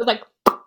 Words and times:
was 0.00 0.06
like, 0.06 0.22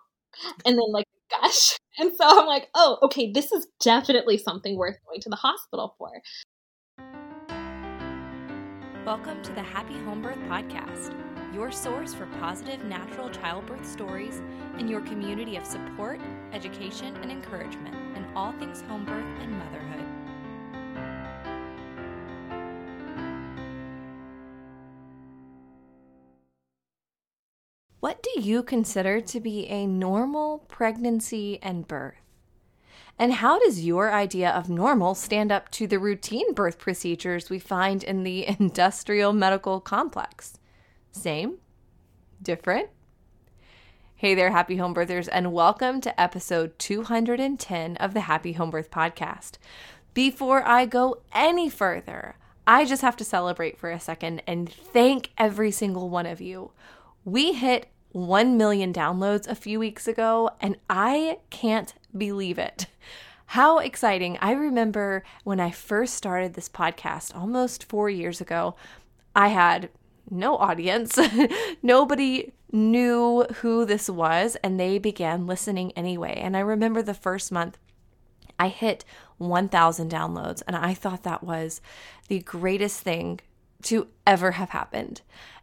and 0.64 0.78
then 0.78 0.92
like 0.92 1.06
gush. 1.30 1.76
And 1.96 2.10
so 2.16 2.24
I'm 2.26 2.48
like, 2.48 2.70
oh, 2.74 2.98
okay, 3.02 3.30
this 3.30 3.52
is 3.52 3.68
definitely 3.80 4.36
something 4.36 4.76
worth 4.76 4.96
going 5.06 5.20
to 5.20 5.28
the 5.28 5.36
hospital 5.36 5.94
for. 5.96 6.10
Welcome 9.06 9.40
to 9.44 9.52
the 9.52 9.62
Happy 9.62 9.94
Home 10.00 10.20
Birth 10.20 10.40
Podcast, 10.48 11.14
your 11.54 11.70
source 11.70 12.12
for 12.12 12.26
positive 12.40 12.84
natural 12.84 13.30
childbirth 13.30 13.88
stories 13.88 14.42
and 14.76 14.90
your 14.90 15.02
community 15.02 15.54
of 15.54 15.64
support, 15.64 16.18
education, 16.52 17.16
and 17.18 17.30
encouragement 17.30 17.94
in 18.16 18.26
all 18.34 18.50
things 18.54 18.80
home 18.82 19.04
birth 19.04 19.24
and 19.40 19.56
motherhood. 19.56 20.03
What 28.04 28.22
do 28.22 28.42
you 28.42 28.62
consider 28.62 29.22
to 29.22 29.40
be 29.40 29.66
a 29.66 29.86
normal 29.86 30.58
pregnancy 30.68 31.58
and 31.62 31.88
birth? 31.88 32.20
And 33.18 33.32
how 33.32 33.58
does 33.58 33.82
your 33.82 34.12
idea 34.12 34.50
of 34.50 34.68
normal 34.68 35.14
stand 35.14 35.50
up 35.50 35.70
to 35.70 35.86
the 35.86 35.98
routine 35.98 36.52
birth 36.52 36.78
procedures 36.78 37.48
we 37.48 37.58
find 37.58 38.04
in 38.04 38.22
the 38.22 38.46
industrial 38.60 39.32
medical 39.32 39.80
complex? 39.80 40.58
Same? 41.12 41.60
Different? 42.42 42.90
Hey 44.16 44.34
there, 44.34 44.50
happy 44.50 44.76
home 44.76 44.94
birthers, 44.94 45.30
and 45.32 45.54
welcome 45.54 46.02
to 46.02 46.20
episode 46.20 46.78
210 46.78 47.96
of 47.96 48.12
the 48.12 48.20
Happy 48.20 48.52
Home 48.52 48.68
Birth 48.68 48.90
Podcast. 48.90 49.52
Before 50.12 50.62
I 50.68 50.84
go 50.84 51.22
any 51.32 51.70
further, 51.70 52.36
I 52.66 52.84
just 52.84 53.00
have 53.00 53.16
to 53.16 53.24
celebrate 53.24 53.78
for 53.78 53.90
a 53.90 53.98
second 53.98 54.42
and 54.46 54.70
thank 54.70 55.30
every 55.38 55.70
single 55.70 56.10
one 56.10 56.26
of 56.26 56.42
you. 56.42 56.72
We 57.24 57.54
hit 57.54 57.86
1 58.14 58.56
million 58.56 58.92
downloads 58.92 59.48
a 59.48 59.56
few 59.56 59.80
weeks 59.80 60.06
ago, 60.06 60.48
and 60.60 60.76
I 60.88 61.38
can't 61.50 61.92
believe 62.16 62.58
it. 62.58 62.86
How 63.46 63.78
exciting! 63.78 64.38
I 64.40 64.52
remember 64.52 65.24
when 65.42 65.58
I 65.58 65.72
first 65.72 66.14
started 66.14 66.54
this 66.54 66.68
podcast 66.68 67.34
almost 67.34 67.82
four 67.82 68.08
years 68.08 68.40
ago, 68.40 68.76
I 69.34 69.48
had 69.48 69.88
no 70.30 70.56
audience. 70.56 71.18
Nobody 71.82 72.52
knew 72.70 73.46
who 73.56 73.84
this 73.84 74.08
was, 74.08 74.56
and 74.62 74.78
they 74.78 74.98
began 74.98 75.48
listening 75.48 75.90
anyway. 75.96 76.34
And 76.36 76.56
I 76.56 76.60
remember 76.60 77.02
the 77.02 77.14
first 77.14 77.50
month 77.50 77.78
I 78.60 78.68
hit 78.68 79.04
1,000 79.38 80.08
downloads, 80.08 80.62
and 80.68 80.76
I 80.76 80.94
thought 80.94 81.24
that 81.24 81.42
was 81.42 81.80
the 82.28 82.38
greatest 82.38 83.00
thing 83.00 83.40
to 83.82 84.06
ever 84.24 84.52
have 84.52 84.70
happened. 84.70 85.22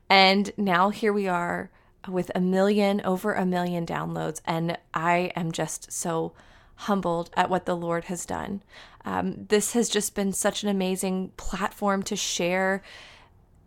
And 0.09 0.51
now 0.57 0.89
here 0.89 1.13
we 1.13 1.29
are 1.29 1.71
with 2.07 2.31
a 2.33 2.39
million, 2.39 3.01
over 3.03 3.33
a 3.33 3.45
million 3.45 3.85
downloads. 3.85 4.41
And 4.45 4.77
I 4.93 5.31
am 5.35 5.51
just 5.51 5.91
so 5.91 6.33
humbled 6.75 7.29
at 7.35 7.49
what 7.49 7.65
the 7.65 7.75
Lord 7.75 8.05
has 8.05 8.25
done. 8.25 8.63
Um, 9.05 9.45
this 9.49 9.73
has 9.73 9.89
just 9.89 10.15
been 10.15 10.33
such 10.33 10.63
an 10.63 10.69
amazing 10.69 11.31
platform 11.37 12.03
to 12.03 12.15
share, 12.15 12.81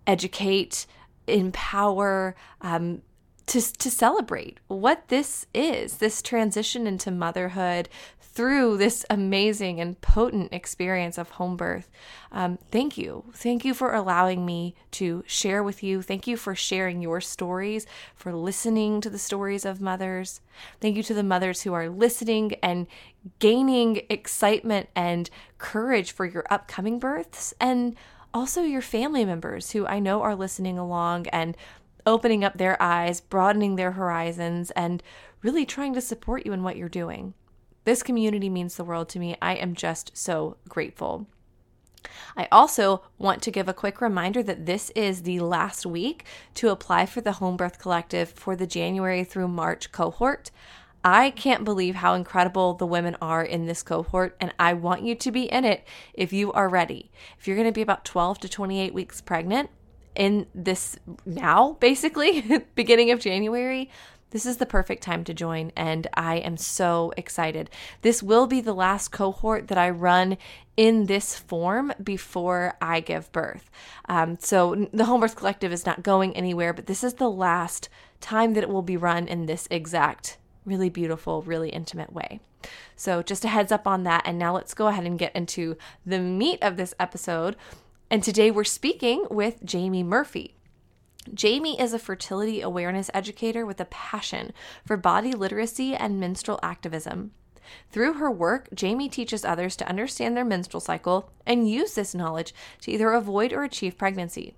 educate, 0.06 0.86
empower, 1.26 2.34
um, 2.60 3.02
to, 3.46 3.60
to 3.60 3.90
celebrate 3.90 4.58
what 4.68 5.08
this 5.08 5.46
is 5.52 5.98
this 5.98 6.22
transition 6.22 6.86
into 6.86 7.10
motherhood 7.10 7.88
through 8.34 8.76
this 8.76 9.06
amazing 9.10 9.80
and 9.80 10.00
potent 10.00 10.52
experience 10.52 11.18
of 11.18 11.30
home 11.30 11.56
birth. 11.56 11.88
Um, 12.32 12.58
thank 12.72 12.98
you. 12.98 13.26
Thank 13.32 13.64
you 13.64 13.74
for 13.74 13.94
allowing 13.94 14.44
me 14.44 14.74
to 14.92 15.22
share 15.24 15.62
with 15.62 15.84
you. 15.84 16.02
Thank 16.02 16.26
you 16.26 16.36
for 16.36 16.56
sharing 16.56 17.00
your 17.00 17.20
stories, 17.20 17.86
for 18.16 18.34
listening 18.34 19.00
to 19.02 19.10
the 19.10 19.20
stories 19.20 19.64
of 19.64 19.80
mothers. 19.80 20.40
Thank 20.80 20.96
you 20.96 21.04
to 21.04 21.14
the 21.14 21.22
mothers 21.22 21.62
who 21.62 21.74
are 21.74 21.88
listening 21.88 22.54
and 22.60 22.88
gaining 23.38 24.02
excitement 24.10 24.88
and 24.96 25.30
courage 25.58 26.10
for 26.10 26.26
your 26.26 26.44
upcoming 26.50 26.98
births, 26.98 27.54
and 27.60 27.94
also 28.32 28.62
your 28.62 28.82
family 28.82 29.24
members 29.24 29.70
who 29.70 29.86
I 29.86 30.00
know 30.00 30.22
are 30.22 30.34
listening 30.34 30.76
along 30.76 31.28
and 31.28 31.56
opening 32.06 32.44
up 32.44 32.58
their 32.58 32.80
eyes, 32.82 33.20
broadening 33.20 33.76
their 33.76 33.92
horizons, 33.92 34.70
and 34.72 35.02
really 35.42 35.66
trying 35.66 35.94
to 35.94 36.00
support 36.00 36.46
you 36.46 36.52
in 36.52 36.62
what 36.62 36.76
you're 36.76 36.88
doing. 36.88 37.34
This 37.84 38.02
community 38.02 38.48
means 38.48 38.76
the 38.76 38.84
world 38.84 39.08
to 39.10 39.18
me. 39.18 39.36
I 39.42 39.54
am 39.54 39.74
just 39.74 40.16
so 40.16 40.56
grateful. 40.68 41.26
I 42.36 42.48
also 42.50 43.02
want 43.18 43.42
to 43.42 43.50
give 43.50 43.68
a 43.68 43.74
quick 43.74 44.00
reminder 44.00 44.42
that 44.42 44.66
this 44.66 44.90
is 44.90 45.22
the 45.22 45.40
last 45.40 45.86
week 45.86 46.24
to 46.54 46.70
apply 46.70 47.06
for 47.06 47.20
the 47.20 47.32
Home 47.32 47.56
Birth 47.56 47.78
Collective 47.78 48.30
for 48.30 48.56
the 48.56 48.66
January 48.66 49.24
through 49.24 49.48
March 49.48 49.92
cohort. 49.92 50.50
I 51.02 51.30
can't 51.30 51.64
believe 51.64 51.96
how 51.96 52.14
incredible 52.14 52.74
the 52.74 52.86
women 52.86 53.16
are 53.20 53.42
in 53.42 53.66
this 53.66 53.82
cohort, 53.82 54.36
and 54.40 54.54
I 54.58 54.72
want 54.72 55.02
you 55.02 55.14
to 55.14 55.30
be 55.30 55.44
in 55.44 55.66
it 55.66 55.86
if 56.14 56.32
you 56.32 56.50
are 56.52 56.68
ready. 56.68 57.10
If 57.38 57.46
you're 57.46 57.56
going 57.56 57.68
to 57.68 57.72
be 57.72 57.82
about 57.82 58.06
12 58.06 58.40
to 58.40 58.48
28 58.48 58.94
weeks 58.94 59.20
pregnant 59.20 59.68
in 60.14 60.46
this 60.54 60.96
now, 61.24 61.76
basically, 61.80 62.62
beginning 62.74 63.10
of 63.10 63.20
January, 63.20 63.90
this 64.34 64.46
is 64.46 64.56
the 64.56 64.66
perfect 64.66 65.04
time 65.04 65.22
to 65.24 65.32
join, 65.32 65.70
and 65.76 66.08
I 66.14 66.38
am 66.38 66.56
so 66.56 67.12
excited. 67.16 67.70
This 68.02 68.20
will 68.20 68.48
be 68.48 68.60
the 68.60 68.72
last 68.72 69.12
cohort 69.12 69.68
that 69.68 69.78
I 69.78 69.90
run 69.90 70.38
in 70.76 71.06
this 71.06 71.38
form 71.38 71.92
before 72.02 72.76
I 72.80 72.98
give 72.98 73.30
birth. 73.30 73.70
Um, 74.08 74.36
so 74.40 74.88
the 74.92 75.04
Home 75.04 75.20
Birth 75.20 75.36
Collective 75.36 75.72
is 75.72 75.86
not 75.86 76.02
going 76.02 76.36
anywhere, 76.36 76.72
but 76.72 76.86
this 76.86 77.04
is 77.04 77.14
the 77.14 77.30
last 77.30 77.88
time 78.20 78.54
that 78.54 78.64
it 78.64 78.70
will 78.70 78.82
be 78.82 78.96
run 78.96 79.28
in 79.28 79.46
this 79.46 79.68
exact, 79.70 80.38
really 80.64 80.88
beautiful, 80.88 81.42
really 81.42 81.68
intimate 81.68 82.12
way. 82.12 82.40
So 82.96 83.22
just 83.22 83.44
a 83.44 83.48
heads 83.48 83.70
up 83.70 83.86
on 83.86 84.02
that. 84.02 84.22
And 84.24 84.36
now 84.36 84.54
let's 84.54 84.74
go 84.74 84.88
ahead 84.88 85.04
and 85.04 85.18
get 85.18 85.36
into 85.36 85.76
the 86.04 86.18
meat 86.18 86.58
of 86.60 86.76
this 86.76 86.94
episode. 86.98 87.54
And 88.10 88.22
today 88.22 88.50
we're 88.50 88.64
speaking 88.64 89.26
with 89.30 89.64
Jamie 89.64 90.02
Murphy. 90.02 90.54
Jamie 91.32 91.80
is 91.80 91.94
a 91.94 91.98
fertility 91.98 92.60
awareness 92.60 93.10
educator 93.14 93.64
with 93.64 93.80
a 93.80 93.86
passion 93.86 94.52
for 94.84 94.96
body 94.98 95.32
literacy 95.32 95.94
and 95.94 96.20
menstrual 96.20 96.60
activism. 96.62 97.32
Through 97.90 98.14
her 98.14 98.30
work, 98.30 98.68
Jamie 98.74 99.08
teaches 99.08 99.42
others 99.42 99.74
to 99.76 99.88
understand 99.88 100.36
their 100.36 100.44
menstrual 100.44 100.82
cycle 100.82 101.30
and 101.46 101.68
use 101.68 101.94
this 101.94 102.14
knowledge 102.14 102.54
to 102.82 102.92
either 102.92 103.10
avoid 103.12 103.54
or 103.54 103.64
achieve 103.64 103.96
pregnancy. 103.96 104.54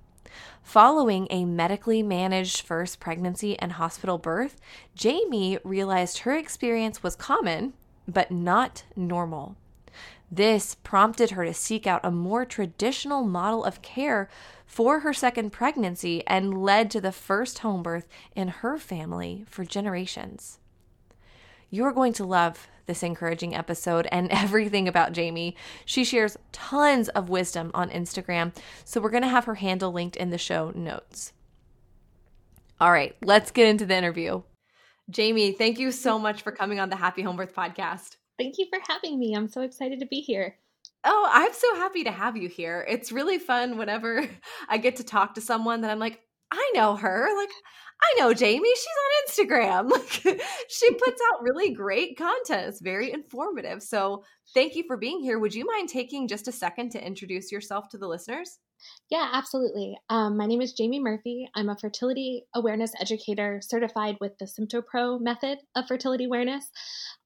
Following 0.62 1.28
a 1.30 1.44
medically 1.44 2.02
managed 2.02 2.62
first 2.62 2.98
pregnancy 2.98 3.56
and 3.60 3.72
hospital 3.72 4.18
birth, 4.18 4.60
Jamie 4.96 5.58
realized 5.62 6.18
her 6.18 6.36
experience 6.36 7.02
was 7.02 7.14
common, 7.14 7.74
but 8.08 8.32
not 8.32 8.82
normal. 8.96 9.56
This 10.30 10.74
prompted 10.74 11.30
her 11.30 11.44
to 11.44 11.54
seek 11.54 11.86
out 11.86 12.04
a 12.04 12.10
more 12.10 12.44
traditional 12.44 13.22
model 13.24 13.64
of 13.64 13.82
care 13.82 14.28
for 14.66 15.00
her 15.00 15.12
second 15.12 15.50
pregnancy 15.50 16.26
and 16.26 16.62
led 16.62 16.90
to 16.90 17.00
the 17.00 17.12
first 17.12 17.60
home 17.60 17.82
birth 17.82 18.08
in 18.34 18.48
her 18.48 18.76
family 18.76 19.44
for 19.48 19.64
generations. 19.64 20.58
You're 21.70 21.92
going 21.92 22.12
to 22.14 22.24
love 22.24 22.68
this 22.86 23.02
encouraging 23.02 23.54
episode 23.54 24.08
and 24.10 24.30
everything 24.30 24.88
about 24.88 25.12
Jamie. 25.12 25.56
She 25.84 26.04
shares 26.04 26.36
tons 26.52 27.08
of 27.10 27.28
wisdom 27.28 27.70
on 27.74 27.90
Instagram, 27.90 28.54
so 28.84 29.00
we're 29.00 29.10
going 29.10 29.22
to 29.22 29.28
have 29.28 29.44
her 29.44 29.56
handle 29.56 29.92
linked 29.92 30.16
in 30.16 30.30
the 30.30 30.38
show 30.38 30.72
notes. 30.74 31.32
All 32.80 32.92
right, 32.92 33.16
let's 33.22 33.52
get 33.52 33.68
into 33.68 33.86
the 33.86 33.96
interview. 33.96 34.42
Jamie, 35.08 35.52
thank 35.52 35.78
you 35.78 35.92
so 35.92 36.18
much 36.18 36.42
for 36.42 36.50
coming 36.50 36.80
on 36.80 36.90
the 36.90 36.96
Happy 36.96 37.22
Home 37.22 37.36
Birth 37.36 37.54
podcast. 37.54 38.16
Thank 38.38 38.58
you 38.58 38.66
for 38.68 38.78
having 38.86 39.18
me. 39.18 39.34
I'm 39.34 39.48
so 39.48 39.62
excited 39.62 40.00
to 40.00 40.06
be 40.06 40.20
here. 40.20 40.56
Oh, 41.04 41.28
I'm 41.30 41.52
so 41.52 41.76
happy 41.76 42.04
to 42.04 42.10
have 42.10 42.36
you 42.36 42.48
here. 42.48 42.84
It's 42.88 43.12
really 43.12 43.38
fun 43.38 43.78
whenever 43.78 44.28
I 44.68 44.78
get 44.78 44.96
to 44.96 45.04
talk 45.04 45.34
to 45.34 45.40
someone 45.40 45.82
that 45.82 45.90
I'm 45.90 45.98
like, 45.98 46.20
I 46.50 46.72
know 46.74 46.96
her. 46.96 47.28
Like, 47.36 47.50
I 48.02 48.20
know 48.20 48.34
Jamie. 48.34 48.68
She's 48.74 49.46
on 49.46 49.46
Instagram. 49.46 49.90
Like, 49.96 50.42
she 50.68 50.90
puts 50.92 51.20
out 51.30 51.42
really 51.42 51.72
great 51.72 52.18
content. 52.18 52.68
It's 52.68 52.80
very 52.80 53.12
informative. 53.12 53.82
So, 53.82 54.24
thank 54.52 54.74
you 54.74 54.84
for 54.86 54.96
being 54.96 55.20
here. 55.20 55.38
Would 55.38 55.54
you 55.54 55.64
mind 55.64 55.88
taking 55.88 56.28
just 56.28 56.48
a 56.48 56.52
second 56.52 56.90
to 56.90 57.04
introduce 57.04 57.50
yourself 57.50 57.88
to 57.90 57.98
the 57.98 58.06
listeners? 58.06 58.58
Yeah, 59.10 59.30
absolutely. 59.32 59.96
Um, 60.10 60.36
my 60.36 60.46
name 60.46 60.60
is 60.60 60.72
Jamie 60.72 60.98
Murphy. 60.98 61.48
I'm 61.54 61.68
a 61.68 61.76
fertility 61.76 62.44
awareness 62.54 62.92
educator 63.00 63.60
certified 63.62 64.16
with 64.20 64.32
the 64.38 64.46
SymptoPro 64.46 65.20
method 65.20 65.58
of 65.76 65.86
fertility 65.86 66.24
awareness, 66.24 66.68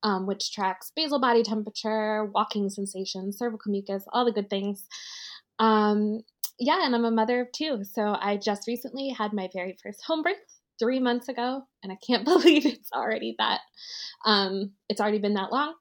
um, 0.03 0.27
which 0.27 0.53
tracks 0.53 0.93
basal 0.95 1.21
body 1.21 1.43
temperature, 1.43 2.27
walking 2.27 2.69
sensations, 2.69 3.39
cervical 3.39 3.73
mucus, 3.73 4.05
all 4.13 4.25
the 4.25 4.33
good 4.33 4.51
things. 4.51 4.85
Um, 5.59 6.21
yeah, 6.59 6.85
and 6.85 6.95
I'm 6.95 7.07
a 7.07 7.11
mother 7.11 7.41
of 7.41 7.53
two. 7.53 7.83
So 7.85 8.15
I 8.21 8.37
just 8.37 8.67
recently 8.67 9.09
had 9.09 9.33
my 9.33 9.49
very 9.55 9.77
first 9.83 10.05
home 10.07 10.23
birth 10.23 10.37
three 10.79 11.01
months 11.01 11.29
ago, 11.29 11.63
and 11.83 11.93
I 11.93 11.97
can't 12.07 12.25
believe 12.27 12.67
it's 12.67 12.93
already 12.93 13.35
that. 13.39 13.61
Um, 14.27 14.73
it's 14.89 15.01
already 15.01 15.19
been 15.19 15.35
that 15.35 15.53
long. 15.53 15.75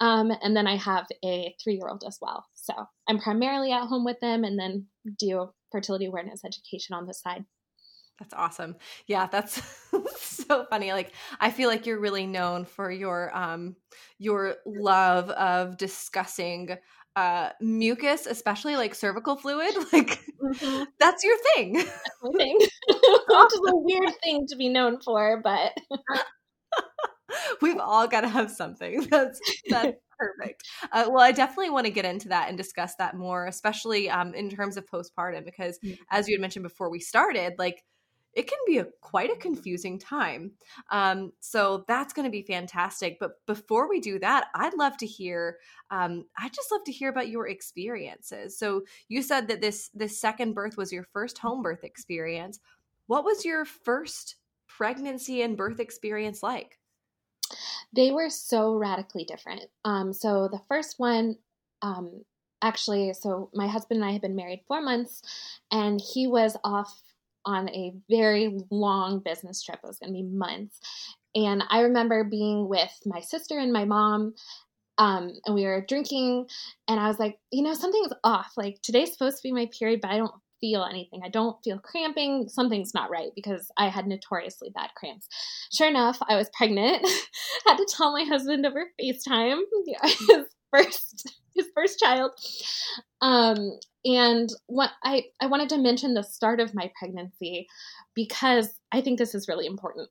Um, 0.00 0.32
and 0.42 0.56
then 0.56 0.66
I 0.66 0.76
have 0.76 1.06
a 1.24 1.54
three 1.62 1.74
year 1.74 1.88
old 1.88 2.02
as 2.06 2.18
well. 2.20 2.44
So 2.54 2.74
I'm 3.08 3.20
primarily 3.20 3.70
at 3.70 3.86
home 3.86 4.04
with 4.04 4.18
them, 4.20 4.42
and 4.42 4.58
then 4.58 4.86
do 5.18 5.50
fertility 5.72 6.06
awareness 6.06 6.44
education 6.44 6.94
on 6.94 7.06
the 7.06 7.14
side. 7.14 7.44
That's 8.18 8.34
awesome. 8.34 8.76
Yeah, 9.06 9.26
that's 9.26 9.60
so 10.16 10.66
funny. 10.70 10.92
Like 10.92 11.12
I 11.40 11.50
feel 11.50 11.68
like 11.68 11.84
you're 11.86 11.98
really 11.98 12.26
known 12.26 12.64
for 12.64 12.90
your 12.90 13.36
um 13.36 13.76
your 14.18 14.56
love 14.64 15.30
of 15.30 15.76
discussing 15.76 16.76
uh 17.16 17.50
mucus, 17.60 18.26
especially 18.26 18.76
like 18.76 18.94
cervical 18.94 19.36
fluid. 19.36 19.74
Like 19.92 20.20
mm-hmm. 20.40 20.84
that's 21.00 21.24
your 21.24 21.36
thing. 21.54 21.74
That's 21.74 22.18
my 22.22 22.30
thing. 22.36 22.56
Which 22.88 23.52
is 23.52 23.60
a 23.66 23.76
weird 23.76 24.12
thing 24.22 24.46
to 24.48 24.56
be 24.56 24.68
known 24.68 25.00
for, 25.00 25.40
but 25.42 25.72
we've 27.60 27.78
all 27.78 28.06
got 28.06 28.20
to 28.20 28.28
have 28.28 28.50
something. 28.50 29.06
That's 29.10 29.40
that's 29.68 29.98
perfect. 30.32 30.68
Uh, 30.92 31.06
well, 31.08 31.22
I 31.22 31.32
definitely 31.32 31.70
want 31.70 31.86
to 31.86 31.92
get 31.92 32.04
into 32.04 32.28
that 32.28 32.48
and 32.48 32.56
discuss 32.56 32.94
that 32.96 33.16
more, 33.16 33.46
especially 33.46 34.10
um, 34.10 34.34
in 34.34 34.50
terms 34.50 34.76
of 34.76 34.86
postpartum, 34.86 35.44
because 35.44 35.78
mm-hmm. 35.78 36.02
as 36.10 36.28
you 36.28 36.34
had 36.34 36.40
mentioned 36.40 36.62
before 36.62 36.90
we 36.90 37.00
started, 37.00 37.54
like 37.58 37.84
it 38.34 38.48
can 38.48 38.58
be 38.66 38.78
a 38.78 38.86
quite 39.00 39.30
a 39.30 39.36
confusing 39.36 39.98
time. 39.98 40.52
Um, 40.90 41.32
so 41.40 41.84
that's 41.86 42.12
going 42.12 42.24
to 42.24 42.30
be 42.30 42.42
fantastic. 42.42 43.18
But 43.20 43.32
before 43.46 43.88
we 43.88 44.00
do 44.00 44.18
that, 44.18 44.46
I'd 44.54 44.74
love 44.74 44.96
to 44.98 45.06
hear. 45.06 45.58
Um, 45.90 46.24
I'd 46.38 46.52
just 46.52 46.72
love 46.72 46.84
to 46.84 46.92
hear 46.92 47.10
about 47.10 47.28
your 47.28 47.48
experiences. 47.48 48.58
So 48.58 48.82
you 49.08 49.22
said 49.22 49.48
that 49.48 49.60
this 49.60 49.90
this 49.94 50.20
second 50.20 50.54
birth 50.54 50.76
was 50.76 50.92
your 50.92 51.04
first 51.04 51.38
home 51.38 51.62
birth 51.62 51.84
experience. 51.84 52.58
What 53.06 53.24
was 53.24 53.44
your 53.44 53.64
first 53.64 54.36
pregnancy 54.66 55.42
and 55.42 55.56
birth 55.56 55.78
experience 55.78 56.42
like? 56.42 56.78
They 57.94 58.10
were 58.10 58.30
so 58.30 58.74
radically 58.74 59.24
different. 59.24 59.62
Um, 59.84 60.12
so 60.12 60.48
the 60.50 60.60
first 60.68 60.98
one, 60.98 61.36
um, 61.82 62.24
actually, 62.62 63.12
so 63.12 63.50
my 63.54 63.66
husband 63.68 64.00
and 64.00 64.08
I 64.08 64.12
had 64.12 64.22
been 64.22 64.36
married 64.36 64.64
four 64.66 64.82
months, 64.82 65.22
and 65.70 66.00
he 66.00 66.26
was 66.26 66.56
off 66.64 67.02
on 67.44 67.68
a 67.70 67.92
very 68.08 68.58
long 68.70 69.20
business 69.20 69.62
trip. 69.62 69.80
It 69.82 69.86
was 69.86 69.98
going 69.98 70.12
to 70.12 70.18
be 70.18 70.22
months. 70.22 70.80
And 71.34 71.62
I 71.68 71.80
remember 71.80 72.24
being 72.24 72.68
with 72.68 72.92
my 73.04 73.20
sister 73.20 73.58
and 73.58 73.72
my 73.72 73.84
mom, 73.84 74.34
um, 74.96 75.32
and 75.44 75.54
we 75.54 75.64
were 75.64 75.84
drinking, 75.86 76.46
and 76.88 77.00
I 77.00 77.08
was 77.08 77.18
like, 77.18 77.38
you 77.50 77.62
know, 77.62 77.74
something's 77.74 78.12
off. 78.22 78.52
Like 78.56 78.80
today's 78.82 79.12
supposed 79.12 79.38
to 79.38 79.42
be 79.42 79.52
my 79.52 79.68
period, 79.78 80.00
but 80.00 80.12
I 80.12 80.18
don't 80.18 80.32
feel 80.64 80.82
anything. 80.84 81.20
I 81.22 81.28
don't 81.28 81.62
feel 81.62 81.78
cramping. 81.78 82.48
Something's 82.48 82.94
not 82.94 83.10
right 83.10 83.32
because 83.34 83.70
I 83.76 83.88
had 83.90 84.06
notoriously 84.06 84.70
bad 84.74 84.88
cramps. 84.96 85.28
Sure 85.70 85.88
enough, 85.88 86.18
I 86.26 86.36
was 86.36 86.48
pregnant. 86.56 87.06
had 87.66 87.76
to 87.76 87.86
tell 87.94 88.12
my 88.12 88.24
husband 88.24 88.64
over 88.64 88.86
FaceTime. 88.98 89.60
his 90.02 90.46
first 90.70 91.30
his 91.54 91.66
first 91.74 91.98
child. 91.98 92.30
Um, 93.20 93.78
and 94.06 94.48
what 94.66 94.90
I, 95.04 95.24
I 95.40 95.46
wanted 95.46 95.68
to 95.68 95.78
mention 95.78 96.14
the 96.14 96.22
start 96.22 96.60
of 96.60 96.74
my 96.74 96.90
pregnancy 96.98 97.66
because 98.14 98.70
I 98.90 99.02
think 99.02 99.18
this 99.18 99.34
is 99.34 99.48
really 99.48 99.66
important. 99.66 100.08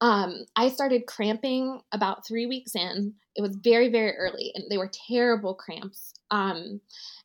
Um, 0.00 0.44
I 0.56 0.68
started 0.68 1.06
cramping 1.06 1.80
about 1.92 2.26
three 2.26 2.46
weeks 2.46 2.74
in. 2.74 3.14
It 3.36 3.42
was 3.42 3.56
very, 3.56 3.88
very 3.88 4.16
early, 4.16 4.52
and 4.54 4.64
they 4.68 4.78
were 4.78 4.90
terrible 5.08 5.54
cramps. 5.54 6.14
Um, 6.30 6.80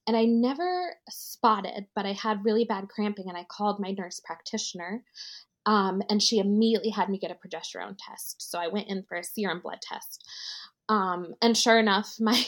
and 0.07 0.15
I 0.15 0.25
never 0.25 0.95
spotted, 1.09 1.87
but 1.95 2.05
I 2.05 2.13
had 2.13 2.45
really 2.45 2.65
bad 2.65 2.89
cramping, 2.89 3.25
and 3.27 3.37
I 3.37 3.45
called 3.49 3.79
my 3.79 3.91
nurse 3.91 4.19
practitioner, 4.19 5.03
um, 5.65 6.01
and 6.09 6.21
she 6.21 6.39
immediately 6.39 6.91
had 6.91 7.09
me 7.09 7.17
get 7.17 7.31
a 7.31 7.35
progesterone 7.35 7.97
test. 7.97 8.49
So 8.49 8.59
I 8.59 8.67
went 8.67 8.87
in 8.87 9.03
for 9.03 9.17
a 9.17 9.23
serum 9.23 9.61
blood 9.61 9.79
test. 9.81 10.23
Um, 10.89 11.33
and 11.41 11.57
sure 11.57 11.79
enough, 11.79 12.15
my 12.19 12.45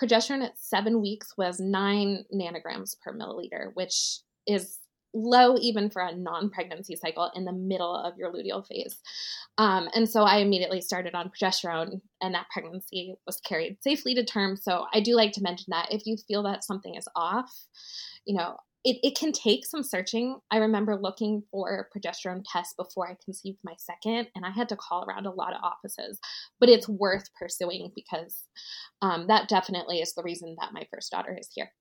progesterone 0.00 0.44
at 0.44 0.58
seven 0.58 1.00
weeks 1.00 1.36
was 1.36 1.60
nine 1.60 2.24
nanograms 2.34 2.96
per 3.00 3.12
milliliter, 3.12 3.70
which 3.74 4.20
is 4.46 4.78
low 5.16 5.56
even 5.60 5.90
for 5.90 6.02
a 6.02 6.14
non-pregnancy 6.14 6.96
cycle 6.96 7.30
in 7.34 7.44
the 7.44 7.52
middle 7.52 7.94
of 7.94 8.16
your 8.18 8.32
luteal 8.32 8.66
phase. 8.66 8.98
Um, 9.58 9.88
and 9.94 10.08
so 10.08 10.22
I 10.22 10.38
immediately 10.38 10.80
started 10.80 11.14
on 11.14 11.30
progesterone, 11.30 12.00
and 12.20 12.34
that 12.34 12.46
pregnancy 12.52 13.14
was 13.26 13.40
carried 13.40 13.78
safely 13.82 14.14
to 14.14 14.24
term. 14.24 14.56
So 14.56 14.86
I 14.92 15.00
do 15.00 15.14
like 15.16 15.32
to 15.32 15.42
mention 15.42 15.66
that 15.70 15.88
if 15.90 16.06
you 16.06 16.16
feel 16.28 16.42
that 16.42 16.64
something 16.64 16.94
is 16.94 17.08
off, 17.16 17.52
you 18.26 18.36
know, 18.36 18.56
it, 18.84 18.98
it 19.02 19.18
can 19.18 19.32
take 19.32 19.66
some 19.66 19.82
searching. 19.82 20.38
I 20.52 20.58
remember 20.58 20.94
looking 20.94 21.42
for 21.50 21.88
progesterone 21.96 22.44
tests 22.50 22.74
before 22.78 23.08
I 23.08 23.16
conceived 23.24 23.58
my 23.64 23.74
second, 23.78 24.28
and 24.36 24.44
I 24.44 24.50
had 24.50 24.68
to 24.68 24.76
call 24.76 25.04
around 25.04 25.26
a 25.26 25.32
lot 25.32 25.54
of 25.54 25.60
offices, 25.62 26.20
but 26.60 26.68
it's 26.68 26.88
worth 26.88 27.28
pursuing 27.34 27.90
because 27.96 28.44
um, 29.02 29.26
that 29.26 29.48
definitely 29.48 29.98
is 29.98 30.14
the 30.14 30.22
reason 30.22 30.54
that 30.60 30.72
my 30.72 30.86
first 30.92 31.10
daughter 31.10 31.36
is 31.38 31.48
here. 31.52 31.72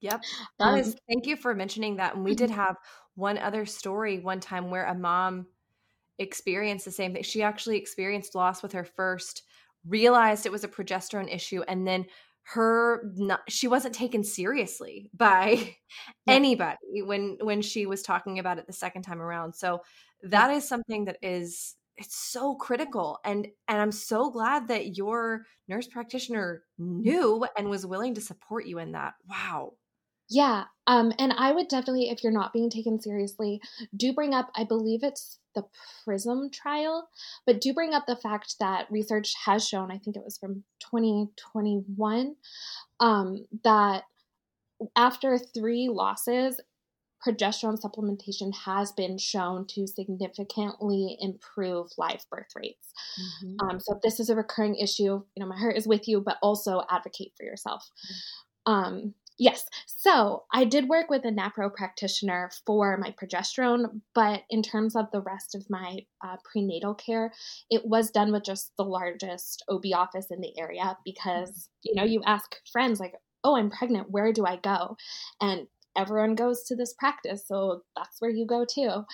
Yep. 0.00 0.22
That 0.58 0.68
um, 0.74 0.78
is, 0.78 0.96
thank 1.08 1.26
you 1.26 1.36
for 1.36 1.54
mentioning 1.54 1.96
that. 1.96 2.14
And 2.14 2.24
we 2.24 2.34
did 2.34 2.50
mm-hmm. 2.50 2.60
have 2.60 2.76
one 3.14 3.38
other 3.38 3.66
story 3.66 4.20
one 4.20 4.40
time 4.40 4.70
where 4.70 4.86
a 4.86 4.94
mom 4.94 5.46
experienced 6.18 6.84
the 6.84 6.90
same 6.90 7.12
thing. 7.12 7.22
She 7.22 7.42
actually 7.42 7.78
experienced 7.78 8.34
loss 8.34 8.62
with 8.62 8.72
her 8.72 8.84
first, 8.84 9.42
realized 9.86 10.46
it 10.46 10.52
was 10.52 10.64
a 10.64 10.68
progesterone 10.68 11.32
issue, 11.32 11.62
and 11.66 11.86
then 11.86 12.06
her 12.52 13.12
not, 13.16 13.40
she 13.48 13.68
wasn't 13.68 13.94
taken 13.94 14.24
seriously 14.24 15.10
by 15.14 15.74
anybody 16.26 17.02
when 17.04 17.36
when 17.42 17.60
she 17.60 17.84
was 17.84 18.02
talking 18.02 18.38
about 18.38 18.58
it 18.58 18.66
the 18.66 18.72
second 18.72 19.02
time 19.02 19.20
around 19.20 19.54
so 19.54 19.82
that 20.22 20.50
is 20.50 20.66
something 20.66 21.04
that 21.04 21.18
is 21.20 21.76
it's 21.98 22.16
so 22.16 22.54
critical 22.54 23.18
and 23.26 23.48
and 23.68 23.78
i'm 23.78 23.92
so 23.92 24.30
glad 24.30 24.66
that 24.68 24.96
your 24.96 25.42
nurse 25.68 25.86
practitioner 25.88 26.62
knew 26.78 27.46
and 27.58 27.68
was 27.68 27.84
willing 27.84 28.14
to 28.14 28.20
support 28.20 28.64
you 28.64 28.78
in 28.78 28.92
that 28.92 29.12
wow 29.28 29.72
yeah 30.28 30.64
um 30.86 31.12
and 31.18 31.32
i 31.36 31.52
would 31.52 31.68
definitely 31.68 32.10
if 32.10 32.22
you're 32.22 32.32
not 32.32 32.52
being 32.52 32.70
taken 32.70 33.00
seriously 33.00 33.60
do 33.96 34.12
bring 34.12 34.34
up 34.34 34.50
i 34.56 34.64
believe 34.64 35.00
it's 35.02 35.38
the 35.54 35.64
prism 36.04 36.50
trial 36.50 37.08
but 37.46 37.60
do 37.60 37.72
bring 37.72 37.94
up 37.94 38.04
the 38.06 38.16
fact 38.16 38.56
that 38.60 38.90
research 38.90 39.34
has 39.44 39.66
shown 39.66 39.90
i 39.90 39.98
think 39.98 40.16
it 40.16 40.24
was 40.24 40.38
from 40.38 40.62
2021 40.80 42.36
um 43.00 43.46
that 43.64 44.04
after 44.96 45.38
three 45.38 45.88
losses 45.88 46.60
progesterone 47.26 47.80
supplementation 47.80 48.54
has 48.54 48.92
been 48.92 49.18
shown 49.18 49.66
to 49.66 49.86
significantly 49.86 51.16
improve 51.20 51.90
live 51.98 52.24
birth 52.30 52.52
rates. 52.54 52.92
Mm-hmm. 53.20 53.68
Um, 53.68 53.80
so 53.80 53.96
if 53.96 54.02
this 54.02 54.20
is 54.20 54.30
a 54.30 54.36
recurring 54.36 54.76
issue, 54.76 55.22
you 55.34 55.40
know, 55.40 55.46
my 55.46 55.58
heart 55.58 55.76
is 55.76 55.86
with 55.86 56.06
you, 56.06 56.20
but 56.20 56.38
also 56.42 56.82
advocate 56.90 57.32
for 57.36 57.44
yourself. 57.44 57.90
Mm-hmm. 58.06 58.72
Um, 58.72 59.14
yes, 59.38 59.64
so 59.86 60.44
I 60.52 60.64
did 60.64 60.88
work 60.88 61.10
with 61.10 61.24
a 61.24 61.30
NAPRO 61.30 61.74
practitioner 61.74 62.50
for 62.66 62.96
my 62.96 63.12
progesterone, 63.12 64.00
but 64.14 64.42
in 64.50 64.62
terms 64.62 64.96
of 64.96 65.06
the 65.12 65.20
rest 65.20 65.54
of 65.54 65.68
my 65.70 66.00
uh, 66.24 66.36
prenatal 66.50 66.94
care, 66.94 67.32
it 67.70 67.82
was 67.84 68.10
done 68.10 68.32
with 68.32 68.44
just 68.44 68.72
the 68.76 68.84
largest 68.84 69.64
OB 69.68 69.84
office 69.94 70.26
in 70.30 70.40
the 70.40 70.58
area 70.58 70.96
because, 71.04 71.68
you 71.82 71.94
know, 71.94 72.04
you 72.04 72.22
ask 72.26 72.56
friends 72.72 73.00
like, 73.00 73.14
oh, 73.44 73.56
I'm 73.56 73.70
pregnant, 73.70 74.10
where 74.10 74.32
do 74.32 74.44
I 74.44 74.56
go? 74.56 74.96
And 75.40 75.66
everyone 75.96 76.34
goes 76.34 76.64
to 76.64 76.76
this 76.76 76.94
practice, 76.98 77.44
so 77.46 77.82
that's 77.96 78.20
where 78.20 78.30
you 78.30 78.46
go 78.46 78.64
too. 78.64 79.04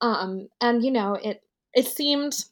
Um, 0.00 0.48
and 0.60 0.82
you 0.84 0.90
know, 0.90 1.14
it 1.14 1.42
it 1.74 1.86
seemed 1.86 2.44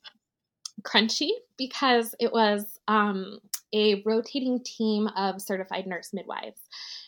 crunchy 0.82 1.30
because 1.56 2.14
it 2.20 2.32
was 2.32 2.78
um, 2.86 3.40
a 3.74 4.02
rotating 4.04 4.62
team 4.64 5.08
of 5.16 5.40
certified 5.40 5.86
nurse 5.86 6.10
midwives, 6.12 6.60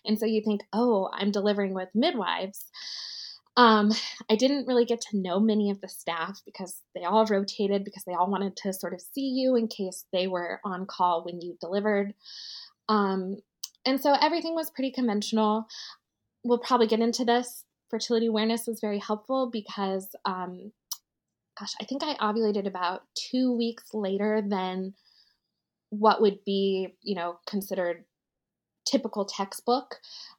and 0.05 0.19
so 0.19 0.27
you 0.27 0.43
think, 0.43 0.63
oh, 0.73 1.11
I'm 1.13 1.31
delivering 1.31 1.75
with 1.75 1.89
midwives. 1.95 2.65
Um, 3.57 3.91
I 4.31 4.37
didn't 4.37 4.67
really 4.67 4.85
get 4.85 5.01
to 5.11 5.19
know 5.19 5.41
many 5.41 5.71
of 5.71 5.81
the 5.81 5.89
staff 5.89 6.41
because 6.47 6.81
they 6.95 7.05
all 7.05 7.27
rotated 7.27 7.85
because 7.85 8.05
they 8.05 8.15
all 8.15 8.31
wanted 8.31 8.57
to 8.59 8.73
sort 8.73 8.95
of 8.95 9.01
see 9.01 9.29
you 9.29 9.57
in 9.57 9.69
case 9.69 10.05
they 10.13 10.29
were 10.29 10.61
on 10.65 10.87
call 10.87 11.25
when 11.25 11.41
you 11.41 11.59
delivered. 11.61 12.15
Um, 12.89 13.39
and 13.85 14.01
so 14.01 14.15
everything 14.19 14.55
was 14.55 14.71
pretty 14.71 14.93
conventional 14.93 15.67
we'll 16.45 16.59
probably 16.59 16.87
get 16.87 17.01
into 17.01 17.25
this. 17.25 17.65
Fertility 17.89 18.27
awareness 18.27 18.67
was 18.67 18.81
very 18.81 18.99
helpful 18.99 19.51
because, 19.51 20.09
um, 20.25 20.73
gosh, 21.59 21.73
I 21.81 21.85
think 21.85 22.03
I 22.03 22.15
ovulated 22.15 22.67
about 22.67 23.03
two 23.15 23.53
weeks 23.53 23.93
later 23.93 24.43
than 24.47 24.95
what 25.91 26.21
would 26.21 26.45
be, 26.45 26.97
you 27.03 27.15
know, 27.15 27.39
considered 27.47 28.05
typical 28.87 29.25
textbook. 29.25 29.97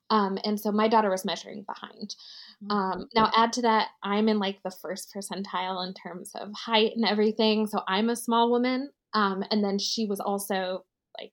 Um, 0.09 0.37
and 0.43 0.59
so 0.59 0.71
my 0.71 0.87
daughter 0.87 1.09
was 1.09 1.23
measuring 1.23 1.63
behind. 1.63 2.15
Mm-hmm. 2.63 2.71
Um, 2.71 3.09
now, 3.15 3.31
add 3.35 3.53
to 3.53 3.61
that, 3.61 3.89
I'm 4.03 4.27
in 4.27 4.39
like 4.39 4.61
the 4.63 4.71
first 4.71 5.13
percentile 5.15 5.87
in 5.87 5.93
terms 5.93 6.31
of 6.35 6.49
height 6.53 6.93
and 6.95 7.05
everything. 7.05 7.67
So 7.67 7.81
I'm 7.87 8.09
a 8.09 8.15
small 8.15 8.51
woman. 8.51 8.89
Um, 9.13 9.43
and 9.51 9.63
then 9.63 9.77
she 9.79 10.05
was 10.05 10.19
also 10.19 10.85
like 11.17 11.31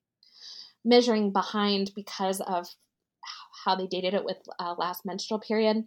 measuring 0.84 1.32
behind 1.32 1.92
because 1.94 2.40
of 2.40 2.68
how 3.64 3.74
they 3.74 3.86
dated 3.86 4.14
it 4.14 4.24
with 4.24 4.38
uh, 4.58 4.74
last 4.78 5.04
menstrual 5.04 5.40
period. 5.40 5.84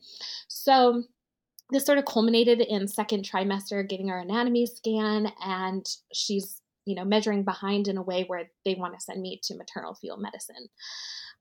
So 0.47 1.03
this 1.71 1.85
sort 1.85 1.97
of 1.97 2.05
culminated 2.05 2.59
in 2.59 2.87
second 2.87 3.23
trimester 3.23 3.87
getting 3.87 4.09
her 4.09 4.19
anatomy 4.19 4.65
scan, 4.65 5.31
and 5.43 5.85
she's 6.13 6.60
you 6.85 6.95
know 6.95 7.05
measuring 7.05 7.43
behind 7.43 7.87
in 7.87 7.97
a 7.97 8.03
way 8.03 8.23
where 8.27 8.49
they 8.65 8.75
want 8.75 8.93
to 8.93 9.03
send 9.03 9.21
me 9.21 9.39
to 9.43 9.55
maternal 9.55 9.95
fetal 9.95 10.17
medicine. 10.17 10.69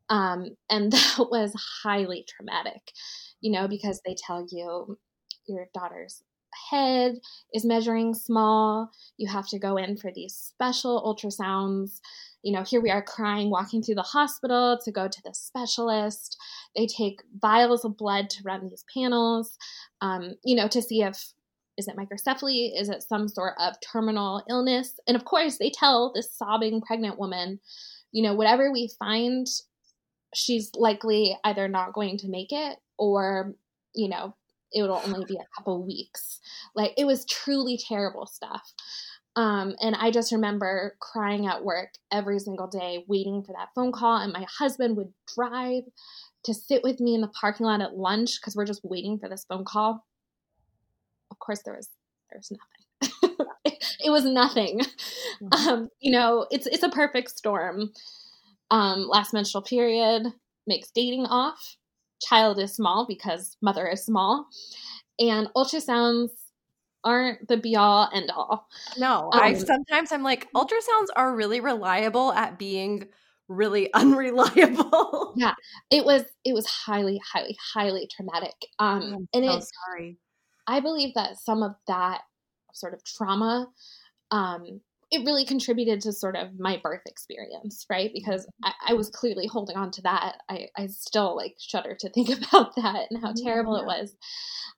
Um, 0.08 0.56
and 0.68 0.92
that 0.92 1.26
was 1.30 1.54
highly 1.82 2.24
traumatic, 2.28 2.92
you 3.40 3.52
know, 3.52 3.68
because 3.68 4.00
they 4.04 4.16
tell 4.26 4.46
you 4.50 4.98
your 5.46 5.66
daughter's 5.74 6.22
head 6.70 7.18
is 7.54 7.64
measuring 7.64 8.14
small. 8.14 8.90
You 9.16 9.28
have 9.28 9.48
to 9.48 9.58
go 9.58 9.76
in 9.76 9.96
for 9.96 10.10
these 10.12 10.34
special 10.34 11.02
ultrasounds. 11.02 12.00
You 12.42 12.52
know, 12.52 12.62
here 12.62 12.80
we 12.80 12.90
are 12.90 13.02
crying, 13.02 13.50
walking 13.50 13.82
through 13.82 13.96
the 13.96 14.02
hospital 14.02 14.78
to 14.84 14.92
go 14.92 15.08
to 15.08 15.22
the 15.24 15.34
specialist. 15.34 16.36
They 16.76 16.86
take 16.86 17.22
vials 17.40 17.84
of 17.84 17.96
blood 17.96 18.30
to 18.30 18.42
run 18.42 18.68
these 18.68 18.84
panels, 18.92 19.56
um, 20.00 20.34
you 20.44 20.56
know, 20.56 20.68
to 20.68 20.82
see 20.82 21.02
if 21.02 21.32
is 21.76 21.88
it 21.88 21.96
microcephaly? 21.96 22.78
Is 22.78 22.88
it 22.88 23.02
some 23.02 23.28
sort 23.28 23.54
of 23.58 23.74
terminal 23.80 24.42
illness? 24.48 24.98
And 25.06 25.16
of 25.16 25.24
course, 25.24 25.58
they 25.58 25.70
tell 25.70 26.12
this 26.14 26.34
sobbing 26.34 26.80
pregnant 26.80 27.18
woman, 27.18 27.60
you 28.12 28.22
know, 28.22 28.34
whatever 28.34 28.72
we 28.72 28.90
find, 28.98 29.46
she's 30.34 30.70
likely 30.74 31.36
either 31.44 31.68
not 31.68 31.94
going 31.94 32.18
to 32.18 32.28
make 32.28 32.52
it 32.52 32.78
or, 32.98 33.54
you 33.94 34.08
know, 34.08 34.34
it 34.72 34.82
will 34.82 35.02
only 35.04 35.24
be 35.24 35.36
a 35.36 35.48
couple 35.56 35.84
weeks. 35.84 36.40
Like 36.74 36.92
it 36.96 37.04
was 37.04 37.24
truly 37.24 37.78
terrible 37.78 38.26
stuff. 38.26 38.62
Um, 39.36 39.74
and 39.80 39.94
I 39.96 40.10
just 40.10 40.32
remember 40.32 40.96
crying 41.00 41.46
at 41.46 41.64
work 41.64 41.90
every 42.12 42.38
single 42.40 42.66
day, 42.66 43.04
waiting 43.08 43.42
for 43.42 43.52
that 43.52 43.68
phone 43.74 43.92
call. 43.92 44.16
And 44.18 44.32
my 44.32 44.44
husband 44.58 44.96
would 44.96 45.12
drive 45.36 45.84
to 46.44 46.54
sit 46.54 46.82
with 46.82 47.00
me 47.00 47.14
in 47.14 47.20
the 47.20 47.28
parking 47.28 47.66
lot 47.66 47.80
at 47.80 47.96
lunch 47.96 48.40
because 48.40 48.56
we're 48.56 48.64
just 48.64 48.84
waiting 48.84 49.18
for 49.18 49.28
this 49.28 49.44
phone 49.48 49.64
call. 49.64 50.04
Of 51.40 51.46
course, 51.46 51.62
there 51.64 51.74
was 51.74 51.88
there 52.30 52.38
was 52.38 52.52
nothing. 52.52 53.46
it 54.00 54.10
was 54.10 54.24
nothing. 54.24 54.80
Mm-hmm. 55.42 55.68
Um, 55.68 55.88
you 56.00 56.12
know, 56.12 56.46
it's 56.50 56.66
it's 56.66 56.82
a 56.82 56.90
perfect 56.90 57.30
storm. 57.30 57.92
Um, 58.70 59.08
last 59.08 59.32
menstrual 59.32 59.62
period 59.62 60.26
makes 60.66 60.90
dating 60.90 61.26
off 61.26 61.76
child 62.20 62.58
is 62.58 62.74
small 62.74 63.06
because 63.06 63.56
mother 63.62 63.86
is 63.88 64.04
small, 64.04 64.46
and 65.18 65.48
ultrasounds 65.56 66.30
aren't 67.02 67.48
the 67.48 67.56
be 67.56 67.76
all 67.76 68.10
end 68.12 68.30
all. 68.30 68.68
No, 68.98 69.30
um, 69.32 69.40
I 69.40 69.54
sometimes 69.54 70.12
I'm 70.12 70.22
like 70.22 70.48
ultrasounds 70.54 71.08
are 71.16 71.34
really 71.34 71.60
reliable 71.60 72.32
at 72.32 72.58
being 72.58 73.08
really 73.48 73.90
unreliable. 73.94 75.34
yeah, 75.36 75.54
it 75.90 76.04
was 76.04 76.24
it 76.44 76.54
was 76.54 76.66
highly 76.66 77.20
highly 77.24 77.56
highly 77.74 78.08
traumatic. 78.14 78.54
Um, 78.78 79.02
I'm 79.02 79.28
and 79.34 79.44
so 79.50 79.56
it's 79.56 79.72
sorry. 79.86 80.18
I 80.70 80.80
believe 80.80 81.14
that 81.14 81.38
some 81.38 81.62
of 81.62 81.74
that 81.86 82.22
sort 82.72 82.94
of 82.94 83.04
trauma 83.04 83.68
um, 84.30 84.80
it 85.10 85.24
really 85.24 85.44
contributed 85.44 86.00
to 86.02 86.12
sort 86.12 86.36
of 86.36 86.58
my 86.58 86.80
birth 86.80 87.02
experience, 87.06 87.84
right? 87.90 88.12
Because 88.14 88.46
I, 88.62 88.72
I, 88.88 88.94
was 88.94 89.10
clearly 89.10 89.48
holding 89.48 89.76
on 89.76 89.90
to 89.92 90.02
that. 90.02 90.36
I, 90.48 90.68
I 90.76 90.86
still 90.86 91.34
like 91.34 91.56
shudder 91.58 91.96
to 91.98 92.10
think 92.10 92.28
about 92.48 92.76
that 92.76 93.06
and 93.10 93.20
how 93.20 93.32
terrible 93.32 93.76
yeah. 93.76 93.82
it 93.82 93.86
was. 93.86 94.16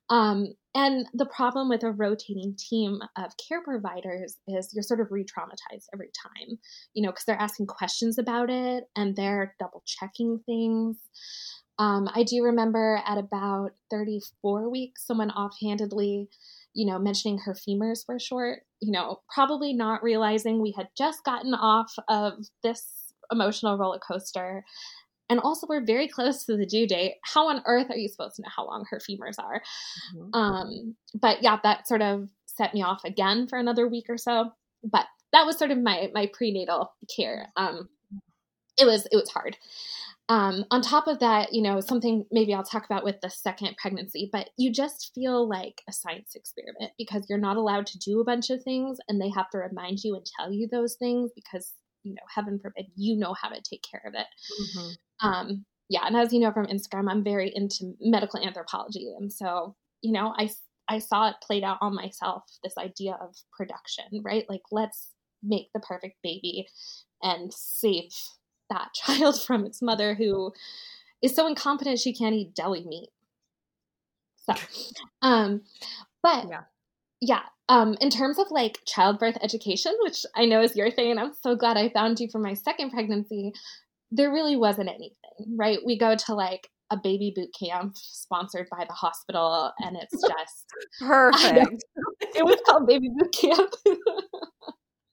Um, 0.09 0.53
and 0.73 1.05
the 1.13 1.27
problem 1.27 1.69
with 1.69 1.83
a 1.83 1.91
rotating 1.91 2.55
team 2.57 2.99
of 3.15 3.31
care 3.47 3.61
providers 3.63 4.37
is 4.47 4.71
you're 4.73 4.81
sort 4.81 5.01
of 5.01 5.11
re 5.11 5.23
traumatized 5.23 5.85
every 5.93 6.09
time, 6.23 6.57
you 6.95 7.03
know, 7.03 7.11
because 7.11 7.25
they're 7.25 7.39
asking 7.39 7.67
questions 7.67 8.17
about 8.17 8.49
it 8.49 8.85
and 8.95 9.15
they're 9.15 9.55
double 9.59 9.83
checking 9.85 10.39
things. 10.47 10.97
Um, 11.79 12.07
I 12.13 12.23
do 12.23 12.43
remember 12.43 13.01
at 13.05 13.17
about 13.17 13.71
34 13.89 14.69
weeks, 14.69 15.05
someone 15.05 15.31
offhandedly 15.31 16.29
you 16.73 16.85
know, 16.85 16.99
mentioning 16.99 17.37
her 17.39 17.53
femurs 17.53 18.07
were 18.07 18.19
short, 18.19 18.63
you 18.81 18.91
know, 18.91 19.21
probably 19.33 19.73
not 19.73 20.03
realizing 20.03 20.61
we 20.61 20.73
had 20.75 20.89
just 20.97 21.23
gotten 21.23 21.53
off 21.53 21.93
of 22.07 22.33
this 22.63 23.13
emotional 23.31 23.77
roller 23.77 23.99
coaster. 23.99 24.65
And 25.29 25.39
also, 25.39 25.67
we're 25.67 25.85
very 25.85 26.07
close 26.07 26.45
to 26.45 26.57
the 26.57 26.65
due 26.65 26.87
date. 26.87 27.15
How 27.23 27.47
on 27.47 27.63
earth 27.65 27.89
are 27.89 27.95
you 27.95 28.09
supposed 28.09 28.35
to 28.35 28.41
know 28.41 28.49
how 28.55 28.65
long 28.65 28.85
her 28.89 28.99
femurs 28.99 29.39
are? 29.39 29.61
Mm-hmm. 30.15 30.33
Um, 30.33 30.95
but 31.19 31.41
yeah, 31.41 31.59
that 31.63 31.87
sort 31.87 32.01
of 32.01 32.29
set 32.45 32.73
me 32.73 32.83
off 32.83 33.03
again 33.05 33.47
for 33.47 33.57
another 33.57 33.87
week 33.87 34.05
or 34.09 34.17
so. 34.17 34.51
But 34.83 35.05
that 35.31 35.45
was 35.45 35.57
sort 35.57 35.71
of 35.71 35.77
my 35.77 36.09
my 36.13 36.29
prenatal 36.33 36.93
care. 37.15 37.47
Um, 37.55 37.89
it 38.77 38.85
was 38.85 39.07
it 39.11 39.15
was 39.15 39.29
hard. 39.29 39.57
Um, 40.29 40.63
on 40.71 40.81
top 40.81 41.07
of 41.07 41.19
that, 41.19 41.51
you 41.51 41.61
know, 41.61 41.81
something 41.81 42.25
maybe 42.31 42.53
I'll 42.53 42.63
talk 42.63 42.85
about 42.85 43.03
with 43.03 43.19
the 43.21 43.29
second 43.29 43.75
pregnancy, 43.77 44.29
but 44.31 44.49
you 44.57 44.71
just 44.71 45.11
feel 45.13 45.47
like 45.47 45.81
a 45.89 45.91
science 45.91 46.33
experiment 46.35 46.93
because 46.97 47.25
you're 47.29 47.37
not 47.37 47.57
allowed 47.57 47.87
to 47.87 47.99
do 47.99 48.21
a 48.21 48.23
bunch 48.23 48.49
of 48.49 48.63
things 48.63 48.99
and 49.07 49.19
they 49.19 49.29
have 49.29 49.49
to 49.49 49.57
remind 49.57 49.99
you 50.03 50.15
and 50.15 50.25
tell 50.25 50.51
you 50.51 50.67
those 50.71 50.95
things 50.95 51.31
because, 51.35 51.73
you 52.03 52.13
know, 52.13 52.21
heaven 52.33 52.57
forbid 52.61 52.85
you 52.95 53.17
know 53.17 53.35
how 53.39 53.49
to 53.49 53.61
take 53.69 53.83
care 53.89 54.01
of 54.05 54.13
it. 54.13 54.27
Mm-hmm. 54.61 55.27
Um, 55.27 55.65
yeah. 55.89 56.07
And 56.07 56.15
as 56.15 56.31
you 56.31 56.39
know 56.39 56.53
from 56.53 56.67
Instagram, 56.67 57.11
I'm 57.11 57.23
very 57.23 57.51
into 57.53 57.93
medical 57.99 58.39
anthropology. 58.39 59.13
And 59.19 59.31
so, 59.31 59.75
you 60.01 60.13
know, 60.13 60.33
I, 60.37 60.49
I 60.87 60.99
saw 60.99 61.29
it 61.29 61.35
played 61.45 61.65
out 61.65 61.79
on 61.81 61.95
myself 61.95 62.43
this 62.63 62.77
idea 62.77 63.17
of 63.19 63.35
production, 63.55 64.05
right? 64.23 64.45
Like, 64.47 64.63
let's 64.71 65.09
make 65.43 65.67
the 65.73 65.81
perfect 65.81 66.15
baby 66.23 66.67
and 67.21 67.53
save 67.53 68.11
that 68.69 68.89
child 68.95 69.41
from 69.41 69.65
its 69.65 69.81
mother 69.81 70.13
who 70.13 70.53
is 71.21 71.35
so 71.35 71.47
incompetent 71.47 71.99
she 71.99 72.13
can't 72.13 72.35
eat 72.35 72.53
deli 72.55 72.83
meat. 72.85 73.09
So, 74.45 74.53
um, 75.21 75.61
but 76.21 76.47
yeah, 76.49 76.61
yeah. 77.21 77.41
Um, 77.69 77.95
in 78.01 78.09
terms 78.09 78.37
of 78.39 78.47
like 78.51 78.79
childbirth 78.85 79.37
education, 79.41 79.93
which 80.01 80.25
I 80.35 80.45
know 80.45 80.61
is 80.61 80.75
your 80.75 80.91
thing, 80.91 81.11
and 81.11 81.19
I'm 81.19 81.33
so 81.41 81.55
glad 81.55 81.77
I 81.77 81.89
found 81.89 82.19
you 82.19 82.27
for 82.29 82.39
my 82.39 82.53
second 82.53 82.91
pregnancy. 82.91 83.53
There 84.11 84.31
really 84.31 84.57
wasn't 84.57 84.89
anything, 84.89 85.55
right? 85.55 85.79
We 85.85 85.97
go 85.97 86.15
to 86.15 86.35
like 86.35 86.69
a 86.91 86.97
baby 86.97 87.31
boot 87.35 87.49
camp 87.57 87.95
sponsored 87.95 88.67
by 88.69 88.85
the 88.85 88.93
hospital, 88.93 89.71
and 89.79 89.95
it's 89.95 90.21
just 90.21 90.65
perfect. 90.99 91.83
It 92.35 92.45
was 92.45 92.59
called 92.65 92.85
baby 92.85 93.09
boot 93.17 93.33
camp. 93.33 93.73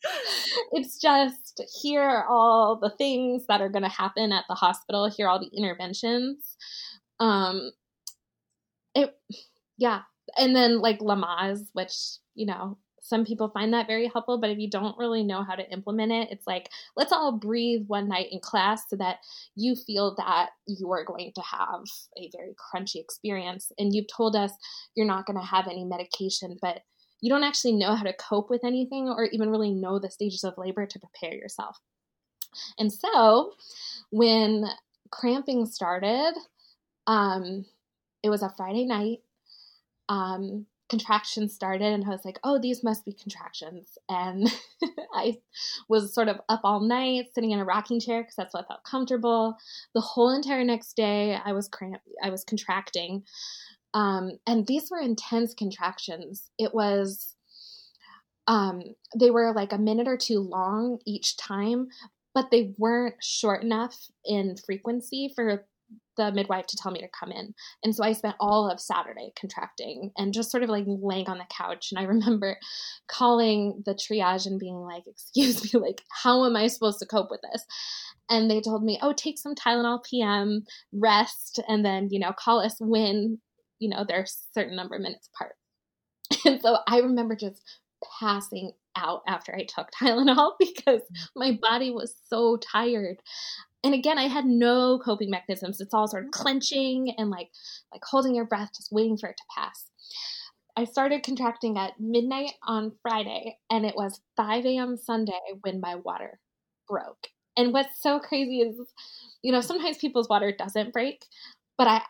it's 0.72 0.98
just 0.98 1.62
here 1.82 2.02
are 2.02 2.26
all 2.26 2.78
the 2.80 2.90
things 2.90 3.46
that 3.48 3.60
are 3.60 3.68
going 3.68 3.82
to 3.82 3.88
happen 3.88 4.32
at 4.32 4.44
the 4.48 4.54
hospital. 4.54 5.10
Here 5.10 5.26
are 5.26 5.30
all 5.30 5.40
the 5.40 5.56
interventions. 5.56 6.56
Um, 7.18 7.72
it, 8.94 9.14
yeah, 9.76 10.02
and 10.36 10.54
then 10.54 10.80
like 10.80 11.00
Lamaze, 11.00 11.66
which 11.72 11.92
you 12.34 12.46
know 12.46 12.78
some 13.02 13.24
people 13.24 13.48
find 13.48 13.72
that 13.74 13.86
very 13.86 14.08
helpful, 14.12 14.38
but 14.38 14.50
if 14.50 14.58
you 14.58 14.70
don't 14.70 14.96
really 14.96 15.24
know 15.24 15.42
how 15.42 15.54
to 15.54 15.68
implement 15.72 16.12
it, 16.12 16.28
it's 16.30 16.46
like 16.46 16.70
let's 16.96 17.12
all 17.12 17.32
breathe 17.32 17.82
one 17.86 18.08
night 18.08 18.28
in 18.30 18.40
class 18.40 18.84
so 18.88 18.96
that 18.96 19.16
you 19.56 19.74
feel 19.74 20.14
that 20.16 20.50
you 20.66 20.90
are 20.92 21.04
going 21.04 21.32
to 21.34 21.42
have 21.42 21.82
a 22.16 22.30
very 22.36 22.54
crunchy 22.54 22.96
experience. 22.96 23.72
And 23.78 23.94
you've 23.94 24.08
told 24.14 24.36
us 24.36 24.52
you're 24.94 25.06
not 25.06 25.26
going 25.26 25.38
to 25.38 25.44
have 25.44 25.66
any 25.66 25.84
medication, 25.84 26.56
but 26.62 26.80
you 27.20 27.30
don't 27.30 27.44
actually 27.44 27.72
know 27.72 27.94
how 27.94 28.04
to 28.04 28.12
cope 28.14 28.50
with 28.50 28.64
anything 28.64 29.08
or 29.08 29.24
even 29.26 29.50
really 29.50 29.72
know 29.72 29.98
the 29.98 30.10
stages 30.10 30.44
of 30.44 30.56
labor 30.56 30.86
to 30.86 30.98
prepare 30.98 31.34
yourself. 31.34 31.78
And 32.78 32.92
so 32.92 33.52
when 34.10 34.66
cramping 35.10 35.66
started, 35.66 36.32
um, 37.06 37.64
it 38.22 38.30
was 38.30 38.42
a 38.42 38.52
Friday 38.56 38.84
night. 38.84 39.18
Um, 40.08 40.66
contractions 40.90 41.54
started, 41.54 41.92
and 41.92 42.04
I 42.04 42.08
was 42.08 42.24
like, 42.24 42.40
oh, 42.42 42.58
these 42.58 42.82
must 42.82 43.04
be 43.04 43.12
contractions. 43.12 43.96
And 44.08 44.52
I 45.14 45.38
was 45.88 46.12
sort 46.12 46.28
of 46.28 46.40
up 46.48 46.60
all 46.64 46.80
night, 46.80 47.26
sitting 47.32 47.52
in 47.52 47.60
a 47.60 47.64
rocking 47.64 48.00
chair 48.00 48.22
because 48.22 48.34
that's 48.34 48.52
what 48.52 48.66
felt 48.66 48.82
comfortable. 48.82 49.56
The 49.94 50.00
whole 50.00 50.34
entire 50.34 50.64
next 50.64 50.96
day, 50.96 51.38
I 51.42 51.52
was 51.52 51.68
cramp, 51.68 52.02
I 52.22 52.30
was 52.30 52.44
contracting. 52.44 53.22
Um, 53.94 54.32
and 54.46 54.66
these 54.66 54.90
were 54.90 55.00
intense 55.00 55.54
contractions. 55.54 56.50
It 56.58 56.74
was, 56.74 57.34
um, 58.46 58.82
they 59.18 59.30
were 59.30 59.52
like 59.54 59.72
a 59.72 59.78
minute 59.78 60.08
or 60.08 60.16
two 60.16 60.40
long 60.40 60.98
each 61.06 61.36
time, 61.36 61.88
but 62.34 62.50
they 62.50 62.74
weren't 62.78 63.16
short 63.20 63.62
enough 63.62 63.96
in 64.24 64.56
frequency 64.64 65.32
for 65.34 65.66
the 66.16 66.32
midwife 66.32 66.66
to 66.66 66.76
tell 66.76 66.92
me 66.92 67.00
to 67.00 67.08
come 67.08 67.32
in. 67.32 67.54
And 67.82 67.94
so 67.94 68.04
I 68.04 68.12
spent 68.12 68.36
all 68.38 68.70
of 68.70 68.80
Saturday 68.80 69.32
contracting 69.38 70.12
and 70.16 70.34
just 70.34 70.50
sort 70.50 70.62
of 70.62 70.68
like 70.68 70.84
laying 70.86 71.28
on 71.28 71.38
the 71.38 71.46
couch. 71.50 71.88
And 71.90 71.98
I 71.98 72.02
remember 72.08 72.58
calling 73.08 73.82
the 73.86 73.94
triage 73.94 74.46
and 74.46 74.58
being 74.58 74.76
like, 74.76 75.04
Excuse 75.06 75.72
me, 75.72 75.80
like, 75.80 76.02
how 76.22 76.44
am 76.44 76.56
I 76.56 76.66
supposed 76.66 76.98
to 77.00 77.06
cope 77.06 77.30
with 77.30 77.40
this? 77.52 77.64
And 78.28 78.50
they 78.50 78.60
told 78.60 78.84
me, 78.84 78.98
Oh, 79.02 79.12
take 79.12 79.38
some 79.38 79.54
Tylenol 79.54 80.04
PM, 80.04 80.64
rest, 80.92 81.60
and 81.68 81.84
then, 81.84 82.08
you 82.10 82.20
know, 82.20 82.32
call 82.38 82.60
us 82.60 82.76
when 82.80 83.38
you 83.80 83.88
know, 83.88 84.04
they're 84.06 84.22
a 84.22 84.54
certain 84.54 84.76
number 84.76 84.94
of 84.94 85.02
minutes 85.02 85.28
apart. 85.34 85.56
And 86.44 86.62
so 86.62 86.78
I 86.86 86.98
remember 86.98 87.34
just 87.34 87.60
passing 88.20 88.72
out 88.96 89.22
after 89.26 89.54
I 89.54 89.64
took 89.64 89.88
Tylenol 90.00 90.52
because 90.58 91.02
my 91.34 91.58
body 91.60 91.90
was 91.90 92.14
so 92.28 92.56
tired. 92.56 93.18
And 93.82 93.94
again, 93.94 94.18
I 94.18 94.28
had 94.28 94.44
no 94.44 95.00
coping 95.04 95.30
mechanisms. 95.30 95.80
It's 95.80 95.94
all 95.94 96.06
sort 96.06 96.26
of 96.26 96.30
clenching 96.30 97.14
and 97.16 97.30
like 97.30 97.50
like 97.92 98.02
holding 98.04 98.34
your 98.34 98.44
breath, 98.44 98.70
just 98.76 98.92
waiting 98.92 99.16
for 99.16 99.28
it 99.28 99.36
to 99.38 99.42
pass. 99.56 99.86
I 100.76 100.84
started 100.84 101.24
contracting 101.24 101.76
at 101.78 101.98
midnight 101.98 102.52
on 102.62 102.92
Friday, 103.02 103.58
and 103.70 103.84
it 103.84 103.96
was 103.96 104.20
5 104.36 104.64
a.m. 104.66 104.96
Sunday 104.96 105.40
when 105.62 105.80
my 105.80 105.96
water 105.96 106.38
broke. 106.88 107.26
And 107.56 107.72
what's 107.72 108.00
so 108.00 108.20
crazy 108.20 108.60
is, 108.60 108.76
you 109.42 109.52
know, 109.52 109.60
sometimes 109.60 109.98
people's 109.98 110.28
water 110.28 110.54
doesn't 110.56 110.92
break, 110.92 111.24
but 111.76 111.88
I 111.88 112.02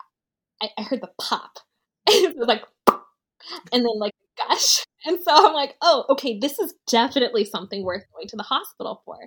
I, 0.61 0.69
I 0.77 0.83
heard 0.83 1.01
the 1.01 1.11
pop. 1.19 1.59
it 2.07 2.35
was 2.35 2.47
like, 2.47 2.63
and 2.87 3.85
then 3.85 3.99
like 3.99 4.13
gosh. 4.47 4.83
And 5.05 5.19
so 5.23 5.31
I'm 5.33 5.53
like, 5.53 5.75
oh, 5.81 6.05
okay, 6.09 6.37
this 6.39 6.59
is 6.59 6.73
definitely 6.87 7.45
something 7.45 7.83
worth 7.83 8.03
going 8.13 8.27
to 8.27 8.35
the 8.35 8.43
hospital 8.43 9.01
for. 9.05 9.17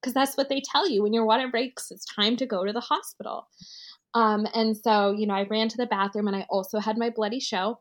Because 0.00 0.14
that's 0.14 0.36
what 0.36 0.48
they 0.48 0.60
tell 0.60 0.88
you 0.88 1.02
when 1.02 1.12
your 1.12 1.24
water 1.24 1.48
breaks, 1.48 1.90
it's 1.90 2.04
time 2.04 2.36
to 2.36 2.46
go 2.46 2.64
to 2.64 2.72
the 2.72 2.80
hospital. 2.80 3.46
Um, 4.14 4.46
and 4.54 4.76
so, 4.76 5.12
you 5.12 5.26
know, 5.26 5.34
I 5.34 5.44
ran 5.44 5.68
to 5.68 5.76
the 5.76 5.86
bathroom 5.86 6.26
and 6.26 6.36
I 6.36 6.46
also 6.50 6.78
had 6.78 6.98
my 6.98 7.10
bloody 7.10 7.40
show. 7.40 7.78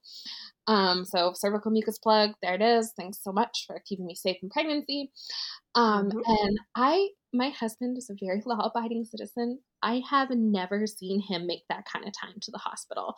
Um, 0.67 1.03
so 1.03 1.33
cervical 1.35 1.71
mucus 1.71 1.97
plug, 1.97 2.31
there 2.41 2.53
it 2.53 2.61
is. 2.61 2.93
Thanks 2.95 3.19
so 3.21 3.31
much 3.31 3.65
for 3.67 3.81
keeping 3.85 4.05
me 4.05 4.15
safe 4.15 4.37
in 4.41 4.49
pregnancy. 4.49 5.11
Um, 5.75 6.09
mm-hmm. 6.09 6.19
and 6.27 6.59
I, 6.75 7.09
my 7.33 7.49
husband 7.49 7.97
is 7.97 8.09
a 8.09 8.15
very 8.19 8.41
law 8.45 8.59
abiding 8.59 9.05
citizen. 9.05 9.59
I 9.81 10.01
have 10.09 10.29
never 10.31 10.87
seen 10.87 11.21
him 11.21 11.47
make 11.47 11.63
that 11.69 11.85
kind 11.85 12.07
of 12.07 12.13
time 12.13 12.39
to 12.41 12.51
the 12.51 12.57
hospital. 12.57 13.17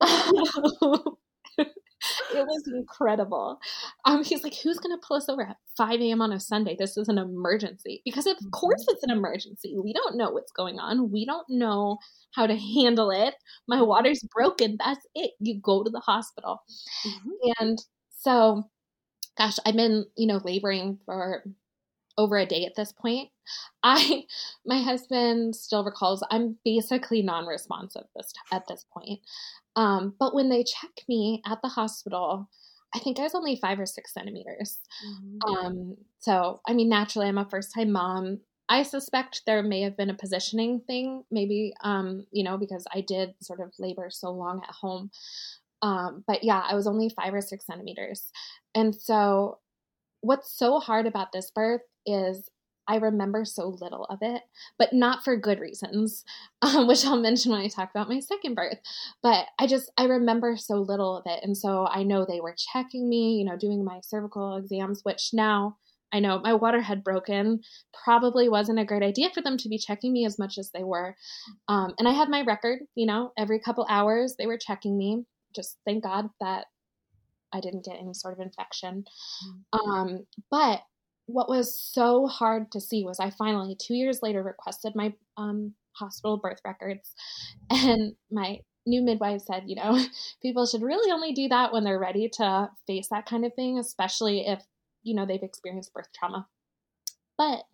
it 1.58 2.46
was 2.46 2.62
incredible. 2.72 3.58
Um, 4.04 4.22
he's 4.22 4.44
like, 4.44 4.54
who's 4.54 4.78
going 4.78 4.96
to 4.96 5.06
pull 5.06 5.16
us 5.16 5.28
over 5.28 5.42
at 5.42 5.56
5 5.76 6.00
a.m. 6.00 6.22
on 6.22 6.32
a 6.32 6.40
Sunday? 6.40 6.76
This 6.78 6.96
is 6.96 7.08
an 7.08 7.18
emergency. 7.18 8.02
Because 8.04 8.26
of 8.26 8.36
mm-hmm. 8.36 8.50
course 8.50 8.84
it's 8.88 9.02
an 9.02 9.10
emergency. 9.10 9.76
We 9.82 9.92
don't 9.92 10.16
know 10.16 10.30
what's 10.30 10.52
going 10.52 10.78
on. 10.78 11.10
We 11.10 11.26
don't 11.26 11.48
know 11.48 11.98
how 12.32 12.46
to 12.46 12.56
handle 12.56 13.10
it. 13.10 13.34
My 13.66 13.82
water's 13.82 14.24
broken. 14.32 14.76
That's 14.84 15.04
it. 15.14 15.32
You 15.40 15.60
go 15.60 15.82
to 15.82 15.90
the 15.90 16.00
hospital. 16.00 16.62
Mm-hmm. 17.06 17.30
And 17.58 17.78
so, 18.18 18.64
gosh, 19.36 19.56
I've 19.66 19.76
been, 19.76 20.04
you 20.16 20.26
know, 20.26 20.40
laboring 20.44 20.98
for 21.04 21.44
over 22.16 22.36
a 22.36 22.46
day 22.46 22.64
at 22.64 22.74
this 22.74 22.92
point. 22.92 23.30
I 23.82 24.24
my 24.66 24.80
husband 24.82 25.56
still 25.56 25.84
recalls 25.84 26.24
I'm 26.30 26.56
basically 26.64 27.22
non-responsive 27.22 28.04
this 28.16 28.32
at 28.52 28.66
this 28.68 28.84
point. 28.92 29.20
Um, 29.76 30.14
but 30.18 30.34
when 30.34 30.48
they 30.48 30.64
check 30.64 30.90
me 31.08 31.42
at 31.46 31.62
the 31.62 31.68
hospital, 31.68 32.48
I 32.94 32.98
think 32.98 33.18
I 33.18 33.22
was 33.22 33.34
only 33.34 33.56
five 33.56 33.78
or 33.78 33.86
six 33.86 34.12
centimeters. 34.12 34.78
Mm-hmm. 35.06 35.54
Um, 35.54 35.96
so 36.18 36.60
I 36.66 36.72
mean, 36.72 36.88
naturally, 36.88 37.28
I'm 37.28 37.38
a 37.38 37.48
first-time 37.48 37.92
mom. 37.92 38.40
I 38.68 38.82
suspect 38.82 39.42
there 39.46 39.62
may 39.62 39.80
have 39.82 39.96
been 39.96 40.10
a 40.10 40.14
positioning 40.14 40.80
thing, 40.86 41.24
maybe, 41.30 41.72
um, 41.82 42.26
you 42.32 42.44
know, 42.44 42.58
because 42.58 42.84
I 42.94 43.00
did 43.00 43.34
sort 43.40 43.60
of 43.60 43.72
labor 43.78 44.10
so 44.10 44.30
long 44.30 44.60
at 44.62 44.74
home. 44.74 45.10
Um, 45.80 46.24
but 46.26 46.44
yeah, 46.44 46.62
I 46.68 46.74
was 46.74 46.86
only 46.86 47.08
five 47.08 47.32
or 47.32 47.40
six 47.40 47.64
centimeters. 47.66 48.30
And 48.74 48.94
so, 48.94 49.58
what's 50.20 50.52
so 50.52 50.80
hard 50.80 51.06
about 51.06 51.32
this 51.32 51.50
birth 51.50 51.82
is 52.04 52.48
I 52.88 52.96
remember 52.96 53.44
so 53.44 53.76
little 53.80 54.04
of 54.04 54.18
it, 54.22 54.42
but 54.78 54.92
not 54.92 55.22
for 55.22 55.36
good 55.36 55.60
reasons, 55.60 56.24
um, 56.62 56.88
which 56.88 57.04
I'll 57.04 57.20
mention 57.20 57.52
when 57.52 57.60
I 57.60 57.68
talk 57.68 57.90
about 57.90 58.08
my 58.08 58.20
second 58.20 58.54
birth. 58.54 58.78
But 59.22 59.46
I 59.58 59.66
just, 59.66 59.92
I 59.96 60.04
remember 60.04 60.56
so 60.56 60.76
little 60.76 61.18
of 61.18 61.24
it. 61.26 61.40
And 61.42 61.56
so 61.56 61.86
I 61.86 62.02
know 62.02 62.24
they 62.24 62.40
were 62.40 62.56
checking 62.72 63.08
me, 63.08 63.36
you 63.36 63.44
know, 63.44 63.56
doing 63.56 63.84
my 63.84 64.00
cervical 64.02 64.56
exams, 64.56 65.00
which 65.02 65.30
now 65.32 65.76
I 66.12 66.20
know 66.20 66.40
my 66.40 66.54
water 66.54 66.80
had 66.80 67.04
broken. 67.04 67.60
Probably 68.04 68.48
wasn't 68.48 68.78
a 68.78 68.84
great 68.84 69.02
idea 69.02 69.28
for 69.34 69.42
them 69.42 69.58
to 69.58 69.68
be 69.68 69.78
checking 69.78 70.12
me 70.12 70.24
as 70.24 70.38
much 70.38 70.56
as 70.56 70.70
they 70.70 70.82
were. 70.82 71.14
Um, 71.68 71.94
and 71.98 72.08
I 72.08 72.12
had 72.12 72.30
my 72.30 72.42
record, 72.42 72.80
you 72.94 73.06
know, 73.06 73.32
every 73.36 73.60
couple 73.60 73.86
hours 73.88 74.34
they 74.38 74.46
were 74.46 74.58
checking 74.58 74.96
me. 74.96 75.24
Just 75.54 75.76
thank 75.84 76.04
God 76.04 76.30
that 76.40 76.66
I 77.52 77.60
didn't 77.60 77.84
get 77.84 77.98
any 78.00 78.14
sort 78.14 78.34
of 78.34 78.40
infection. 78.40 79.04
Mm-hmm. 79.74 79.90
Um, 79.90 80.26
but 80.50 80.80
what 81.28 81.48
was 81.48 81.78
so 81.78 82.26
hard 82.26 82.72
to 82.72 82.80
see 82.80 83.04
was 83.04 83.20
I 83.20 83.30
finally, 83.30 83.76
two 83.78 83.94
years 83.94 84.22
later, 84.22 84.42
requested 84.42 84.94
my 84.96 85.12
um, 85.36 85.74
hospital 85.92 86.38
birth 86.38 86.60
records. 86.64 87.14
And 87.70 88.14
my 88.30 88.60
new 88.86 89.02
midwife 89.02 89.42
said, 89.42 89.64
you 89.66 89.76
know, 89.76 90.02
people 90.42 90.64
should 90.64 90.80
really 90.80 91.12
only 91.12 91.32
do 91.32 91.48
that 91.48 91.70
when 91.70 91.84
they're 91.84 91.98
ready 91.98 92.30
to 92.36 92.70
face 92.86 93.08
that 93.08 93.26
kind 93.26 93.44
of 93.44 93.54
thing, 93.54 93.78
especially 93.78 94.46
if, 94.46 94.62
you 95.02 95.14
know, 95.14 95.26
they've 95.26 95.42
experienced 95.42 95.92
birth 95.92 96.08
trauma. 96.18 96.48
But 97.36 97.64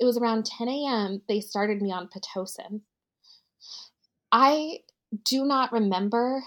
it 0.00 0.04
was 0.04 0.18
around 0.18 0.44
10 0.44 0.68
a.m. 0.68 1.22
they 1.28 1.40
started 1.40 1.80
me 1.80 1.92
on 1.92 2.08
Pitocin. 2.08 2.80
I 4.32 4.80
do 5.24 5.44
not 5.44 5.72
remember 5.72 6.42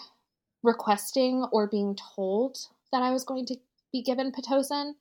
requesting 0.64 1.48
or 1.54 1.68
being 1.68 1.98
told 2.16 2.58
that 2.92 3.02
I 3.02 3.12
was 3.12 3.24
going 3.24 3.46
to 3.48 3.56
be 3.92 4.02
given 4.02 4.32
Pitocin. 4.32 4.94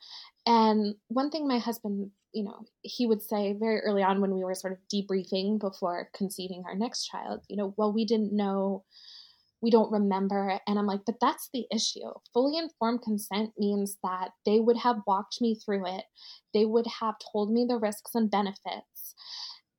And 0.47 0.95
one 1.09 1.31
thing 1.31 1.47
my 1.47 1.59
husband, 1.59 2.11
you 2.33 2.45
know, 2.45 2.65
he 2.83 3.07
would 3.07 3.23
say 3.23 3.55
very 3.59 3.81
early 3.81 4.03
on 4.03 4.21
when 4.21 4.35
we 4.35 4.45
were 4.45 4.55
sort 4.55 4.73
of 4.73 4.79
debriefing 4.93 5.59
before 5.59 6.09
conceiving 6.15 6.63
our 6.67 6.75
next 6.75 7.07
child, 7.07 7.43
you 7.49 7.57
know, 7.57 7.75
well, 7.77 7.93
we 7.93 8.05
didn't 8.05 8.33
know, 8.33 8.85
we 9.61 9.71
don't 9.71 9.93
remember. 9.93 10.59
And 10.67 10.79
I'm 10.79 10.87
like, 10.87 11.01
but 11.05 11.21
that's 11.21 11.51
the 11.53 11.67
issue. 11.73 12.11
Fully 12.33 12.57
informed 12.57 13.03
consent 13.03 13.53
means 13.59 13.99
that 14.03 14.31
they 14.47 14.61
would 14.61 14.79
have 14.79 15.03
walked 15.07 15.41
me 15.41 15.55
through 15.55 15.87
it, 15.87 16.05
they 16.55 16.65
would 16.65 16.87
have 17.01 17.17
told 17.33 17.53
me 17.53 17.67
the 17.69 17.77
risks 17.77 18.15
and 18.15 18.31
benefits. 18.31 19.15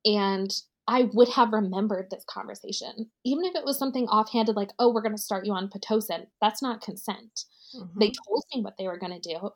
And 0.04 0.50
I 0.88 1.08
would 1.12 1.28
have 1.30 1.52
remembered 1.52 2.08
this 2.10 2.24
conversation. 2.28 3.10
Even 3.24 3.44
if 3.44 3.54
it 3.54 3.64
was 3.64 3.78
something 3.78 4.08
offhanded 4.08 4.56
like, 4.56 4.72
oh, 4.78 4.92
we're 4.92 5.02
going 5.02 5.16
to 5.16 5.22
start 5.22 5.46
you 5.46 5.52
on 5.52 5.68
Pitocin, 5.68 6.26
that's 6.40 6.62
not 6.62 6.80
consent. 6.80 7.44
Mm-hmm. 7.74 7.98
They 7.98 8.12
told 8.26 8.44
me 8.54 8.62
what 8.62 8.74
they 8.78 8.86
were 8.86 8.98
going 8.98 9.18
to 9.20 9.28
do. 9.28 9.50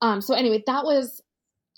Um, 0.00 0.20
so, 0.20 0.34
anyway, 0.34 0.62
that 0.66 0.84
was, 0.84 1.22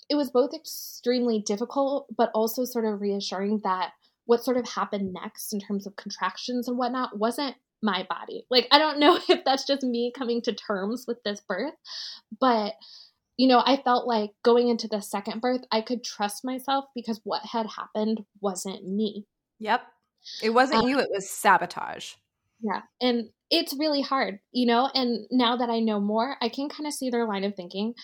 it 0.09 0.15
was 0.15 0.31
both 0.31 0.53
extremely 0.53 1.39
difficult, 1.45 2.07
but 2.15 2.31
also 2.33 2.65
sort 2.65 2.85
of 2.85 3.01
reassuring 3.01 3.61
that 3.63 3.91
what 4.25 4.43
sort 4.43 4.57
of 4.57 4.67
happened 4.67 5.13
next 5.13 5.53
in 5.53 5.59
terms 5.59 5.87
of 5.87 5.95
contractions 5.95 6.67
and 6.67 6.77
whatnot 6.77 7.17
wasn't 7.17 7.55
my 7.81 8.05
body. 8.09 8.45
Like, 8.49 8.67
I 8.71 8.77
don't 8.77 8.99
know 8.99 9.19
if 9.27 9.43
that's 9.43 9.65
just 9.65 9.83
me 9.83 10.11
coming 10.15 10.41
to 10.43 10.53
terms 10.53 11.05
with 11.07 11.17
this 11.23 11.41
birth, 11.47 11.73
but 12.39 12.73
you 13.37 13.47
know, 13.47 13.63
I 13.65 13.77
felt 13.77 14.05
like 14.05 14.31
going 14.43 14.67
into 14.67 14.89
the 14.89 14.99
second 14.99 15.39
birth, 15.39 15.61
I 15.71 15.79
could 15.79 16.03
trust 16.03 16.43
myself 16.43 16.85
because 16.93 17.21
what 17.23 17.41
had 17.45 17.67
happened 17.67 18.25
wasn't 18.41 18.85
me. 18.85 19.27
Yep. 19.59 19.81
It 20.43 20.49
wasn't 20.49 20.83
um, 20.83 20.89
you, 20.89 20.99
it 20.99 21.07
was 21.09 21.29
sabotage. 21.29 22.15
Yeah. 22.61 22.81
And 22.99 23.29
it's 23.51 23.75
really 23.77 24.01
hard, 24.01 24.39
you 24.51 24.65
know, 24.65 24.89
and 24.93 25.25
now 25.31 25.57
that 25.57 25.69
I 25.69 25.79
know 25.79 25.99
more, 25.99 26.35
I 26.41 26.49
can 26.49 26.69
kind 26.69 26.85
of 26.85 26.93
see 26.93 27.09
their 27.09 27.25
line 27.25 27.43
of 27.43 27.55
thinking. 27.55 27.95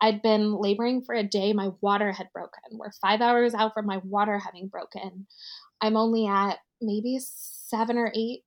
I'd 0.00 0.22
been 0.22 0.54
laboring 0.54 1.02
for 1.02 1.14
a 1.14 1.22
day, 1.22 1.52
my 1.52 1.70
water 1.80 2.12
had 2.12 2.32
broken. 2.32 2.62
We're 2.72 2.92
five 2.92 3.20
hours 3.20 3.54
out 3.54 3.74
from 3.74 3.86
my 3.86 3.98
water 3.98 4.38
having 4.38 4.68
broken. 4.68 5.26
I'm 5.80 5.96
only 5.96 6.26
at 6.26 6.58
maybe 6.80 7.18
seven 7.20 7.96
or 7.98 8.12
eight 8.14 8.44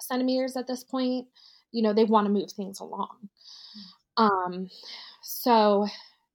centimeters 0.00 0.56
at 0.56 0.66
this 0.66 0.84
point. 0.84 1.26
You 1.72 1.82
know, 1.82 1.92
they 1.92 2.04
want 2.04 2.26
to 2.26 2.32
move 2.32 2.52
things 2.52 2.80
along. 2.80 3.28
Hmm. 4.16 4.22
Um, 4.24 4.70
so, 5.22 5.86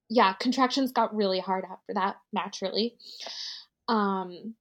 yeah, 0.10 0.34
contractions 0.34 0.92
got 0.92 1.16
really 1.16 1.40
hard 1.40 1.64
after 1.64 1.94
that, 1.94 2.18
naturally. 2.34 2.96
Um, 3.88 4.56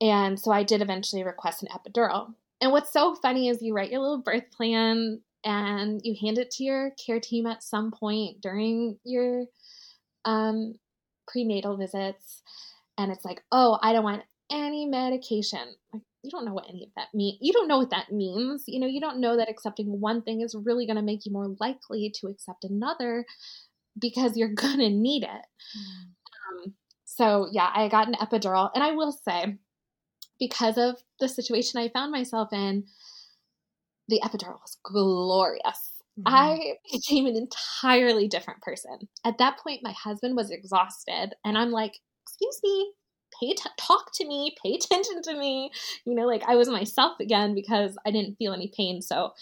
and 0.00 0.38
so 0.38 0.52
I 0.52 0.62
did 0.62 0.82
eventually 0.82 1.24
request 1.24 1.62
an 1.62 1.68
epidural. 1.68 2.34
And 2.64 2.72
what's 2.72 2.90
so 2.90 3.14
funny 3.14 3.50
is 3.50 3.60
you 3.60 3.74
write 3.74 3.90
your 3.90 4.00
little 4.00 4.22
birth 4.22 4.50
plan 4.50 5.20
and 5.44 6.00
you 6.02 6.16
hand 6.18 6.38
it 6.38 6.50
to 6.52 6.64
your 6.64 6.92
care 6.92 7.20
team 7.20 7.46
at 7.46 7.62
some 7.62 7.90
point 7.90 8.40
during 8.40 8.96
your 9.04 9.44
um, 10.24 10.72
prenatal 11.28 11.76
visits. 11.76 12.40
And 12.96 13.12
it's 13.12 13.22
like, 13.22 13.42
oh, 13.52 13.78
I 13.82 13.92
don't 13.92 14.02
want 14.02 14.22
any 14.50 14.86
medication. 14.86 15.74
Like, 15.92 16.00
you 16.22 16.30
don't 16.30 16.46
know 16.46 16.54
what 16.54 16.70
any 16.70 16.84
of 16.84 16.88
that 16.96 17.08
means. 17.12 17.36
You 17.42 17.52
don't 17.52 17.68
know 17.68 17.76
what 17.76 17.90
that 17.90 18.10
means. 18.10 18.64
You 18.66 18.80
know, 18.80 18.86
you 18.86 18.98
don't 18.98 19.20
know 19.20 19.36
that 19.36 19.50
accepting 19.50 20.00
one 20.00 20.22
thing 20.22 20.40
is 20.40 20.56
really 20.58 20.86
going 20.86 20.96
to 20.96 21.02
make 21.02 21.26
you 21.26 21.32
more 21.32 21.54
likely 21.60 22.14
to 22.20 22.28
accept 22.28 22.64
another 22.64 23.26
because 24.00 24.38
you're 24.38 24.48
going 24.54 24.78
to 24.78 24.88
need 24.88 25.24
it. 25.24 25.28
Mm. 25.28 26.64
Um, 26.64 26.74
so, 27.04 27.46
yeah, 27.52 27.70
I 27.74 27.88
got 27.88 28.08
an 28.08 28.14
epidural. 28.14 28.70
And 28.74 28.82
I 28.82 28.92
will 28.92 29.12
say, 29.12 29.58
because 30.38 30.78
of 30.78 30.96
the 31.20 31.28
situation 31.28 31.80
I 31.80 31.88
found 31.88 32.12
myself 32.12 32.52
in, 32.52 32.84
the 34.08 34.20
epidural 34.24 34.60
was 34.60 34.76
glorious. 34.82 36.02
Mm-hmm. 36.18 36.22
I 36.26 36.74
became 36.92 37.26
an 37.26 37.36
entirely 37.36 38.28
different 38.28 38.62
person. 38.62 39.08
At 39.24 39.38
that 39.38 39.58
point, 39.58 39.80
my 39.82 39.92
husband 39.92 40.36
was 40.36 40.50
exhausted, 40.50 41.34
and 41.44 41.58
I'm 41.58 41.70
like, 41.70 41.98
Excuse 42.26 42.60
me, 42.64 42.92
pay 43.38 43.54
t- 43.54 43.68
talk 43.76 44.10
to 44.14 44.26
me, 44.26 44.54
pay 44.62 44.74
attention 44.74 45.22
to 45.22 45.34
me. 45.34 45.70
You 46.04 46.14
know, 46.14 46.26
like 46.26 46.42
I 46.46 46.56
was 46.56 46.68
myself 46.68 47.18
again 47.20 47.54
because 47.54 47.96
I 48.06 48.10
didn't 48.10 48.36
feel 48.36 48.52
any 48.52 48.72
pain. 48.76 49.02
So 49.02 49.32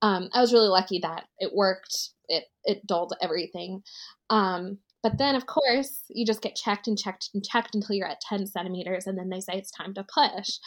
um, 0.00 0.28
I 0.32 0.40
was 0.40 0.52
really 0.52 0.68
lucky 0.68 1.00
that 1.00 1.24
it 1.38 1.54
worked. 1.54 2.10
It 2.28 2.44
it 2.64 2.86
dulled 2.86 3.14
everything. 3.20 3.82
Um, 4.30 4.78
but 5.02 5.18
then, 5.18 5.34
of 5.34 5.46
course, 5.46 6.00
you 6.08 6.24
just 6.24 6.42
get 6.42 6.56
checked 6.56 6.86
and 6.86 6.98
checked 6.98 7.30
and 7.34 7.44
checked 7.44 7.74
until 7.74 7.96
you're 7.96 8.08
at 8.08 8.20
10 8.20 8.46
centimeters, 8.46 9.06
and 9.06 9.18
then 9.18 9.28
they 9.30 9.40
say 9.40 9.54
it's 9.54 9.70
time 9.70 9.94
to 9.94 10.04
push. 10.04 10.58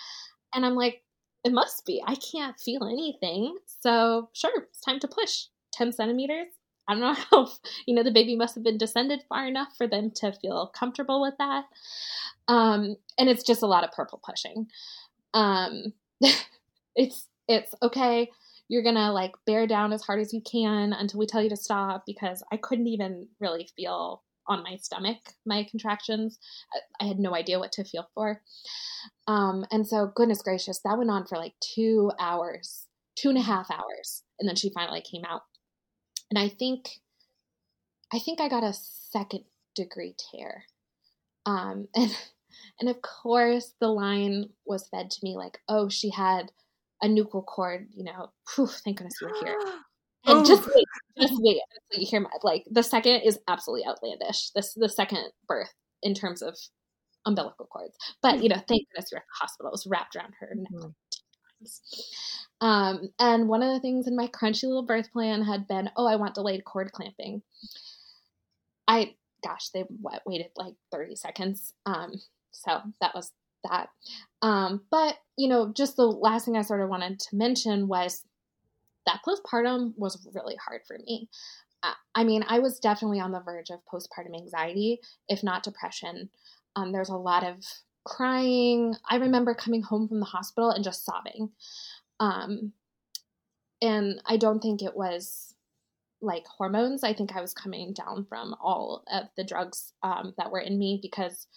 And 0.53 0.65
I'm 0.65 0.75
like, 0.75 1.03
it 1.43 1.51
must 1.51 1.85
be. 1.85 2.03
I 2.05 2.15
can't 2.15 2.59
feel 2.59 2.83
anything. 2.85 3.55
So, 3.81 4.29
sure, 4.33 4.63
it's 4.63 4.81
time 4.81 4.99
to 4.99 5.07
push 5.07 5.45
10 5.73 5.93
centimeters. 5.93 6.47
I 6.87 6.93
don't 6.93 7.01
know 7.01 7.13
how, 7.31 7.49
you 7.85 7.95
know, 7.95 8.03
the 8.03 8.11
baby 8.11 8.35
must 8.35 8.55
have 8.55 8.63
been 8.63 8.77
descended 8.77 9.23
far 9.29 9.47
enough 9.47 9.75
for 9.77 9.87
them 9.87 10.11
to 10.15 10.31
feel 10.33 10.71
comfortable 10.75 11.21
with 11.21 11.35
that. 11.39 11.65
Um, 12.47 12.97
and 13.17 13.29
it's 13.29 13.43
just 13.43 13.63
a 13.63 13.67
lot 13.67 13.83
of 13.83 13.91
purple 13.91 14.21
pushing. 14.23 14.67
Um, 15.33 15.93
it's 16.95 17.27
it's 17.47 17.73
okay. 17.81 18.31
You're 18.67 18.83
gonna 18.83 19.11
like 19.11 19.33
bear 19.45 19.67
down 19.67 19.93
as 19.93 20.01
hard 20.01 20.19
as 20.19 20.33
you 20.33 20.41
can 20.41 20.93
until 20.93 21.19
we 21.19 21.25
tell 21.25 21.41
you 21.41 21.49
to 21.49 21.57
stop 21.57 22.03
because 22.05 22.43
I 22.51 22.57
couldn't 22.57 22.87
even 22.87 23.27
really 23.39 23.69
feel 23.75 24.23
on 24.47 24.63
my 24.63 24.75
stomach 24.77 25.17
my 25.45 25.63
contractions. 25.69 26.39
I, 26.73 27.03
I 27.03 27.07
had 27.07 27.19
no 27.19 27.35
idea 27.35 27.59
what 27.59 27.71
to 27.73 27.83
feel 27.83 28.09
for. 28.13 28.41
Um, 29.27 29.65
and 29.71 29.87
so, 29.87 30.11
goodness 30.15 30.41
gracious, 30.41 30.79
that 30.79 30.97
went 30.97 31.09
on 31.09 31.25
for 31.25 31.37
like 31.37 31.53
two 31.59 32.11
hours, 32.19 32.87
two 33.15 33.29
and 33.29 33.37
a 33.37 33.41
half 33.41 33.69
hours. 33.71 34.23
And 34.39 34.47
then 34.47 34.55
she 34.55 34.71
finally 34.73 35.01
came 35.01 35.23
out. 35.25 35.41
And 36.29 36.39
I 36.39 36.49
think, 36.49 36.89
I 38.13 38.19
think 38.19 38.41
I 38.41 38.49
got 38.49 38.63
a 38.63 38.73
second 38.73 39.43
degree 39.75 40.15
tear. 40.31 40.63
Um, 41.45 41.87
and, 41.95 42.15
and 42.79 42.89
of 42.89 43.01
course, 43.01 43.73
the 43.79 43.87
line 43.87 44.49
was 44.65 44.87
fed 44.87 45.11
to 45.11 45.19
me 45.23 45.35
like, 45.35 45.59
oh, 45.67 45.89
she 45.89 46.09
had 46.09 46.51
a 47.01 47.07
nuchal 47.07 47.45
cord, 47.45 47.87
you 47.91 48.03
know, 48.03 48.31
whew, 48.55 48.67
thank 48.67 48.97
goodness 48.97 49.19
were 49.21 49.33
here. 49.43 49.57
And 50.27 50.39
oh. 50.39 50.43
just 50.43 50.65
wait, 50.65 50.85
just 51.19 51.35
wait 51.37 51.59
until 51.91 52.01
you 52.01 52.07
hear 52.09 52.19
my 52.19 52.31
like 52.41 52.65
the 52.71 52.81
second 52.81 53.21
is 53.21 53.37
absolutely 53.47 53.85
outlandish. 53.85 54.49
This 54.55 54.73
the 54.73 54.89
second 54.89 55.19
birth 55.47 55.71
in 56.01 56.15
terms 56.15 56.41
of 56.41 56.57
umbilical 57.27 57.67
cords. 57.67 57.95
But 58.23 58.41
you 58.41 58.49
know, 58.49 58.55
thank 58.55 58.89
goodness 58.89 59.11
you're 59.11 59.19
at 59.19 59.25
the 59.27 59.45
hospital. 59.45 59.69
It 59.69 59.73
was 59.73 59.85
wrapped 59.85 60.15
around 60.15 60.33
her 60.39 60.49
neck 60.55 60.71
mm-hmm. 60.73 60.87
two 61.11 61.21
times. 61.59 61.81
Um, 62.59 63.09
and 63.19 63.47
one 63.47 63.61
of 63.61 63.71
the 63.71 63.79
things 63.79 64.07
in 64.07 64.15
my 64.15 64.27
crunchy 64.27 64.63
little 64.63 64.85
birth 64.85 65.11
plan 65.11 65.43
had 65.43 65.67
been, 65.67 65.91
oh, 65.95 66.07
I 66.07 66.15
want 66.15 66.33
delayed 66.33 66.65
cord 66.65 66.91
clamping. 66.91 67.43
I 68.87 69.13
gosh, 69.43 69.69
they 69.69 69.83
waited 70.25 70.47
like 70.55 70.73
30 70.91 71.15
seconds. 71.15 71.73
Um, 71.85 72.13
so 72.51 72.81
that 73.01 73.13
was 73.13 73.31
that. 73.69 73.89
Um, 74.41 74.81
but, 74.91 75.15
you 75.37 75.47
know, 75.47 75.71
just 75.73 75.95
the 75.95 76.05
last 76.05 76.45
thing 76.45 76.57
I 76.57 76.61
sort 76.61 76.81
of 76.81 76.89
wanted 76.89 77.19
to 77.19 77.35
mention 77.35 77.87
was 77.87 78.23
that 79.05 79.21
postpartum 79.27 79.93
was 79.97 80.27
really 80.33 80.55
hard 80.55 80.81
for 80.87 80.97
me. 80.97 81.29
Uh, 81.83 81.93
I 82.15 82.23
mean, 82.23 82.43
I 82.47 82.59
was 82.59 82.79
definitely 82.79 83.19
on 83.19 83.31
the 83.31 83.39
verge 83.39 83.69
of 83.69 83.79
postpartum 83.91 84.35
anxiety, 84.35 84.99
if 85.27 85.43
not 85.43 85.63
depression. 85.63 86.29
Um, 86.75 86.91
there's 86.91 87.09
a 87.09 87.15
lot 87.15 87.43
of 87.43 87.63
crying. 88.03 88.95
I 89.09 89.17
remember 89.17 89.55
coming 89.55 89.81
home 89.81 90.07
from 90.07 90.19
the 90.19 90.25
hospital 90.25 90.69
and 90.69 90.83
just 90.83 91.05
sobbing. 91.05 91.49
Um, 92.19 92.73
and 93.81 94.21
I 94.25 94.37
don't 94.37 94.59
think 94.59 94.81
it 94.81 94.95
was 94.95 95.54
like 96.25 96.45
hormones. 96.47 97.03
I 97.03 97.13
think 97.13 97.35
I 97.35 97.41
was 97.41 97.53
coming 97.53 97.93
down 97.93 98.25
from 98.27 98.55
all 98.61 99.03
of 99.11 99.27
the 99.37 99.43
drugs 99.43 99.93
um, 100.03 100.33
that 100.37 100.51
were 100.51 100.59
in 100.59 100.77
me 100.77 100.99
because 101.01 101.47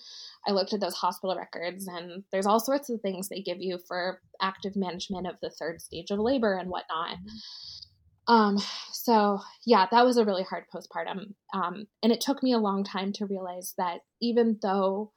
I 0.46 0.52
looked 0.52 0.72
at 0.72 0.80
those 0.80 0.94
hospital 0.94 1.36
records 1.36 1.88
and 1.88 2.24
there's 2.30 2.46
all 2.46 2.60
sorts 2.60 2.90
of 2.90 3.00
things 3.00 3.28
they 3.28 3.40
give 3.40 3.60
you 3.60 3.78
for 3.88 4.20
active 4.40 4.76
management 4.76 5.26
of 5.26 5.36
the 5.40 5.50
third 5.50 5.80
stage 5.80 6.10
of 6.10 6.18
labor 6.18 6.54
and 6.54 6.70
whatnot. 6.70 7.16
Mm-hmm. 7.16 8.34
Um, 8.34 8.58
so 8.92 9.40
yeah, 9.64 9.86
that 9.90 10.04
was 10.04 10.18
a 10.18 10.24
really 10.24 10.42
hard 10.42 10.64
postpartum. 10.72 11.34
Um, 11.54 11.86
and 12.02 12.12
it 12.12 12.20
took 12.20 12.42
me 12.42 12.52
a 12.52 12.58
long 12.58 12.84
time 12.84 13.12
to 13.14 13.26
realize 13.26 13.74
that 13.78 14.00
even 14.20 14.58
though 14.60 15.12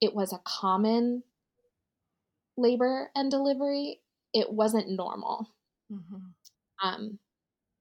it 0.00 0.14
was 0.14 0.32
a 0.32 0.40
common 0.44 1.22
labor 2.56 3.10
and 3.14 3.30
delivery, 3.30 4.00
it 4.32 4.50
wasn't 4.50 4.90
normal. 4.90 5.48
Mm-hmm. 5.92 6.86
Um, 6.86 7.18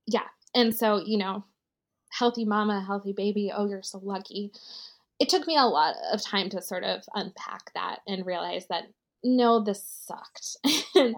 yeah, 0.06 0.28
and 0.58 0.76
so, 0.76 1.04
you 1.06 1.20
know, 1.20 1.46
healthy 2.10 2.44
mama, 2.44 2.84
healthy 2.84 3.14
baby, 3.14 3.52
oh, 3.56 3.68
you're 3.68 3.84
so 3.84 4.00
lucky. 4.00 4.52
It 5.20 5.30
took 5.30 5.46
me 5.46 5.56
a 5.56 5.66
lot 5.66 5.94
of 6.12 6.24
time 6.24 6.50
to 6.50 6.64
sort 6.64 6.84
of 6.84 7.04
unpack 7.14 7.72
that 7.76 8.00
and 8.08 8.26
realize 8.26 8.66
that 8.70 8.86
no, 9.24 9.64
this 9.64 9.84
sucked. 9.86 10.58
and 10.96 11.16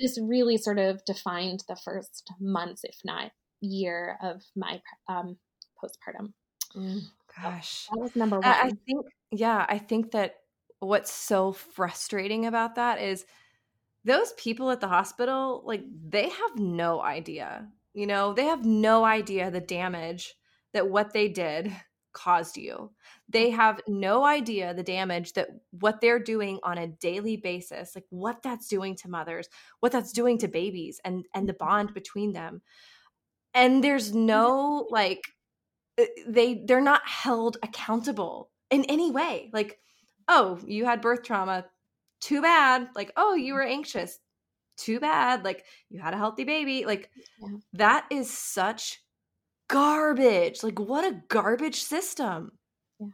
this 0.00 0.18
really 0.20 0.56
sort 0.56 0.78
of 0.78 1.04
defined 1.04 1.62
the 1.68 1.76
first 1.76 2.32
months, 2.40 2.82
if 2.82 2.96
not 3.04 3.30
year, 3.60 4.18
of 4.20 4.42
my 4.56 4.82
um, 5.08 5.36
postpartum. 5.80 6.32
Mm, 6.74 7.02
gosh. 7.40 7.86
So 7.86 7.90
that 7.94 8.02
was 8.02 8.16
number 8.16 8.40
one. 8.40 8.44
I 8.44 8.72
think, 8.86 9.06
yeah, 9.30 9.66
I 9.68 9.78
think 9.78 10.10
that 10.12 10.34
what's 10.80 11.12
so 11.12 11.52
frustrating 11.52 12.46
about 12.46 12.74
that 12.74 13.00
is 13.00 13.24
those 14.04 14.32
people 14.32 14.72
at 14.72 14.80
the 14.80 14.88
hospital, 14.88 15.62
like, 15.64 15.84
they 16.08 16.28
have 16.28 16.58
no 16.58 17.00
idea 17.00 17.68
you 17.94 18.06
know, 18.06 18.32
they 18.32 18.44
have 18.44 18.64
no 18.64 19.04
idea 19.04 19.50
the 19.50 19.60
damage 19.60 20.34
that 20.72 20.88
what 20.88 21.12
they 21.12 21.28
did 21.28 21.74
caused 22.12 22.56
you. 22.56 22.90
They 23.28 23.50
mm. 23.50 23.56
have 23.56 23.80
no 23.86 24.24
idea 24.24 24.74
the 24.74 24.82
damage 24.82 25.32
that 25.34 25.48
what 25.70 26.00
they're 26.00 26.18
doing 26.18 26.58
on 26.62 26.78
a 26.78 26.88
daily 26.88 27.36
basis, 27.36 27.94
like 27.94 28.06
what 28.10 28.42
that's 28.42 28.68
doing 28.68 28.96
to 28.96 29.10
mothers, 29.10 29.48
what 29.80 29.92
that's 29.92 30.12
doing 30.12 30.38
to 30.38 30.48
babies 30.48 31.00
and 31.04 31.24
and 31.34 31.48
the 31.48 31.52
mm-hmm. 31.52 31.66
bond 31.66 31.94
between 31.94 32.32
them. 32.32 32.62
And 33.54 33.82
there's 33.82 34.10
mm-hmm. 34.10 34.26
no 34.26 34.86
like 34.90 35.22
eh, 35.98 36.06
they 36.26 36.64
they're 36.66 36.80
not 36.80 37.06
held 37.06 37.58
accountable 37.62 38.50
in 38.70 38.84
any 38.84 39.10
way. 39.10 39.50
Like, 39.52 39.78
oh, 40.28 40.58
you 40.66 40.84
had 40.84 41.00
birth 41.00 41.22
trauma. 41.22 41.66
Too 42.20 42.42
bad. 42.42 42.88
Like, 42.94 43.12
oh, 43.16 43.34
you 43.34 43.54
were 43.54 43.62
anxious 43.62 44.18
too 44.80 45.00
bad. 45.00 45.44
Like 45.44 45.64
you 45.88 46.00
had 46.00 46.14
a 46.14 46.18
healthy 46.18 46.44
baby. 46.44 46.84
Like 46.84 47.10
yeah. 47.40 47.58
that 47.74 48.06
is 48.10 48.30
such 48.30 49.02
garbage. 49.68 50.62
Like 50.62 50.78
what 50.78 51.04
a 51.04 51.20
garbage 51.28 51.82
system. 51.82 52.52
Yeah. 52.98 53.08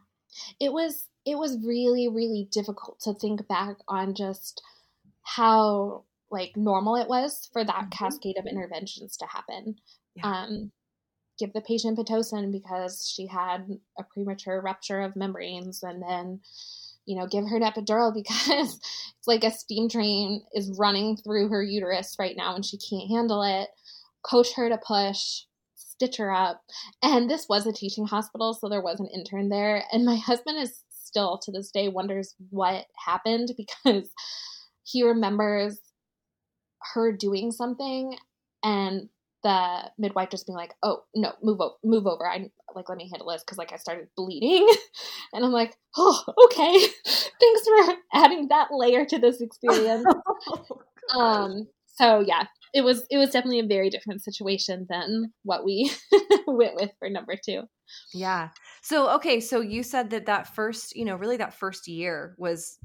It 0.59 0.73
was 0.73 1.07
it 1.25 1.37
was 1.37 1.57
really 1.65 2.07
really 2.07 2.47
difficult 2.51 2.99
to 3.01 3.13
think 3.13 3.47
back 3.47 3.77
on 3.87 4.15
just 4.15 4.61
how 5.23 6.05
like 6.31 6.55
normal 6.55 6.95
it 6.95 7.07
was 7.07 7.49
for 7.53 7.63
that 7.63 7.75
mm-hmm. 7.75 7.89
cascade 7.89 8.37
of 8.37 8.45
interventions 8.45 9.17
to 9.17 9.25
happen. 9.25 9.75
Yeah. 10.15 10.43
Um 10.43 10.71
give 11.37 11.53
the 11.53 11.61
patient 11.61 11.97
pitocin 11.97 12.51
because 12.51 13.07
she 13.07 13.27
had 13.27 13.67
a 13.99 14.03
premature 14.03 14.59
rupture 14.61 15.01
of 15.01 15.15
membranes 15.15 15.83
and 15.83 16.01
then 16.01 16.39
you 17.07 17.17
know, 17.17 17.25
give 17.25 17.47
her 17.47 17.57
an 17.57 17.63
epidural 17.63 18.13
because 18.13 18.75
it's 18.75 19.27
like 19.27 19.43
a 19.43 19.51
steam 19.51 19.89
train 19.89 20.43
is 20.53 20.77
running 20.77 21.17
through 21.17 21.49
her 21.49 21.63
uterus 21.63 22.15
right 22.19 22.35
now 22.37 22.53
and 22.53 22.63
she 22.65 22.77
can't 22.77 23.09
handle 23.09 23.41
it. 23.41 23.69
Coach 24.23 24.53
her 24.55 24.69
to 24.69 24.77
push, 24.77 25.43
stitch 25.75 26.17
her 26.17 26.31
up. 26.31 26.61
And 27.01 27.29
this 27.29 27.47
was 27.49 27.65
a 27.65 27.71
teaching 27.71 28.05
hospital, 28.05 28.53
so 28.53 28.69
there 28.69 28.81
was 28.81 28.99
an 28.99 29.09
intern 29.13 29.49
there. 29.49 29.83
And 29.91 30.05
my 30.05 30.15
husband 30.25 30.59
is 30.59 30.83
still 30.89 31.39
to 31.39 31.51
this 31.51 31.71
day 31.71 31.87
wonders 31.87 32.35
what 32.49 32.85
happened 33.05 33.53
because 33.57 34.09
he 34.83 35.03
remembers 35.03 35.79
her 36.93 37.11
doing 37.11 37.51
something 37.51 38.17
and 38.63 39.09
the 39.47 39.89
midwife 39.97 40.29
just 40.29 40.45
being 40.45 40.57
like, 40.57 40.73
"Oh 40.83 41.03
no, 41.15 41.31
move 41.41 41.61
over, 41.61 41.75
move 41.81 42.05
over." 42.05 42.27
I 42.27 42.49
like 42.75 42.89
let 42.89 42.97
me 42.97 43.09
handle 43.09 43.29
this 43.29 43.43
because 43.43 43.57
like 43.57 43.71
I 43.71 43.77
started 43.77 44.09
bleeding, 44.17 44.67
and 45.33 45.45
I'm 45.45 45.53
like, 45.53 45.77
"Oh, 45.95 46.21
okay, 46.45 46.85
thanks 47.05 47.61
for 47.65 47.95
adding 48.13 48.49
that 48.49 48.67
layer 48.71 49.05
to 49.05 49.17
this 49.17 49.39
experience." 49.39 50.05
oh, 51.13 51.19
um, 51.19 51.67
so 51.95 52.19
yeah, 52.19 52.43
it 52.73 52.81
was 52.81 53.05
it 53.09 53.17
was 53.17 53.29
definitely 53.29 53.59
a 53.59 53.65
very 53.65 53.89
different 53.89 54.21
situation 54.21 54.85
than 54.89 55.31
what 55.43 55.63
we 55.63 55.89
went 56.45 56.75
with 56.75 56.91
for 56.99 57.09
number 57.09 57.35
two. 57.41 57.63
Yeah. 58.13 58.49
So 58.81 59.09
okay, 59.15 59.39
so 59.39 59.61
you 59.61 59.81
said 59.81 60.09
that 60.09 60.25
that 60.25 60.53
first, 60.53 60.93
you 60.93 61.05
know, 61.05 61.15
really 61.15 61.37
that 61.37 61.53
first 61.53 61.87
year 61.87 62.35
was 62.37 62.77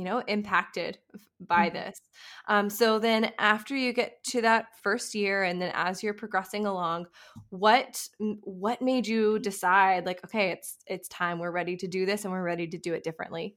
you 0.00 0.06
know 0.06 0.22
impacted 0.26 0.98
by 1.38 1.68
mm-hmm. 1.68 1.76
this. 1.76 2.00
Um, 2.48 2.70
so 2.70 2.98
then 2.98 3.32
after 3.38 3.76
you 3.76 3.92
get 3.92 4.24
to 4.28 4.40
that 4.40 4.66
first 4.82 5.14
year 5.14 5.42
and 5.42 5.60
then 5.60 5.70
as 5.74 6.02
you're 6.02 6.14
progressing 6.14 6.64
along 6.66 7.06
what 7.50 8.08
what 8.42 8.80
made 8.80 9.06
you 9.06 9.38
decide 9.38 10.06
like 10.06 10.24
okay 10.24 10.50
it's 10.50 10.78
it's 10.86 11.08
time. 11.08 11.38
We're 11.38 11.50
ready 11.50 11.76
to 11.76 11.86
do 11.86 12.06
this 12.06 12.24
and 12.24 12.32
we're 12.32 12.42
ready 12.42 12.66
to 12.68 12.78
do 12.78 12.94
it 12.94 13.04
differently 13.04 13.56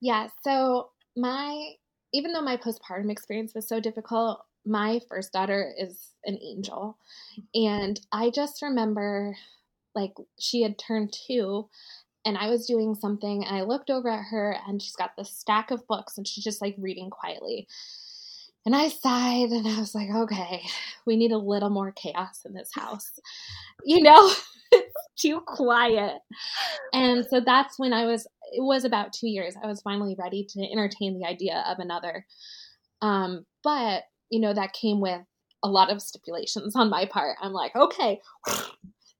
yeah 0.00 0.28
so 0.44 0.90
my 1.16 1.72
even 2.12 2.32
though 2.32 2.42
my 2.42 2.56
postpartum 2.56 3.10
experience 3.10 3.54
was 3.54 3.68
so 3.68 3.80
difficult 3.80 4.44
my 4.64 5.00
first 5.08 5.32
daughter 5.32 5.72
is 5.78 6.10
an 6.24 6.38
angel. 6.42 6.98
And 7.54 7.98
i 8.12 8.30
just 8.30 8.62
remember 8.62 9.34
like 9.94 10.12
she 10.38 10.62
had 10.62 10.78
turned 10.78 11.12
two 11.26 11.68
and 12.24 12.36
I 12.36 12.48
was 12.48 12.66
doing 12.66 12.94
something 12.94 13.44
and 13.44 13.56
I 13.56 13.62
looked 13.62 13.90
over 13.90 14.08
at 14.08 14.24
her 14.30 14.56
and 14.66 14.82
she's 14.82 14.96
got 14.96 15.16
this 15.16 15.30
stack 15.30 15.70
of 15.70 15.86
books 15.86 16.18
and 16.18 16.26
she's 16.26 16.44
just 16.44 16.60
like 16.60 16.74
reading 16.78 17.10
quietly. 17.10 17.66
And 18.66 18.76
I 18.76 18.88
sighed 18.88 19.50
and 19.50 19.66
I 19.66 19.78
was 19.80 19.94
like, 19.94 20.10
okay, 20.10 20.62
we 21.06 21.16
need 21.16 21.32
a 21.32 21.38
little 21.38 21.70
more 21.70 21.92
chaos 21.92 22.42
in 22.44 22.52
this 22.52 22.70
house. 22.74 23.12
You 23.84 24.02
know, 24.02 24.30
it's 24.72 24.94
too 25.18 25.40
quiet. 25.46 26.18
And 26.92 27.24
so 27.30 27.40
that's 27.40 27.78
when 27.78 27.92
I 27.92 28.04
was, 28.04 28.26
it 28.52 28.62
was 28.62 28.84
about 28.84 29.12
two 29.12 29.28
years. 29.28 29.54
I 29.62 29.66
was 29.66 29.80
finally 29.80 30.16
ready 30.18 30.46
to 30.50 30.70
entertain 30.70 31.18
the 31.18 31.26
idea 31.26 31.64
of 31.66 31.78
another. 31.78 32.26
Um, 33.00 33.46
but, 33.62 34.02
you 34.30 34.40
know, 34.40 34.52
that 34.52 34.72
came 34.72 35.00
with 35.00 35.22
a 35.62 35.68
lot 35.68 35.90
of 35.90 36.02
stipulations 36.02 36.76
on 36.76 36.90
my 36.90 37.06
part. 37.06 37.36
I'm 37.40 37.52
like, 37.52 37.74
okay, 37.74 38.20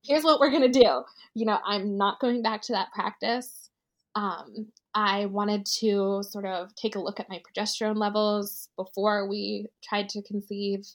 here's 0.08 0.24
what 0.24 0.40
we're 0.40 0.50
going 0.50 0.72
to 0.72 0.80
do. 0.80 1.02
You 1.34 1.46
know, 1.46 1.58
I'm 1.64 1.96
not 1.96 2.18
going 2.18 2.42
back 2.42 2.62
to 2.62 2.72
that 2.72 2.92
practice. 2.92 3.70
Um, 4.14 4.72
I 4.94 5.26
wanted 5.26 5.66
to 5.80 6.22
sort 6.22 6.46
of 6.46 6.74
take 6.74 6.96
a 6.96 7.00
look 7.00 7.20
at 7.20 7.28
my 7.28 7.40
progesterone 7.40 7.98
levels 7.98 8.68
before 8.76 9.28
we 9.28 9.66
tried 9.84 10.08
to 10.10 10.22
conceive. 10.22 10.86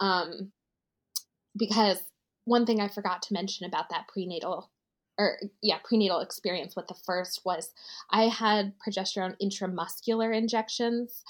Um, 0.00 0.52
because 1.56 1.98
one 2.44 2.64
thing 2.64 2.80
I 2.80 2.88
forgot 2.88 3.22
to 3.22 3.34
mention 3.34 3.66
about 3.66 3.90
that 3.90 4.08
prenatal 4.08 4.70
or 5.18 5.38
yeah, 5.62 5.78
prenatal 5.84 6.20
experience 6.20 6.74
with 6.74 6.88
the 6.88 6.96
first 7.06 7.42
was 7.44 7.70
I 8.10 8.24
had 8.24 8.72
progesterone 8.78 9.36
intramuscular 9.40 10.36
injections 10.36 11.22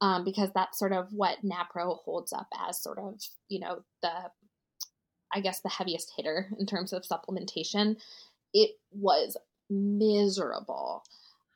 um, 0.00 0.24
because 0.24 0.50
that's 0.54 0.78
sort 0.78 0.92
of 0.92 1.08
what 1.12 1.38
NAPRO 1.44 1.98
holds 2.04 2.32
up 2.32 2.46
as 2.68 2.80
sort 2.80 2.98
of, 2.98 3.20
you 3.48 3.58
know, 3.58 3.82
the, 4.02 4.10
I 5.34 5.40
guess, 5.40 5.60
the 5.60 5.68
heaviest 5.68 6.12
hitter 6.16 6.48
in 6.58 6.66
terms 6.66 6.92
of 6.92 7.02
supplementation. 7.02 7.96
It 8.52 8.70
was 8.92 9.36
miserable. 9.68 11.04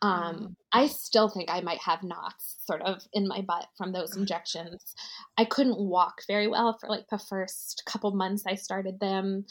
Um, 0.01 0.37
mm. 0.37 0.57
I 0.73 0.87
still 0.87 1.29
think 1.29 1.51
I 1.51 1.61
might 1.61 1.81
have 1.81 2.03
knots 2.03 2.57
sort 2.65 2.83
of 2.83 3.03
in 3.13 3.27
my 3.27 3.41
butt 3.41 3.67
from 3.77 3.93
those 3.93 4.17
injections. 4.17 4.95
I 5.37 5.45
couldn't 5.45 5.79
walk 5.79 6.23
very 6.27 6.49
well 6.49 6.77
for 6.79 6.89
like 6.89 7.09
the 7.11 7.19
first 7.19 7.83
couple 7.87 8.11
months 8.13 8.45
I 8.47 8.55
started 8.55 9.01
them. 9.01 9.47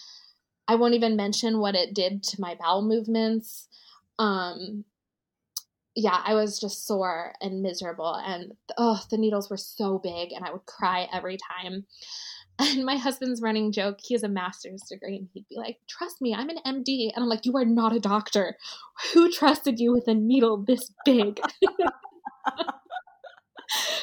I 0.67 0.75
won't 0.75 0.95
even 0.95 1.15
mention 1.15 1.59
what 1.59 1.75
it 1.75 1.93
did 1.93 2.23
to 2.23 2.41
my 2.41 2.55
bowel 2.59 2.81
movements. 2.81 3.67
Um, 4.19 4.83
yeah, 5.95 6.21
I 6.23 6.35
was 6.35 6.59
just 6.59 6.85
sore 6.85 7.33
and 7.41 7.63
miserable, 7.63 8.13
and 8.13 8.53
oh, 8.77 9.01
the 9.09 9.17
needles 9.17 9.49
were 9.49 9.57
so 9.57 9.97
big, 9.97 10.31
and 10.31 10.45
I 10.45 10.51
would 10.51 10.65
cry 10.67 11.07
every 11.11 11.37
time. 11.37 11.85
And 12.59 12.85
my 12.85 12.95
husband's 12.95 13.41
running 13.41 13.71
joke, 13.71 13.99
he 14.03 14.15
has 14.15 14.23
a 14.23 14.27
master's 14.27 14.81
degree, 14.89 15.17
and 15.17 15.27
he'd 15.33 15.47
be 15.47 15.57
like, 15.57 15.77
Trust 15.87 16.21
me, 16.21 16.33
I'm 16.33 16.49
an 16.49 16.57
MD. 16.65 17.11
And 17.13 17.23
I'm 17.23 17.29
like, 17.29 17.45
You 17.45 17.55
are 17.55 17.65
not 17.65 17.95
a 17.95 17.99
doctor. 17.99 18.57
Who 19.13 19.31
trusted 19.31 19.79
you 19.79 19.93
with 19.93 20.07
a 20.07 20.15
needle 20.15 20.57
this 20.57 20.91
big? 21.05 21.39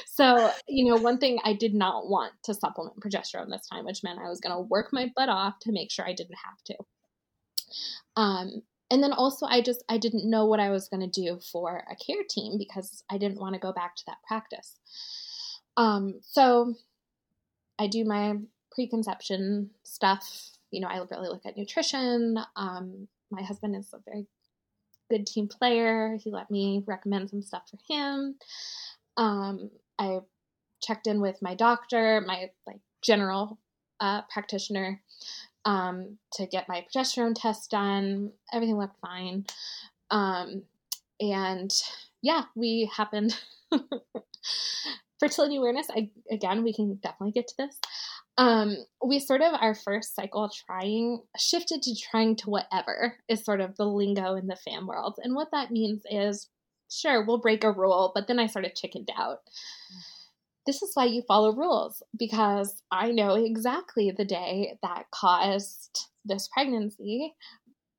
so, 0.06 0.52
you 0.68 0.88
know, 0.88 1.00
one 1.00 1.18
thing 1.18 1.40
I 1.44 1.52
did 1.52 1.74
not 1.74 2.08
want 2.08 2.32
to 2.44 2.54
supplement 2.54 3.00
progesterone 3.00 3.50
this 3.50 3.66
time, 3.66 3.84
which 3.84 4.04
meant 4.04 4.20
I 4.20 4.28
was 4.28 4.40
going 4.40 4.54
to 4.54 4.60
work 4.60 4.90
my 4.92 5.10
butt 5.16 5.28
off 5.28 5.58
to 5.62 5.72
make 5.72 5.90
sure 5.90 6.06
I 6.06 6.14
didn't 6.14 6.38
have 6.44 6.62
to. 6.66 6.74
Um, 8.16 8.62
and 8.90 9.02
then 9.02 9.12
also 9.12 9.46
I 9.46 9.60
just 9.60 9.82
I 9.88 9.98
didn't 9.98 10.28
know 10.28 10.46
what 10.46 10.60
I 10.60 10.70
was 10.70 10.88
going 10.88 11.00
to 11.00 11.20
do 11.20 11.38
for 11.52 11.84
a 11.90 11.96
care 11.96 12.22
team 12.28 12.58
because 12.58 13.02
I 13.10 13.18
didn't 13.18 13.40
want 13.40 13.54
to 13.54 13.60
go 13.60 13.72
back 13.72 13.96
to 13.96 14.02
that 14.06 14.18
practice. 14.26 14.76
Um, 15.76 16.20
so 16.22 16.74
I 17.78 17.87
do 17.87 18.04
my 18.04 18.37
preconception 18.72 19.70
stuff. 19.82 20.50
You 20.70 20.80
know, 20.80 20.88
I 20.88 20.98
really 20.98 21.28
look 21.28 21.46
at 21.46 21.56
nutrition. 21.56 22.38
Um, 22.56 23.08
my 23.30 23.42
husband 23.42 23.76
is 23.76 23.92
a 23.92 23.98
very 24.04 24.26
good 25.10 25.26
team 25.26 25.48
player. 25.48 26.16
He 26.22 26.30
let 26.30 26.50
me 26.50 26.82
recommend 26.87 27.30
some 27.30 27.42
stuff 27.42 27.70
for 27.70 27.78
him. 27.88 28.37
Um, 29.16 29.70
I 29.98 30.20
checked 30.82 31.06
in 31.06 31.20
with 31.20 31.40
my 31.40 31.54
doctor, 31.54 32.20
my 32.26 32.50
like 32.66 32.80
general 33.02 33.58
uh, 34.00 34.22
practitioner, 34.22 35.00
um, 35.64 36.18
to 36.32 36.46
get 36.46 36.68
my 36.68 36.84
progesterone 36.94 37.34
test 37.37 37.70
done. 37.70 38.32
Everything 38.52 38.78
looked 38.78 38.98
fine. 39.00 39.46
Um, 40.10 40.62
and 41.20 41.72
yeah, 42.22 42.44
we 42.54 42.90
happened. 42.94 43.38
fertility 45.20 45.57
awareness, 45.57 45.88
I, 45.90 46.11
again, 46.31 46.64
we 46.64 46.72
can 46.72 46.96
definitely 47.03 47.33
get 47.33 47.48
to 47.48 47.55
this. 47.59 47.79
Um, 48.37 48.77
we 49.05 49.20
sort 49.20 49.42
of, 49.42 49.55
our 49.61 49.74
first 49.74 50.14
cycle 50.14 50.50
trying, 50.66 51.22
shifted 51.38 51.83
to 51.83 51.94
trying 52.11 52.37
to 52.37 52.50
whatever 52.50 53.16
is 53.29 53.44
sort 53.44 53.61
of 53.61 53.77
the 53.77 53.85
lingo 53.85 54.35
in 54.35 54.46
the 54.46 54.57
fam 54.57 54.87
world. 54.87 55.18
And 55.22 55.35
what 55.35 55.50
that 55.53 55.70
means 55.70 56.03
is, 56.11 56.48
sure, 56.90 57.24
we'll 57.24 57.38
break 57.38 57.64
a 57.64 57.72
rule, 57.72 58.12
but 58.14 58.27
then 58.27 58.38
I 58.38 58.46
sort 58.46 58.64
of 58.64 58.74
chickened 58.74 59.11
out. 59.16 59.38
This 60.66 60.83
is 60.83 60.92
why 60.94 61.05
you 61.05 61.22
follow 61.29 61.53
rules 61.53 62.03
because 62.18 62.83
I 62.90 63.11
know 63.11 63.35
exactly 63.35 64.11
the 64.11 64.24
day 64.24 64.79
that 64.83 65.05
caused 65.11 66.09
this 66.24 66.48
pregnancy 66.48 67.35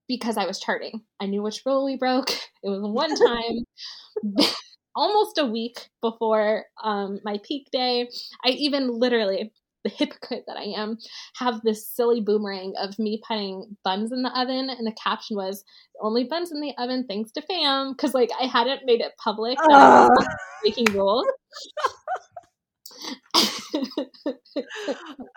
because 0.08 0.38
I 0.38 0.46
was 0.46 0.60
charting. 0.60 1.02
I 1.20 1.28
knew 1.28 1.44
which 1.44 1.62
rule 1.66 1.86
we 1.86 1.96
broke. 1.96 2.32
It 2.64 2.70
was 2.70 2.82
one 2.82 3.16
time 3.28 4.48
almost 4.96 5.38
a 5.38 5.46
week 5.46 5.90
before 6.02 6.66
um, 6.84 7.20
my 7.24 7.40
peak 7.44 7.70
day. 7.72 8.10
I 8.46 8.50
even 8.50 8.90
literally, 8.90 9.52
the 9.84 9.90
hypocrite 9.90 10.46
that 10.48 10.58
I 10.58 10.80
am, 10.80 10.98
have 11.38 11.62
this 11.62 11.88
silly 11.88 12.22
boomerang 12.22 12.74
of 12.80 12.98
me 12.98 13.22
putting 13.28 13.78
buns 13.84 14.12
in 14.12 14.24
the 14.24 14.40
oven, 14.40 14.70
and 14.70 14.88
the 14.88 14.96
caption 15.02 15.38
was 15.38 15.64
"Only 16.02 16.24
buns 16.24 16.52
in 16.52 16.62
the 16.62 16.74
oven, 16.78 17.06
thanks 17.08 17.32
to 17.34 17.42
fam," 17.42 17.92
because 17.92 18.14
like 18.14 18.32
I 18.40 18.46
hadn't 18.46 18.86
made 18.86 19.02
it 19.02 19.14
public 19.24 19.58
that 19.58 19.72
I 19.72 20.08
was 20.08 20.28
making 20.64 20.86
rules. 20.94 21.26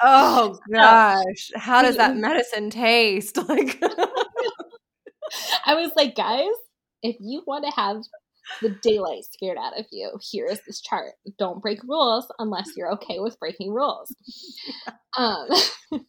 oh 0.02 0.58
gosh, 0.72 1.50
how 1.56 1.82
does 1.82 1.96
that 1.96 2.16
medicine 2.16 2.70
taste? 2.70 3.38
Like, 3.48 3.78
I 5.66 5.74
was 5.74 5.92
like, 5.96 6.14
guys, 6.14 6.46
if 7.02 7.16
you 7.20 7.42
want 7.46 7.64
to 7.64 7.70
have 7.72 8.02
the 8.62 8.70
daylight 8.82 9.24
scared 9.24 9.58
out 9.58 9.78
of 9.78 9.86
you. 9.90 10.10
Here 10.20 10.46
is 10.46 10.60
this 10.66 10.80
chart. 10.80 11.12
Don't 11.38 11.62
break 11.62 11.82
rules 11.84 12.26
unless 12.38 12.70
you're 12.76 12.92
okay 12.92 13.18
with 13.18 13.38
breaking 13.38 13.72
rules. 13.72 14.14
Um, 15.16 15.48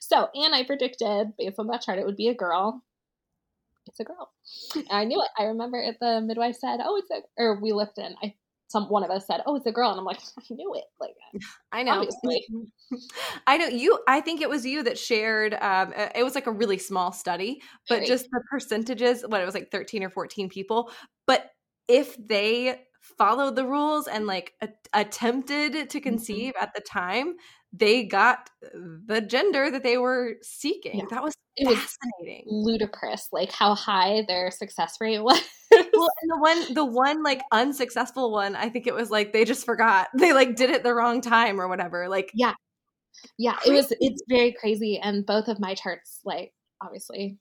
so, 0.00 0.28
and 0.34 0.54
I 0.54 0.64
predicted 0.64 1.34
based 1.38 1.58
on 1.58 1.68
that 1.68 1.82
chart 1.82 2.00
it 2.00 2.06
would 2.06 2.16
be 2.16 2.28
a 2.28 2.34
girl. 2.34 2.82
It's 3.86 4.00
a 4.00 4.04
girl. 4.04 4.32
And 4.74 4.86
I 4.90 5.04
knew 5.04 5.20
it. 5.22 5.28
I 5.38 5.44
remember 5.44 5.78
it, 5.78 5.98
the 6.00 6.20
midwife 6.20 6.56
said, 6.56 6.80
"Oh, 6.82 6.96
it's 6.96 7.10
a," 7.10 7.20
or 7.40 7.60
we 7.60 7.72
looked 7.72 7.98
in. 7.98 8.16
I 8.22 8.34
some 8.72 8.88
one 8.88 9.04
of 9.04 9.10
us 9.10 9.26
said, 9.26 9.42
"Oh, 9.46 9.54
it's 9.56 9.66
a 9.66 9.72
girl," 9.72 9.90
and 9.90 9.98
I'm 9.98 10.04
like, 10.04 10.18
I 10.38 10.42
knew 10.50 10.74
it. 10.74 10.84
Like, 10.98 11.14
I 11.70 11.82
know. 11.82 12.08
I 13.46 13.58
know 13.58 13.66
you. 13.66 13.98
I 14.08 14.20
think 14.20 14.40
it 14.40 14.48
was 14.48 14.64
you 14.64 14.82
that 14.82 14.98
shared. 14.98 15.54
Um, 15.54 15.92
uh, 15.96 16.08
it 16.14 16.24
was 16.24 16.34
like 16.34 16.46
a 16.46 16.52
really 16.52 16.78
small 16.78 17.12
study, 17.12 17.60
but 17.88 17.96
Very. 17.96 18.06
just 18.06 18.26
the 18.32 18.40
percentages. 18.50 19.22
What 19.26 19.42
it 19.42 19.44
was 19.44 19.54
like 19.54 19.70
13 19.70 20.02
or 20.02 20.10
14 20.10 20.48
people. 20.48 20.90
But 21.26 21.50
if 21.86 22.16
they 22.16 22.80
followed 23.18 23.56
the 23.56 23.66
rules 23.66 24.06
and 24.06 24.26
like 24.26 24.54
a- 24.62 24.68
attempted 24.94 25.72
to 25.72 25.80
mm-hmm. 25.80 25.98
conceive 25.98 26.54
mm-hmm. 26.54 26.62
at 26.62 26.74
the 26.74 26.80
time, 26.80 27.34
they 27.72 28.04
got 28.04 28.50
the 28.72 29.20
gender 29.20 29.70
that 29.70 29.82
they 29.82 29.98
were 29.98 30.36
seeking. 30.42 31.00
Yeah. 31.00 31.04
That 31.10 31.22
was 31.22 31.34
it 31.56 31.66
fascinating. 31.66 32.44
Was 32.46 32.66
ludicrous, 32.66 33.28
like 33.32 33.52
how 33.52 33.74
high 33.74 34.24
their 34.26 34.50
success 34.50 34.96
rate 35.00 35.18
was. 35.22 35.42
Well, 36.02 36.10
and 36.22 36.30
the 36.30 36.38
one, 36.38 36.74
the 36.74 36.84
one 36.84 37.22
like 37.22 37.42
unsuccessful 37.52 38.32
one, 38.32 38.56
I 38.56 38.68
think 38.68 38.86
it 38.86 38.94
was 38.94 39.10
like 39.10 39.32
they 39.32 39.44
just 39.44 39.64
forgot. 39.64 40.08
They 40.18 40.32
like 40.32 40.56
did 40.56 40.70
it 40.70 40.82
the 40.82 40.94
wrong 40.94 41.20
time 41.20 41.60
or 41.60 41.68
whatever. 41.68 42.08
Like, 42.08 42.30
yeah, 42.34 42.54
yeah, 43.38 43.54
crazy. 43.54 43.70
it 43.70 43.76
was. 43.76 43.92
It's 44.00 44.22
very 44.28 44.52
crazy, 44.52 44.98
and 44.98 45.26
both 45.26 45.48
of 45.48 45.60
my 45.60 45.74
charts, 45.74 46.20
like 46.24 46.52
obviously, 46.80 47.38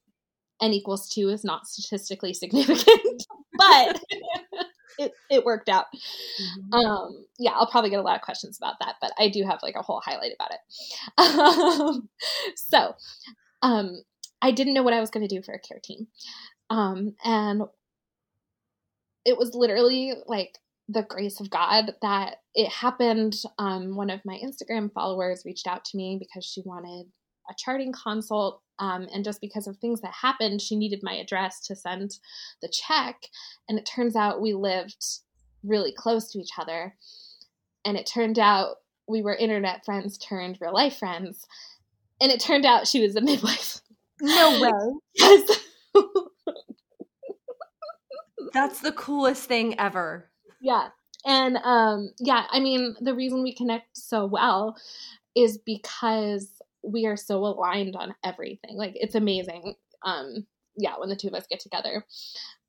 n 0.62 0.74
equals 0.74 1.10
two 1.10 1.30
is 1.30 1.44
not 1.44 1.68
statistically 1.68 2.34
significant, 2.34 3.24
but 3.58 4.02
it, 5.00 5.12
it 5.30 5.46
worked 5.46 5.70
out. 5.70 5.86
Mm-hmm. 6.42 6.74
Um, 6.74 7.26
yeah, 7.40 7.52
I'll 7.52 7.70
probably 7.70 7.90
get 7.90 8.00
a 8.00 8.04
lot 8.04 8.16
of 8.16 8.22
questions 8.22 8.58
about 8.58 8.76
that, 8.80 8.96
but 9.02 9.12
I 9.20 9.30
do 9.30 9.44
have 9.44 9.60
like 9.64 9.76
a 9.76 9.82
whole 9.82 10.02
highlight 10.04 10.34
about 10.34 10.52
it. 10.52 10.60
Um, 11.18 12.10
so, 12.56 12.96
um, 13.62 14.02
I 14.42 14.52
didn't 14.52 14.74
know 14.74 14.84
what 14.84 14.94
I 14.94 15.00
was 15.00 15.10
going 15.10 15.28
to 15.28 15.34
do 15.36 15.42
for 15.42 15.54
a 15.54 15.60
care 15.60 15.80
team. 15.84 16.08
Um, 16.70 17.16
and 17.24 17.64
it 19.26 19.38
was 19.38 19.54
literally 19.54 20.14
like 20.26 20.58
the 20.90 21.04
grace 21.04 21.40
of 21.40 21.50
God 21.50 21.94
that 22.02 22.38
it 22.54 22.70
happened. 22.70 23.36
Um, 23.58 23.96
one 23.96 24.10
of 24.10 24.26
my 24.26 24.40
Instagram 24.44 24.92
followers 24.92 25.44
reached 25.46 25.68
out 25.68 25.86
to 25.86 25.98
me 25.98 26.18
because 26.20 26.46
she 26.46 26.62
wanted 26.66 27.06
a 27.50 27.54
charting 27.58 27.94
consult. 27.94 28.62
Um, 28.80 29.08
and 29.14 29.24
just 29.24 29.42
because 29.42 29.68
of 29.68 29.78
things 29.78 30.02
that 30.02 30.14
happened, 30.14 30.62
she 30.62 30.76
needed 30.76 31.02
my 31.04 31.14
address 31.14 31.60
to 31.68 31.76
send 31.76 32.18
the 32.62 32.70
check. 32.70 33.28
And 33.70 33.78
it 33.78 33.86
turns 33.86 34.16
out 34.16 34.42
we 34.42 34.54
lived 34.54 35.06
really 35.64 35.94
close 35.94 36.32
to 36.32 36.40
each 36.40 36.52
other. 36.58 36.96
And 37.86 37.98
it 37.98 38.06
turned 38.06 38.40
out 38.40 38.78
we 39.08 39.22
were 39.22 39.36
internet 39.36 39.86
friends 39.86 40.18
turned 40.18 40.58
real 40.62 40.74
life 40.74 40.98
friends. 40.98 41.46
And 42.20 42.32
it 42.32 42.40
turned 42.40 42.66
out 42.66 42.88
she 42.88 43.02
was 43.02 43.16
a 43.16 43.22
midwife. 43.22 43.82
No 44.20 44.62
way. 44.62 45.00
yes. 45.16 45.60
That's 48.54 48.82
the 48.82 48.92
coolest 48.92 49.46
thing 49.46 49.80
ever. 49.80 50.30
Yeah. 50.60 50.90
And 51.26 51.58
um 51.58 52.12
yeah, 52.20 52.46
I 52.50 52.60
mean, 52.60 52.96
the 53.00 53.16
reason 53.16 53.44
we 53.44 53.54
connect 53.54 53.98
so 53.98 54.26
well 54.26 54.78
is 55.36 55.58
because 55.58 56.62
we 56.84 57.06
are 57.06 57.18
so 57.18 57.46
aligned 57.46 57.96
on 57.96 58.16
everything. 58.24 58.76
Like 58.76 58.94
it's 58.96 59.16
amazing. 59.16 59.76
Um 60.04 60.48
yeah, 60.78 60.96
when 60.98 61.10
the 61.10 61.16
two 61.16 61.28
of 61.28 61.34
us 61.34 61.48
get 61.50 61.60
together. 61.60 62.06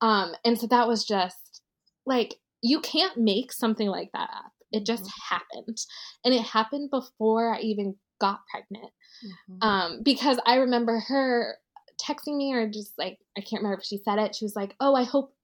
Um 0.00 0.32
and 0.44 0.58
so 0.58 0.66
that 0.68 0.88
was 0.88 1.04
just 1.04 1.62
like 2.04 2.34
you 2.62 2.80
can't 2.80 3.16
make 3.16 3.52
something 3.52 3.88
like 3.88 4.10
that 4.12 4.30
up. 4.30 4.52
It 4.70 4.86
just 4.86 5.04
mm-hmm. 5.04 5.34
happened. 5.34 5.78
And 6.24 6.34
it 6.34 6.42
happened 6.42 6.90
before 6.90 7.54
I 7.54 7.60
even 7.60 7.96
got 8.20 8.40
pregnant. 8.50 8.92
Mm-hmm. 9.24 9.68
Um 9.68 10.02
because 10.02 10.38
I 10.46 10.56
remember 10.56 11.00
her 11.00 11.56
texting 12.00 12.36
me 12.36 12.52
or 12.52 12.68
just 12.68 12.98
like 12.98 13.18
I 13.36 13.40
can't 13.40 13.62
remember 13.62 13.80
if 13.80 13.86
she 13.86 13.98
said 13.98 14.18
it. 14.18 14.34
She 14.34 14.44
was 14.44 14.56
like, 14.56 14.74
"Oh, 14.80 14.94
I 14.94 15.04
hope 15.04 15.34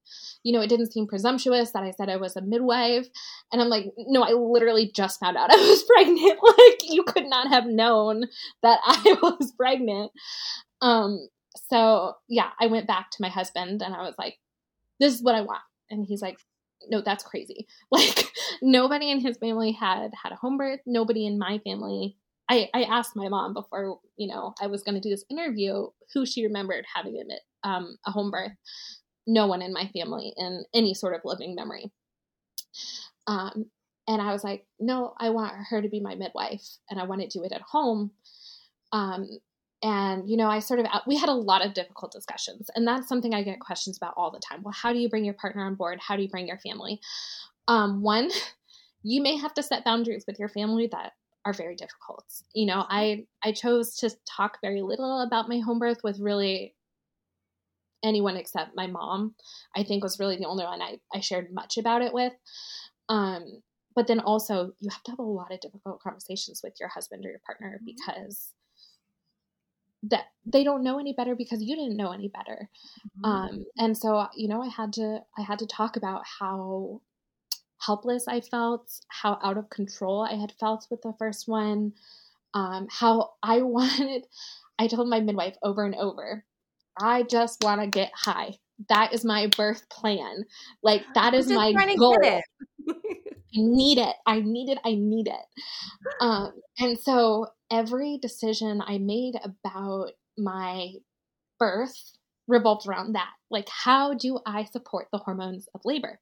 you 0.43 0.53
know, 0.53 0.61
it 0.61 0.69
didn't 0.69 0.93
seem 0.93 1.07
presumptuous 1.07 1.73
that 1.73 1.83
I 1.83 1.91
said 1.91 2.09
I 2.09 2.17
was 2.17 2.37
a 2.37 2.41
midwife. 2.41 3.09
And 3.53 3.61
I'm 3.61 3.69
like, 3.69 3.87
no, 3.97 4.23
I 4.23 4.33
literally 4.33 4.91
just 4.95 5.21
found 5.21 5.37
out 5.37 5.51
I 5.53 5.57
was 5.57 5.85
pregnant. 5.85 6.39
like, 6.59 6.81
you 6.83 7.03
could 7.05 7.27
not 7.27 7.49
have 7.49 7.67
known 7.67 8.25
that 8.63 8.81
I 8.85 9.17
was 9.23 9.53
pregnant. 9.53 10.13
Um, 10.81 11.29
so 11.69 12.15
yeah, 12.29 12.51
I 12.61 12.67
went 12.67 12.87
back 12.87 13.11
to 13.11 13.23
my 13.23 13.29
husband 13.29 13.83
and 13.83 13.95
I 13.95 14.03
was 14.03 14.15
like, 14.19 14.39
this 15.01 15.15
is 15.15 15.23
what 15.23 15.35
I 15.35 15.43
want. 15.43 15.63
And 15.91 16.05
he's 16.07 16.23
like, 16.23 16.39
no, 16.89 17.01
that's 17.01 17.25
crazy. 17.25 17.67
Like 17.91 18.31
nobody 18.63 19.11
in 19.11 19.21
his 19.21 19.37
family 19.37 19.73
had 19.73 20.11
had 20.21 20.33
a 20.33 20.37
home 20.37 20.57
birth. 20.57 20.81
Nobody 20.87 21.27
in 21.27 21.39
my 21.39 21.59
family. 21.65 22.17
I, 22.49 22.69
I 22.73 22.85
asked 22.85 23.15
my 23.15 23.29
mom 23.29 23.53
before, 23.53 23.99
you 24.17 24.29
know, 24.29 24.55
I 24.61 24.69
was 24.69 24.83
going 24.83 24.95
to 24.95 25.01
do 25.01 25.11
this 25.11 25.25
interview, 25.31 25.89
who 26.15 26.25
she 26.25 26.45
remembered 26.45 26.87
having 26.95 27.17
a, 27.17 27.69
um, 27.69 27.99
a 28.07 28.11
home 28.11 28.31
birth. 28.31 28.53
No 29.29 29.47
one 29.47 29.63
in 29.63 29.73
my 29.73 29.87
family 29.95 30.33
in 30.37 30.65
any 30.75 30.95
sort 30.95 31.15
of 31.15 31.21
living 31.25 31.55
memory. 31.55 31.93
Um, 33.29 33.67
and 34.09 34.21
I 34.21 34.33
was 34.33 34.43
like, 34.43 34.67
no, 34.81 35.15
I 35.19 35.31
want 35.31 35.55
her 35.69 35.81
to 35.81 35.89
be 35.89 36.01
my 36.01 36.17
midwife, 36.17 36.67
and 36.91 36.99
I 36.99 37.05
want 37.05 37.21
to 37.21 37.29
do 37.29 37.45
it 37.45 37.53
at 37.53 37.61
home. 37.61 38.11
Um, 38.91 39.29
and 39.83 40.29
you 40.29 40.37
know 40.37 40.49
i 40.49 40.59
sort 40.59 40.81
of 40.81 40.87
we 41.07 41.17
had 41.17 41.29
a 41.29 41.35
lot 41.35 41.65
of 41.65 41.75
difficult 41.75 42.11
discussions 42.11 42.69
and 42.75 42.87
that's 42.87 43.09
something 43.09 43.33
i 43.33 43.43
get 43.43 43.61
questions 43.61 43.97
about 43.97 44.15
all 44.17 44.31
the 44.31 44.41
time 44.41 44.63
well 44.63 44.75
how 44.77 44.93
do 44.93 44.99
you 44.99 45.09
bring 45.09 45.25
your 45.25 45.35
partner 45.35 45.65
on 45.65 45.75
board 45.75 45.99
how 46.01 46.17
do 46.17 46.23
you 46.23 46.29
bring 46.29 46.49
your 46.49 46.59
family 46.59 47.01
um, 47.69 48.03
one 48.03 48.29
you 49.03 49.23
may 49.23 49.37
have 49.37 49.55
to 49.55 49.63
set 49.63 49.85
boundaries 49.85 50.25
with 50.27 50.39
your 50.39 50.49
family 50.49 50.89
that 50.91 51.13
are 51.45 51.53
very 51.53 51.77
difficult 51.77 52.25
you 52.55 52.67
know 52.67 52.85
i 52.89 53.25
i 53.45 53.53
chose 53.53 53.95
to 53.95 54.11
talk 54.27 54.59
very 54.61 54.83
little 54.83 55.23
about 55.23 55.49
my 55.49 55.61
home 55.61 55.79
birth 55.79 56.03
with 56.03 56.19
really 56.19 56.75
anyone 58.03 58.37
except 58.37 58.77
my 58.77 58.87
mom 58.87 59.35
i 59.77 59.83
think 59.83 60.03
was 60.03 60.19
really 60.19 60.37
the 60.37 60.47
only 60.47 60.65
one 60.65 60.81
i, 60.83 60.99
I 61.15 61.21
shared 61.21 61.53
much 61.53 61.79
about 61.79 62.03
it 62.03 62.13
with 62.13 62.33
um, 63.11 63.63
but 63.95 64.07
then 64.07 64.21
also 64.21 64.73
you 64.79 64.91
have 64.91 65.03
to 65.05 65.11
have 65.13 65.19
a 65.19 65.23
lot 65.23 65.53
of 65.53 65.61
difficult 65.61 66.01
conversations 66.01 66.61
with 66.63 66.75
your 66.79 66.89
husband 66.89 67.25
or 67.25 67.31
your 67.31 67.41
partner 67.45 67.81
mm-hmm. 67.83 67.87
because 67.97 68.53
that 70.05 70.27
they 70.47 70.63
don't 70.63 70.85
know 70.85 71.01
any 71.01 71.13
better 71.13 71.35
because 71.35 71.63
you 71.63 71.75
didn't 71.75 71.97
know 71.97 72.13
any 72.13 72.29
better 72.29 72.71
mm-hmm. 73.19 73.25
um, 73.25 73.65
and 73.77 73.99
so 73.99 74.27
you 74.37 74.49
know 74.49 74.63
i 74.63 74.69
had 74.69 74.93
to 74.93 75.19
i 75.37 75.43
had 75.43 75.59
to 75.59 75.67
talk 75.67 75.97
about 75.97 76.23
how 76.39 77.01
helpless 77.85 78.29
i 78.29 78.41
felt 78.41 78.89
how 79.09 79.39
out 79.43 79.59
of 79.59 79.69
control 79.71 80.23
i 80.23 80.37
had 80.37 80.53
felt 80.61 80.87
with 80.91 81.03
the 81.03 81.15
first 81.19 81.49
one 81.49 81.93
um, 82.55 82.87
how 82.91 83.31
i 83.43 83.61
wanted 83.63 84.25
i 84.79 84.87
told 84.87 85.09
my 85.09 85.19
midwife 85.19 85.57
over 85.63 85.85
and 85.85 85.97
over 85.97 86.45
i 87.01 87.23
just 87.25 87.63
want 87.63 87.81
to 87.81 87.87
get 87.87 88.11
high 88.15 88.53
that 88.89 89.13
is 89.13 89.25
my 89.25 89.49
birth 89.57 89.89
plan 89.89 90.45
like 90.83 91.03
that 91.15 91.35
is 91.35 91.51
my 91.51 91.73
goal 91.97 92.19
I 93.57 93.61
need 93.61 93.99
it. 93.99 94.15
I 94.27 94.41
need 94.41 94.69
it. 94.69 94.79
I 94.85 94.95
need 94.95 95.29
it. 95.29 96.15
Um, 96.21 96.53
and 96.79 96.99
so 96.99 97.47
every 97.71 98.19
decision 98.21 98.83
I 98.87 98.99
made 98.99 99.35
about 99.43 100.11
my 100.37 100.93
birth 101.59 101.95
revolved 102.47 102.87
around 102.87 103.15
that. 103.15 103.31
Like, 103.51 103.69
how 103.69 104.15
do 104.15 104.39
I 104.47 104.65
support 104.65 105.09
the 105.13 105.19
hormones 105.19 105.69
of 105.75 105.81
labor? 105.85 106.21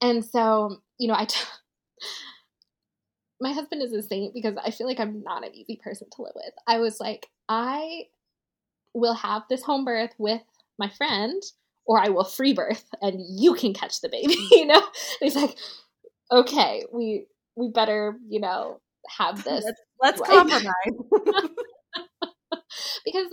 And 0.00 0.24
so, 0.24 0.78
you 0.98 1.08
know, 1.08 1.14
I. 1.14 1.26
T- 1.26 1.40
my 3.40 3.52
husband 3.52 3.82
is 3.82 3.92
a 3.92 4.02
saint 4.02 4.34
because 4.34 4.54
I 4.62 4.70
feel 4.70 4.86
like 4.86 5.00
I'm 5.00 5.22
not 5.22 5.46
an 5.46 5.54
easy 5.54 5.80
person 5.82 6.08
to 6.14 6.22
live 6.22 6.32
with. 6.34 6.52
I 6.66 6.78
was 6.78 7.00
like, 7.00 7.26
I 7.48 8.04
will 8.94 9.14
have 9.14 9.42
this 9.48 9.62
home 9.62 9.84
birth 9.84 10.12
with 10.18 10.42
my 10.78 10.88
friend, 10.88 11.42
or 11.86 11.98
I 11.98 12.08
will 12.08 12.24
free 12.24 12.52
birth 12.52 12.84
and 13.00 13.20
you 13.28 13.54
can 13.54 13.74
catch 13.74 14.00
the 14.00 14.08
baby, 14.08 14.36
you 14.50 14.66
know? 14.66 14.80
And 14.80 14.84
he's 15.20 15.36
like, 15.36 15.56
okay, 16.30 16.84
we 16.92 17.26
we 17.56 17.68
better, 17.68 18.16
you 18.28 18.40
know, 18.40 18.80
have 19.18 19.44
this. 19.44 19.64
Let's, 20.00 20.20
let's 20.20 20.20
compromise. 20.30 20.72
because 23.04 23.26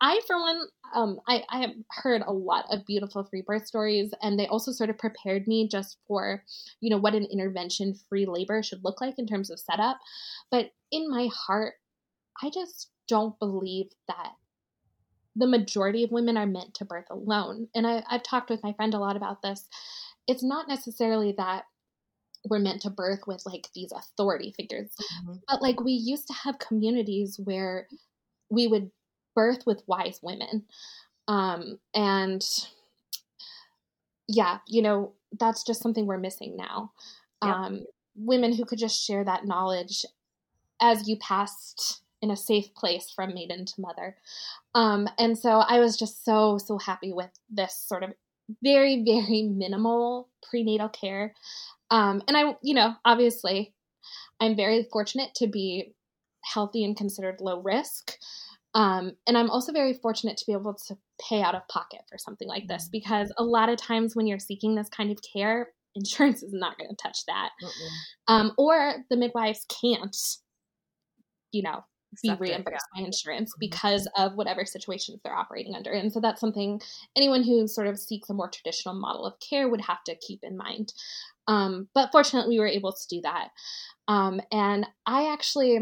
I, 0.00 0.20
for 0.26 0.40
one, 0.40 0.60
um, 0.94 1.20
I, 1.28 1.44
I 1.50 1.60
have 1.60 1.72
heard 1.90 2.22
a 2.26 2.32
lot 2.32 2.64
of 2.70 2.86
beautiful 2.86 3.24
free 3.24 3.42
birth 3.46 3.66
stories, 3.66 4.12
and 4.22 4.38
they 4.38 4.46
also 4.46 4.72
sort 4.72 4.90
of 4.90 4.98
prepared 4.98 5.46
me 5.46 5.68
just 5.68 5.98
for, 6.08 6.42
you 6.80 6.90
know, 6.90 6.96
what 6.96 7.14
an 7.14 7.26
intervention 7.30 7.94
free 8.08 8.26
labor 8.26 8.62
should 8.62 8.82
look 8.82 9.00
like 9.00 9.18
in 9.18 9.26
terms 9.26 9.50
of 9.50 9.60
setup. 9.60 9.98
But 10.50 10.70
in 10.90 11.10
my 11.10 11.28
heart, 11.32 11.74
I 12.42 12.50
just 12.50 12.88
don't 13.08 13.38
believe 13.38 13.86
that 14.08 14.32
the 15.36 15.46
majority 15.46 16.04
of 16.04 16.10
women 16.10 16.36
are 16.36 16.46
meant 16.46 16.74
to 16.74 16.84
birth 16.84 17.06
alone. 17.10 17.68
And 17.74 17.86
I, 17.86 18.02
I've 18.10 18.22
talked 18.22 18.50
with 18.50 18.62
my 18.62 18.72
friend 18.72 18.94
a 18.94 18.98
lot 18.98 19.16
about 19.16 19.42
this. 19.42 19.68
It's 20.26 20.42
not 20.42 20.68
necessarily 20.68 21.34
that 21.38 21.64
we're 22.48 22.58
meant 22.58 22.82
to 22.82 22.90
birth 22.90 23.20
with 23.26 23.44
like 23.46 23.68
these 23.74 23.92
authority 23.92 24.52
figures. 24.56 24.90
Mm-hmm. 25.22 25.34
But 25.48 25.62
like 25.62 25.80
we 25.80 25.92
used 25.92 26.26
to 26.28 26.32
have 26.32 26.58
communities 26.58 27.38
where 27.42 27.86
we 28.50 28.66
would 28.66 28.90
birth 29.34 29.64
with 29.66 29.82
wise 29.86 30.20
women. 30.22 30.64
Um, 31.28 31.78
and 31.94 32.44
yeah, 34.26 34.58
you 34.66 34.82
know, 34.82 35.12
that's 35.38 35.62
just 35.62 35.82
something 35.82 36.06
we're 36.06 36.18
missing 36.18 36.56
now. 36.56 36.92
Yep. 37.44 37.54
Um, 37.54 37.84
women 38.16 38.54
who 38.54 38.64
could 38.64 38.78
just 38.78 39.04
share 39.04 39.24
that 39.24 39.46
knowledge 39.46 40.04
as 40.80 41.08
you 41.08 41.16
passed 41.18 41.99
in 42.22 42.30
a 42.30 42.36
safe 42.36 42.74
place 42.74 43.10
from 43.14 43.34
maiden 43.34 43.64
to 43.64 43.80
mother. 43.80 44.16
Um, 44.74 45.08
and 45.18 45.38
so 45.38 45.50
I 45.50 45.80
was 45.80 45.96
just 45.96 46.24
so, 46.24 46.58
so 46.58 46.78
happy 46.78 47.12
with 47.12 47.30
this 47.48 47.74
sort 47.74 48.02
of 48.02 48.12
very, 48.62 49.04
very 49.04 49.42
minimal 49.42 50.28
prenatal 50.48 50.88
care. 50.88 51.34
Um, 51.90 52.22
and 52.28 52.36
I, 52.36 52.56
you 52.62 52.74
know, 52.74 52.94
obviously, 53.04 53.74
I'm 54.40 54.56
very 54.56 54.86
fortunate 54.90 55.34
to 55.36 55.46
be 55.46 55.94
healthy 56.44 56.84
and 56.84 56.96
considered 56.96 57.40
low 57.40 57.60
risk. 57.60 58.16
Um, 58.74 59.12
and 59.26 59.36
I'm 59.36 59.50
also 59.50 59.72
very 59.72 59.94
fortunate 59.94 60.36
to 60.38 60.46
be 60.46 60.52
able 60.52 60.74
to 60.86 60.96
pay 61.28 61.42
out 61.42 61.54
of 61.54 61.66
pocket 61.68 62.00
for 62.08 62.18
something 62.18 62.48
like 62.48 62.68
this 62.68 62.84
mm-hmm. 62.84 62.92
because 62.92 63.32
a 63.36 63.44
lot 63.44 63.68
of 63.68 63.76
times 63.76 64.14
when 64.14 64.26
you're 64.26 64.38
seeking 64.38 64.74
this 64.74 64.88
kind 64.88 65.10
of 65.10 65.18
care, 65.34 65.68
insurance 65.94 66.42
is 66.42 66.52
not 66.52 66.78
going 66.78 66.90
to 66.90 66.96
touch 66.96 67.26
that. 67.26 67.50
Um, 68.28 68.52
or 68.56 68.94
the 69.10 69.16
midwives 69.16 69.66
can't, 69.68 70.16
you 71.52 71.62
know, 71.62 71.84
be 72.22 72.34
reimbursed 72.38 72.86
yeah. 72.94 73.00
by 73.00 73.06
insurance 73.06 73.50
mm-hmm. 73.50 73.60
because 73.60 74.08
of 74.16 74.34
whatever 74.34 74.64
situations 74.64 75.20
they're 75.22 75.34
operating 75.34 75.74
under. 75.74 75.92
And 75.92 76.12
so 76.12 76.20
that's 76.20 76.40
something 76.40 76.80
anyone 77.16 77.42
who 77.42 77.68
sort 77.68 77.86
of 77.86 77.98
seeks 77.98 78.30
a 78.30 78.34
more 78.34 78.50
traditional 78.50 78.94
model 78.94 79.24
of 79.26 79.34
care 79.40 79.68
would 79.68 79.80
have 79.82 80.02
to 80.04 80.16
keep 80.16 80.40
in 80.42 80.56
mind. 80.56 80.92
Um, 81.46 81.88
but 81.94 82.10
fortunately, 82.12 82.56
we 82.56 82.60
were 82.60 82.66
able 82.66 82.92
to 82.92 83.08
do 83.08 83.20
that. 83.22 83.48
Um, 84.08 84.40
and 84.52 84.86
I 85.06 85.32
actually, 85.32 85.78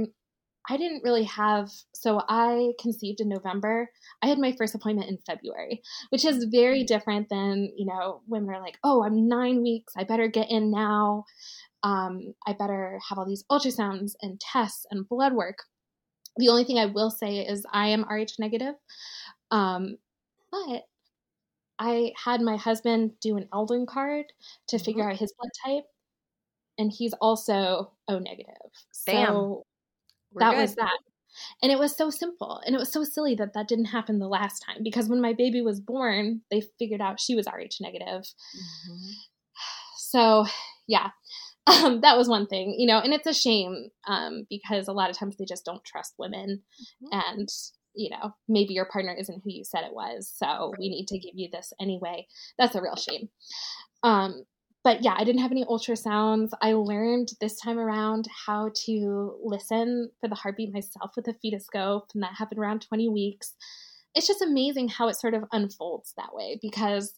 I 0.68 0.76
didn't 0.76 1.02
really 1.02 1.24
have, 1.24 1.70
so 1.94 2.22
I 2.28 2.72
conceived 2.80 3.20
in 3.20 3.28
November. 3.28 3.90
I 4.22 4.26
had 4.26 4.38
my 4.38 4.52
first 4.52 4.74
appointment 4.74 5.08
in 5.08 5.18
February, 5.26 5.82
which 6.10 6.24
is 6.24 6.46
very 6.50 6.84
different 6.84 7.28
than, 7.30 7.70
you 7.76 7.86
know, 7.86 8.20
women 8.26 8.54
are 8.54 8.60
like, 8.60 8.78
oh, 8.84 9.02
I'm 9.02 9.28
nine 9.28 9.62
weeks. 9.62 9.94
I 9.96 10.04
better 10.04 10.28
get 10.28 10.50
in 10.50 10.70
now. 10.70 11.24
Um, 11.82 12.34
I 12.46 12.52
better 12.52 12.98
have 13.08 13.18
all 13.18 13.26
these 13.26 13.44
ultrasounds 13.50 14.12
and 14.20 14.40
tests 14.40 14.84
and 14.90 15.08
blood 15.08 15.32
work. 15.32 15.58
The 16.38 16.48
only 16.48 16.64
thing 16.64 16.78
I 16.78 16.86
will 16.86 17.10
say 17.10 17.38
is 17.38 17.66
I 17.72 17.88
am 17.88 18.04
Rh 18.08 18.38
negative. 18.38 18.74
Um, 19.50 19.98
but 20.50 20.84
I 21.78 22.12
had 22.24 22.40
my 22.40 22.56
husband 22.56 23.12
do 23.20 23.36
an 23.36 23.48
Eldon 23.52 23.86
card 23.86 24.26
to 24.68 24.76
mm-hmm. 24.76 24.84
figure 24.84 25.10
out 25.10 25.16
his 25.16 25.32
blood 25.38 25.50
type, 25.64 25.84
and 26.78 26.92
he's 26.92 27.12
also 27.14 27.92
O 28.08 28.18
negative. 28.18 28.54
Bam. 29.06 29.26
So 29.26 29.66
that 30.36 30.52
good. 30.52 30.60
was 30.60 30.74
that. 30.76 30.98
And 31.62 31.70
it 31.70 31.78
was 31.78 31.96
so 31.96 32.10
simple. 32.10 32.60
And 32.64 32.74
it 32.74 32.78
was 32.78 32.92
so 32.92 33.04
silly 33.04 33.34
that 33.36 33.52
that 33.52 33.68
didn't 33.68 33.86
happen 33.86 34.18
the 34.18 34.28
last 34.28 34.60
time 34.60 34.82
because 34.82 35.08
when 35.08 35.20
my 35.20 35.32
baby 35.32 35.62
was 35.62 35.80
born, 35.80 36.40
they 36.50 36.62
figured 36.78 37.00
out 37.00 37.20
she 37.20 37.34
was 37.34 37.46
Rh 37.46 37.80
negative. 37.80 38.22
Mm-hmm. 38.22 39.10
So, 40.10 40.46
yeah, 40.86 41.10
um, 41.68 42.00
that 42.00 42.16
was 42.16 42.28
one 42.28 42.46
thing, 42.46 42.74
you 42.78 42.86
know, 42.86 42.98
and 42.98 43.12
it's 43.12 43.26
a 43.26 43.34
shame 43.34 43.90
um, 44.06 44.46
because 44.48 44.88
a 44.88 44.92
lot 44.92 45.10
of 45.10 45.16
times 45.16 45.36
they 45.36 45.44
just 45.44 45.64
don't 45.64 45.84
trust 45.84 46.14
women. 46.18 46.62
Mm-hmm. 47.02 47.20
And 47.38 47.48
you 47.94 48.10
know, 48.10 48.32
maybe 48.48 48.74
your 48.74 48.84
partner 48.84 49.12
isn't 49.18 49.42
who 49.42 49.50
you 49.50 49.64
said 49.64 49.82
it 49.82 49.92
was. 49.92 50.32
So 50.36 50.72
we 50.78 50.88
need 50.88 51.08
to 51.08 51.18
give 51.18 51.34
you 51.34 51.48
this 51.50 51.72
anyway. 51.80 52.26
That's 52.56 52.76
a 52.76 52.82
real 52.82 52.94
shame. 52.94 53.28
Um, 54.04 54.44
but 54.84 55.02
yeah, 55.02 55.14
I 55.16 55.24
didn't 55.24 55.42
have 55.42 55.50
any 55.50 55.64
ultrasounds. 55.64 56.50
I 56.62 56.72
learned 56.72 57.30
this 57.40 57.60
time 57.60 57.78
around 57.78 58.28
how 58.46 58.70
to 58.86 59.36
listen 59.42 60.10
for 60.20 60.28
the 60.28 60.36
heartbeat 60.36 60.72
myself 60.72 61.10
with 61.16 61.26
a 61.26 61.34
fetoscope, 61.44 62.06
and 62.14 62.22
that 62.22 62.34
happened 62.38 62.60
around 62.60 62.82
20 62.82 63.08
weeks. 63.08 63.54
It's 64.14 64.26
just 64.26 64.42
amazing 64.42 64.88
how 64.88 65.08
it 65.08 65.16
sort 65.16 65.34
of 65.34 65.44
unfolds 65.52 66.14
that 66.16 66.32
way 66.32 66.58
because, 66.62 67.14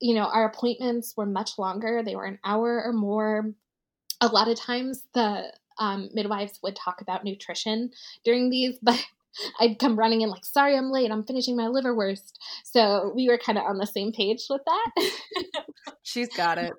you 0.00 0.14
know, 0.14 0.26
our 0.26 0.44
appointments 0.44 1.14
were 1.16 1.26
much 1.26 1.58
longer, 1.58 2.02
they 2.04 2.14
were 2.14 2.26
an 2.26 2.38
hour 2.44 2.82
or 2.84 2.92
more. 2.92 3.52
A 4.22 4.28
lot 4.28 4.48
of 4.48 4.58
times 4.58 5.04
the 5.12 5.52
um, 5.78 6.08
midwives 6.14 6.58
would 6.62 6.76
talk 6.76 7.00
about 7.00 7.24
nutrition 7.24 7.90
during 8.24 8.50
these, 8.50 8.78
but 8.80 9.04
I'd 9.60 9.78
come 9.78 9.98
running 9.98 10.20
in 10.20 10.30
like, 10.30 10.44
sorry, 10.44 10.76
I'm 10.76 10.90
late. 10.90 11.10
I'm 11.10 11.24
finishing 11.24 11.56
my 11.56 11.64
liverwurst. 11.64 12.32
So 12.64 13.12
we 13.14 13.28
were 13.28 13.38
kind 13.38 13.58
of 13.58 13.64
on 13.64 13.78
the 13.78 13.86
same 13.86 14.12
page 14.12 14.44
with 14.48 14.60
that. 14.64 15.10
She's 16.02 16.28
got 16.36 16.58
it. 16.58 16.72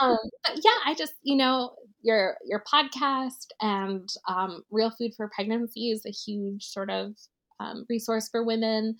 um, 0.00 0.18
but 0.44 0.60
yeah, 0.62 0.78
I 0.84 0.94
just, 0.96 1.14
you 1.22 1.36
know, 1.36 1.74
your 2.02 2.36
your 2.44 2.62
podcast 2.72 3.46
and 3.60 4.08
um, 4.28 4.64
Real 4.70 4.90
Food 4.90 5.12
for 5.16 5.30
Pregnancy 5.34 5.90
is 5.90 6.04
a 6.04 6.10
huge 6.10 6.64
sort 6.64 6.90
of 6.90 7.14
um, 7.60 7.86
resource 7.88 8.28
for 8.28 8.44
women. 8.44 8.96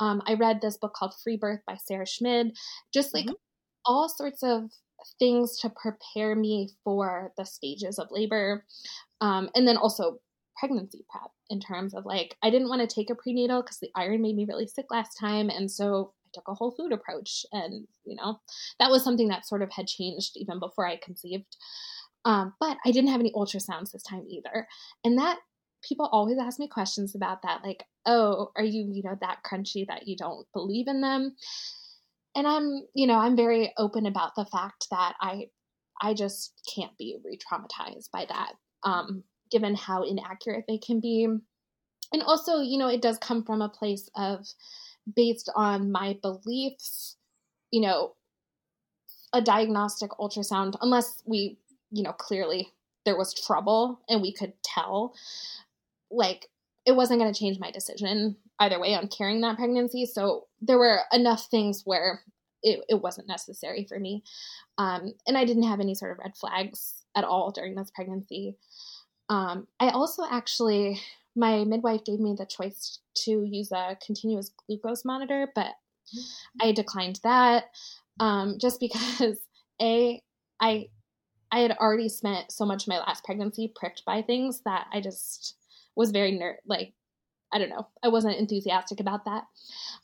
Um, 0.00 0.22
I 0.26 0.34
read 0.34 0.60
this 0.60 0.78
book 0.78 0.94
called 0.94 1.14
Free 1.22 1.36
Birth 1.36 1.60
by 1.66 1.76
Sarah 1.76 2.06
Schmid. 2.06 2.56
Just 2.92 3.12
like 3.12 3.26
mm-hmm. 3.26 3.34
all 3.84 4.08
sorts 4.08 4.42
of 4.42 4.70
things 5.18 5.58
to 5.60 5.70
prepare 5.70 6.34
me 6.34 6.70
for 6.84 7.32
the 7.36 7.44
stages 7.44 7.98
of 7.98 8.08
labor. 8.10 8.64
Um, 9.20 9.50
and 9.54 9.66
then 9.66 9.76
also 9.76 10.18
pregnancy 10.58 11.04
prep 11.08 11.30
in 11.50 11.60
terms 11.60 11.94
of 11.94 12.06
like, 12.06 12.36
I 12.42 12.50
didn't 12.50 12.68
want 12.68 12.80
to 12.88 12.94
take 12.94 13.10
a 13.10 13.14
prenatal 13.14 13.62
because 13.62 13.78
the 13.78 13.90
iron 13.94 14.22
made 14.22 14.36
me 14.36 14.46
really 14.48 14.66
sick 14.66 14.86
last 14.90 15.18
time. 15.18 15.50
And 15.50 15.70
so 15.70 16.12
I 16.24 16.28
took 16.34 16.48
a 16.48 16.54
whole 16.54 16.72
food 16.72 16.92
approach. 16.92 17.44
And, 17.52 17.86
you 18.04 18.16
know, 18.16 18.40
that 18.80 18.90
was 18.90 19.04
something 19.04 19.28
that 19.28 19.46
sort 19.46 19.62
of 19.62 19.70
had 19.72 19.86
changed 19.86 20.32
even 20.36 20.58
before 20.58 20.86
I 20.86 20.96
conceived. 20.96 21.56
Um, 22.24 22.54
but 22.58 22.76
I 22.84 22.90
didn't 22.90 23.10
have 23.10 23.20
any 23.20 23.32
ultrasounds 23.32 23.92
this 23.92 24.02
time 24.02 24.24
either. 24.28 24.66
And 25.04 25.18
that 25.18 25.38
people 25.86 26.08
always 26.10 26.38
ask 26.38 26.58
me 26.58 26.68
questions 26.68 27.14
about 27.14 27.42
that 27.42 27.62
like 27.62 27.84
oh 28.06 28.50
are 28.56 28.64
you 28.64 28.86
you 28.90 29.02
know 29.02 29.16
that 29.20 29.38
crunchy 29.44 29.86
that 29.86 30.06
you 30.08 30.16
don't 30.16 30.46
believe 30.52 30.88
in 30.88 31.00
them 31.00 31.34
and 32.36 32.46
i'm 32.46 32.82
you 32.94 33.06
know 33.06 33.18
i'm 33.18 33.34
very 33.36 33.72
open 33.78 34.06
about 34.06 34.34
the 34.36 34.46
fact 34.46 34.86
that 34.90 35.14
i 35.20 35.46
i 36.00 36.14
just 36.14 36.52
can't 36.72 36.96
be 36.96 37.16
re-traumatized 37.24 38.10
by 38.12 38.24
that 38.28 38.52
um 38.84 39.24
given 39.50 39.74
how 39.74 40.02
inaccurate 40.02 40.64
they 40.66 40.78
can 40.78 41.00
be. 41.00 41.24
And 42.12 42.22
also 42.22 42.60
you 42.60 42.78
know 42.78 42.88
it 42.88 43.02
does 43.02 43.18
come 43.18 43.44
from 43.44 43.62
a 43.62 43.68
place 43.68 44.08
of 44.16 44.46
based 45.14 45.50
on 45.54 45.90
my 45.90 46.18
beliefs 46.22 47.16
you 47.70 47.80
know 47.80 48.14
a 49.32 49.40
diagnostic 49.40 50.10
ultrasound 50.12 50.74
unless 50.80 51.22
we 51.26 51.58
you 51.90 52.02
know 52.02 52.12
clearly 52.12 52.68
there 53.04 53.16
was 53.16 53.34
trouble 53.34 54.00
and 54.08 54.22
we 54.22 54.32
could 54.32 54.52
tell 54.62 55.14
like 56.10 56.46
it 56.86 56.92
wasn't 56.92 57.18
going 57.18 57.32
to 57.32 57.38
change 57.38 57.58
my 57.58 57.70
decision 57.70 58.36
either 58.60 58.80
way 58.80 58.94
on 58.94 59.08
carrying 59.08 59.40
that 59.42 59.56
pregnancy. 59.56 60.06
So 60.06 60.46
there 60.60 60.78
were 60.78 61.00
enough 61.12 61.46
things 61.50 61.82
where 61.84 62.20
it, 62.62 62.80
it 62.88 63.02
wasn't 63.02 63.28
necessary 63.28 63.86
for 63.88 63.98
me. 63.98 64.24
Um, 64.78 65.12
and 65.26 65.36
I 65.36 65.44
didn't 65.44 65.64
have 65.64 65.80
any 65.80 65.94
sort 65.94 66.12
of 66.12 66.18
red 66.18 66.36
flags 66.36 66.94
at 67.14 67.24
all 67.24 67.50
during 67.50 67.74
this 67.74 67.90
pregnancy. 67.94 68.56
Um, 69.28 69.66
I 69.80 69.90
also 69.90 70.24
actually, 70.30 71.00
my 71.34 71.64
midwife 71.64 72.04
gave 72.04 72.20
me 72.20 72.34
the 72.36 72.46
choice 72.46 73.00
to 73.24 73.44
use 73.44 73.72
a 73.72 73.96
continuous 74.04 74.50
glucose 74.66 75.04
monitor, 75.04 75.48
but 75.54 75.66
mm-hmm. 76.14 76.68
I 76.68 76.72
declined 76.72 77.20
that 77.22 77.64
um, 78.20 78.56
just 78.60 78.80
because 78.80 79.38
a 79.82 80.22
I 80.60 80.88
I 81.52 81.60
had 81.60 81.72
already 81.72 82.08
spent 82.08 82.50
so 82.50 82.64
much 82.64 82.84
of 82.84 82.88
my 82.88 82.98
last 82.98 83.24
pregnancy 83.24 83.72
pricked 83.74 84.04
by 84.04 84.22
things 84.22 84.62
that 84.64 84.86
I 84.92 85.00
just 85.00 85.56
was 85.94 86.10
very 86.10 86.32
nerd 86.32 86.56
like 86.66 86.92
I 87.52 87.58
don't 87.58 87.70
know. 87.70 87.88
I 88.02 88.08
wasn't 88.08 88.38
enthusiastic 88.38 89.00
about 89.00 89.24
that. 89.24 89.44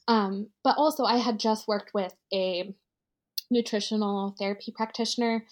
Um, 0.09 0.49
but 0.64 0.76
also, 0.78 1.05
I 1.05 1.16
had 1.16 1.38
just 1.38 1.68
worked 1.68 1.93
with 1.93 2.14
a 2.32 2.74
nutritional 3.51 4.34
therapy 4.38 4.72
practitioner 4.74 5.45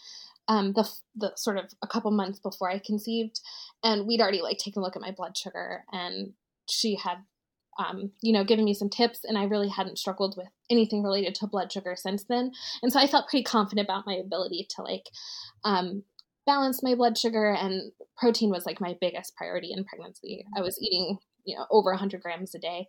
um, 0.51 0.73
the 0.73 0.91
the 1.15 1.33
sort 1.37 1.59
of 1.59 1.67
a 1.81 1.87
couple 1.87 2.11
months 2.11 2.41
before 2.41 2.69
I 2.69 2.81
conceived, 2.85 3.41
and 3.85 4.07
we'd 4.07 4.21
already 4.21 4.43
like 4.43 4.59
taken 4.59 4.83
a 4.83 4.85
look 4.85 4.97
at 4.97 5.03
my 5.03 5.13
blood 5.13 5.39
sugar, 5.39 5.85
and 5.93 6.33
she 6.69 6.97
had 6.97 7.19
um, 7.79 8.11
you 8.21 8.33
know 8.33 8.43
given 8.43 8.65
me 8.65 8.75
some 8.75 8.91
tips, 8.91 9.21
and 9.23 9.39
I 9.39 9.45
really 9.45 9.69
hadn't 9.69 9.99
struggled 9.99 10.37
with 10.37 10.49
anything 10.69 11.05
related 11.05 11.37
to 11.37 11.47
blood 11.47 11.71
sugar 11.73 11.95
since 11.97 12.25
then, 12.25 12.51
and 12.83 12.93
so 12.93 12.99
I 12.99 13.07
felt 13.07 13.29
pretty 13.29 13.45
confident 13.45 13.87
about 13.87 14.07
my 14.07 14.15
ability 14.15 14.67
to 14.71 14.83
like 14.83 15.05
um, 15.63 16.03
balance 16.47 16.83
my 16.83 16.97
blood 16.97 17.17
sugar 17.17 17.53
and 17.53 17.93
protein 18.17 18.51
was 18.51 18.67
like 18.67 18.81
my 18.81 18.97
biggest 19.01 19.37
priority 19.37 19.73
in 19.73 19.85
pregnancy. 19.85 20.45
I 20.57 20.63
was 20.63 20.81
eating, 20.83 21.19
you 21.45 21.57
know, 21.57 21.67
over 21.71 21.91
100 21.91 22.23
grams 22.23 22.55
a 22.55 22.59
day. 22.59 22.89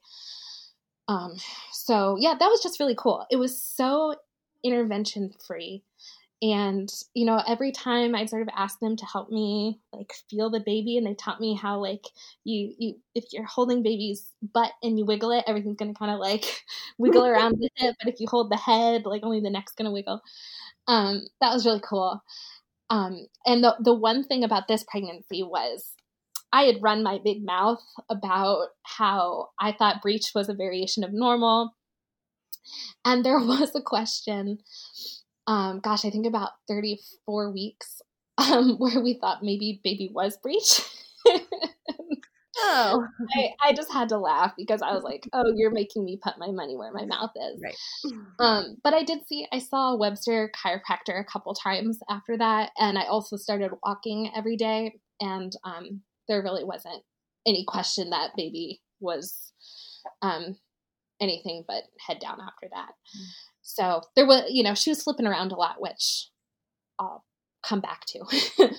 Um, 1.07 1.35
so 1.71 2.17
yeah, 2.19 2.35
that 2.39 2.47
was 2.47 2.61
just 2.61 2.79
really 2.79 2.95
cool. 2.97 3.25
It 3.29 3.37
was 3.37 3.61
so 3.61 4.15
intervention 4.63 5.33
free. 5.45 5.83
And, 6.43 6.91
you 7.13 7.25
know, 7.25 7.39
every 7.47 7.71
time 7.71 8.15
I'd 8.15 8.29
sort 8.29 8.41
of 8.41 8.49
ask 8.55 8.79
them 8.79 8.95
to 8.95 9.05
help 9.05 9.29
me 9.29 9.79
like 9.93 10.11
feel 10.27 10.49
the 10.49 10.59
baby 10.59 10.97
and 10.97 11.05
they 11.05 11.13
taught 11.13 11.39
me 11.39 11.53
how 11.53 11.79
like 11.79 12.07
you 12.43 12.73
you 12.79 12.95
if 13.13 13.25
you're 13.31 13.45
holding 13.45 13.83
baby's 13.83 14.27
butt 14.41 14.71
and 14.81 14.97
you 14.97 15.05
wiggle 15.05 15.31
it, 15.31 15.43
everything's 15.45 15.77
gonna 15.77 15.93
kind 15.93 16.11
of 16.11 16.19
like 16.19 16.63
wiggle 16.97 17.25
around 17.27 17.59
with 17.59 17.71
it. 17.75 17.95
But 17.99 18.11
if 18.11 18.19
you 18.19 18.27
hold 18.27 18.51
the 18.51 18.57
head, 18.57 19.05
like 19.05 19.21
only 19.23 19.39
the 19.39 19.51
neck's 19.51 19.73
gonna 19.73 19.91
wiggle. 19.91 20.21
Um, 20.87 21.27
that 21.41 21.53
was 21.53 21.65
really 21.65 21.81
cool. 21.83 22.23
Um, 22.89 23.27
and 23.45 23.63
the, 23.63 23.75
the 23.79 23.93
one 23.93 24.23
thing 24.23 24.43
about 24.43 24.67
this 24.67 24.83
pregnancy 24.83 25.43
was 25.43 25.93
I 26.53 26.63
had 26.63 26.81
run 26.81 27.03
my 27.03 27.19
big 27.23 27.45
mouth 27.45 27.81
about 28.09 28.67
how 28.83 29.49
I 29.59 29.71
thought 29.71 30.01
breech 30.01 30.31
was 30.35 30.49
a 30.49 30.53
variation 30.53 31.03
of 31.03 31.13
normal. 31.13 31.75
And 33.05 33.23
there 33.23 33.39
was 33.39 33.75
a 33.75 33.81
question, 33.81 34.59
um, 35.47 35.79
gosh, 35.79 36.05
I 36.05 36.09
think 36.09 36.25
about 36.25 36.51
34 36.67 37.51
weeks, 37.51 38.01
um, 38.37 38.75
where 38.77 39.01
we 39.01 39.13
thought 39.13 39.43
maybe 39.43 39.81
baby 39.83 40.09
was 40.13 40.37
breech. 40.37 40.81
Oh. 42.57 43.07
I, 43.35 43.49
I 43.61 43.73
just 43.73 43.91
had 43.91 44.09
to 44.09 44.17
laugh 44.17 44.53
because 44.57 44.81
I 44.81 44.93
was 44.93 45.03
like, 45.03 45.27
oh, 45.33 45.51
you're 45.55 45.71
making 45.71 46.03
me 46.05 46.19
put 46.21 46.37
my 46.37 46.51
money 46.51 46.75
where 46.75 46.91
my 46.91 47.05
mouth 47.05 47.31
is. 47.35 47.61
Right. 47.61 48.13
Um, 48.39 48.77
but 48.83 48.93
I 48.93 49.03
did 49.03 49.25
see, 49.27 49.47
I 49.51 49.59
saw 49.59 49.93
a 49.93 49.97
Webster 49.97 50.51
chiropractor 50.55 51.19
a 51.19 51.25
couple 51.25 51.53
times 51.53 51.99
after 52.09 52.37
that. 52.37 52.71
And 52.77 52.97
I 52.97 53.05
also 53.05 53.37
started 53.37 53.71
walking 53.83 54.31
every 54.35 54.57
day. 54.57 54.95
And 55.19 55.55
um, 55.63 56.01
there 56.27 56.41
really 56.41 56.63
wasn't 56.63 57.03
any 57.47 57.65
question 57.67 58.09
that 58.09 58.31
baby 58.35 58.81
was 58.99 59.51
um, 60.21 60.55
anything 61.19 61.63
but 61.67 61.83
head 62.05 62.19
down 62.19 62.39
after 62.41 62.67
that. 62.71 62.91
Mm. 63.17 63.25
So 63.61 64.01
there 64.15 64.25
was, 64.25 64.43
you 64.49 64.63
know, 64.63 64.75
she 64.75 64.89
was 64.89 65.03
flipping 65.03 65.27
around 65.27 65.51
a 65.51 65.55
lot, 65.55 65.79
which 65.79 66.29
I'll 66.99 67.23
come 67.63 67.81
back 67.81 68.05
to. 68.07 68.69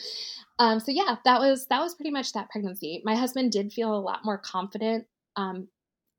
Um, 0.58 0.80
so 0.80 0.92
yeah, 0.92 1.16
that 1.24 1.40
was 1.40 1.66
that 1.70 1.80
was 1.80 1.94
pretty 1.94 2.10
much 2.10 2.32
that 2.32 2.50
pregnancy. 2.50 3.02
My 3.04 3.16
husband 3.16 3.52
did 3.52 3.72
feel 3.72 3.94
a 3.94 3.98
lot 3.98 4.20
more 4.24 4.38
confident, 4.38 5.06
um, 5.36 5.68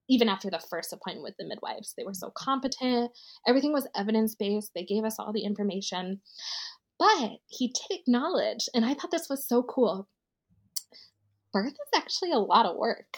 even 0.09 0.28
after 0.28 0.49
the 0.49 0.59
first 0.59 0.91
appointment 0.91 1.24
with 1.24 1.36
the 1.39 1.47
midwives. 1.47 1.93
They 1.95 2.03
were 2.03 2.13
so 2.13 2.32
competent. 2.36 3.11
Everything 3.47 3.71
was 3.71 3.88
evidence 3.95 4.36
based. 4.36 4.71
They 4.76 4.84
gave 4.84 5.05
us 5.05 5.17
all 5.17 5.32
the 5.32 5.45
information, 5.45 6.19
but 6.99 7.32
he 7.47 7.67
did 7.67 7.99
acknowledge, 7.99 8.67
and 8.74 8.84
I 8.84 8.95
thought 8.95 9.11
this 9.11 9.30
was 9.30 9.47
so 9.47 9.63
cool. 9.63 10.09
Birth 11.54 11.74
is 11.74 11.89
actually 11.95 12.32
a 12.32 12.39
lot 12.39 12.66
of 12.66 12.76
work, 12.76 13.18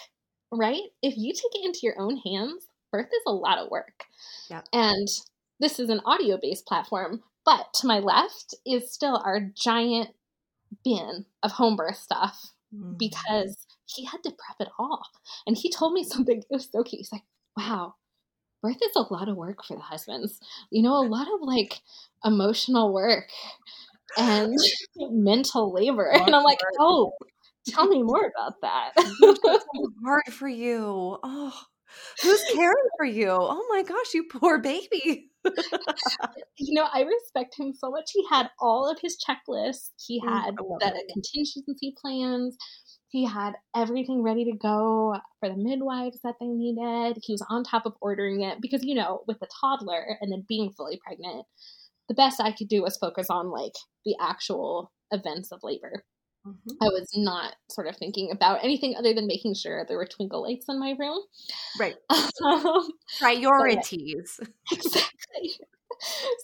right? 0.51 0.81
If 1.01 1.15
you 1.17 1.33
take 1.33 1.55
it 1.55 1.65
into 1.65 1.79
your 1.83 1.99
own 1.99 2.17
hands, 2.17 2.67
birth 2.91 3.07
is 3.07 3.23
a 3.25 3.31
lot 3.31 3.57
of 3.57 3.71
work. 3.71 4.05
Yeah. 4.49 4.61
And 4.73 5.07
this 5.59 5.79
is 5.79 5.89
an 5.89 6.01
audio 6.05 6.37
based 6.41 6.65
platform, 6.65 7.23
but 7.45 7.73
to 7.75 7.87
my 7.87 7.99
left 7.99 8.55
is 8.65 8.91
still 8.91 9.21
our 9.25 9.39
giant 9.55 10.09
bin 10.83 11.25
of 11.43 11.51
home 11.51 11.75
birth 11.75 11.97
stuff 11.97 12.51
mm-hmm. 12.73 12.93
because 12.97 13.55
he 13.85 14.05
had 14.05 14.23
to 14.23 14.31
prep 14.31 14.67
it 14.67 14.73
all. 14.77 15.03
And 15.47 15.57
he 15.57 15.71
told 15.71 15.93
me 15.93 16.03
something, 16.09 16.39
it 16.39 16.47
was 16.49 16.69
so 16.71 16.83
cute. 16.83 16.99
He's 16.99 17.11
like, 17.11 17.23
wow, 17.55 17.95
birth 18.61 18.77
is 18.83 18.95
a 18.95 19.13
lot 19.13 19.29
of 19.29 19.37
work 19.37 19.63
for 19.63 19.75
the 19.75 19.83
husbands. 19.83 20.39
You 20.71 20.81
know, 20.83 20.93
a 20.93 21.07
lot 21.07 21.27
of 21.33 21.41
like 21.41 21.79
emotional 22.23 22.93
work 22.93 23.29
and 24.17 24.57
mental 24.97 25.71
labor. 25.71 26.09
And 26.11 26.35
I'm 26.35 26.43
like, 26.43 26.59
oh, 26.79 27.13
tell 27.67 27.87
me 27.87 28.03
more 28.03 28.31
about 28.35 28.61
that. 28.61 28.91
hard 30.05 30.33
for 30.33 30.47
you. 30.47 31.17
Oh, 31.23 31.61
who's 32.21 32.43
caring 32.53 32.89
for 32.97 33.05
you? 33.05 33.29
Oh 33.29 33.65
my 33.69 33.83
gosh, 33.83 34.13
you 34.13 34.25
poor 34.31 34.59
baby. 34.59 35.29
you 36.57 36.73
know, 36.73 36.87
I 36.91 37.01
respect 37.01 37.55
him 37.57 37.73
so 37.73 37.91
much. 37.91 38.09
He 38.13 38.25
had 38.29 38.49
all 38.59 38.89
of 38.89 38.97
his 39.01 39.17
checklists. 39.17 39.91
He 40.05 40.21
mm, 40.21 40.29
had 40.29 40.55
the 40.55 41.03
contingency 41.13 41.95
plans. 42.01 42.57
He 43.09 43.25
had 43.25 43.53
everything 43.75 44.23
ready 44.23 44.43
to 44.45 44.57
go 44.57 45.15
for 45.39 45.49
the 45.49 45.55
midwives 45.55 46.19
that 46.23 46.35
they 46.39 46.47
needed. 46.47 47.17
He 47.23 47.33
was 47.33 47.45
on 47.49 47.63
top 47.63 47.85
of 47.85 47.93
ordering 48.01 48.41
it 48.41 48.59
because, 48.61 48.83
you 48.83 48.95
know, 48.95 49.21
with 49.27 49.37
a 49.41 49.47
toddler 49.61 50.17
and 50.19 50.31
then 50.31 50.43
being 50.49 50.71
fully 50.71 50.99
pregnant, 51.05 51.45
the 52.09 52.15
best 52.15 52.41
I 52.41 52.51
could 52.51 52.67
do 52.67 52.81
was 52.81 52.97
focus 52.97 53.27
on 53.29 53.51
like 53.51 53.73
the 54.03 54.15
actual 54.19 54.91
events 55.11 55.51
of 55.51 55.61
labor. 55.63 56.03
Mm-hmm. 56.45 56.83
I 56.83 56.85
was 56.87 57.09
not 57.15 57.55
sort 57.69 57.87
of 57.87 57.97
thinking 57.97 58.31
about 58.31 58.63
anything 58.63 58.95
other 58.95 59.13
than 59.13 59.27
making 59.27 59.55
sure 59.55 59.85
there 59.87 59.97
were 59.97 60.05
twinkle 60.05 60.43
lights 60.43 60.67
in 60.69 60.79
my 60.79 60.95
room. 60.97 61.19
Right. 61.79 61.95
Um, 62.43 62.89
Priorities. 63.19 64.39
But, 64.39 64.49
exactly. 64.71 65.51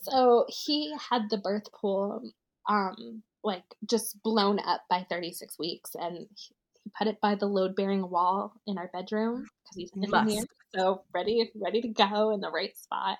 So 0.03 0.45
he 0.47 0.93
had 1.09 1.29
the 1.29 1.37
birth 1.37 1.71
pool 1.73 2.21
um 2.69 3.21
like 3.43 3.63
just 3.89 4.21
blown 4.23 4.59
up 4.59 4.81
by 4.89 5.05
36 5.09 5.57
weeks 5.59 5.91
and 5.95 6.27
he 6.83 6.91
put 6.97 7.07
it 7.07 7.19
by 7.21 7.35
the 7.35 7.45
load 7.45 7.75
bearing 7.75 8.09
wall 8.09 8.53
in 8.67 8.77
our 8.77 8.89
bedroom 8.93 9.45
because 9.63 9.75
he's 9.75 9.91
in 9.95 10.29
here, 10.29 10.43
so 10.75 11.03
ready, 11.13 11.51
ready 11.55 11.81
to 11.81 11.87
go 11.89 12.31
in 12.31 12.39
the 12.39 12.51
right 12.51 12.75
spot. 12.77 13.17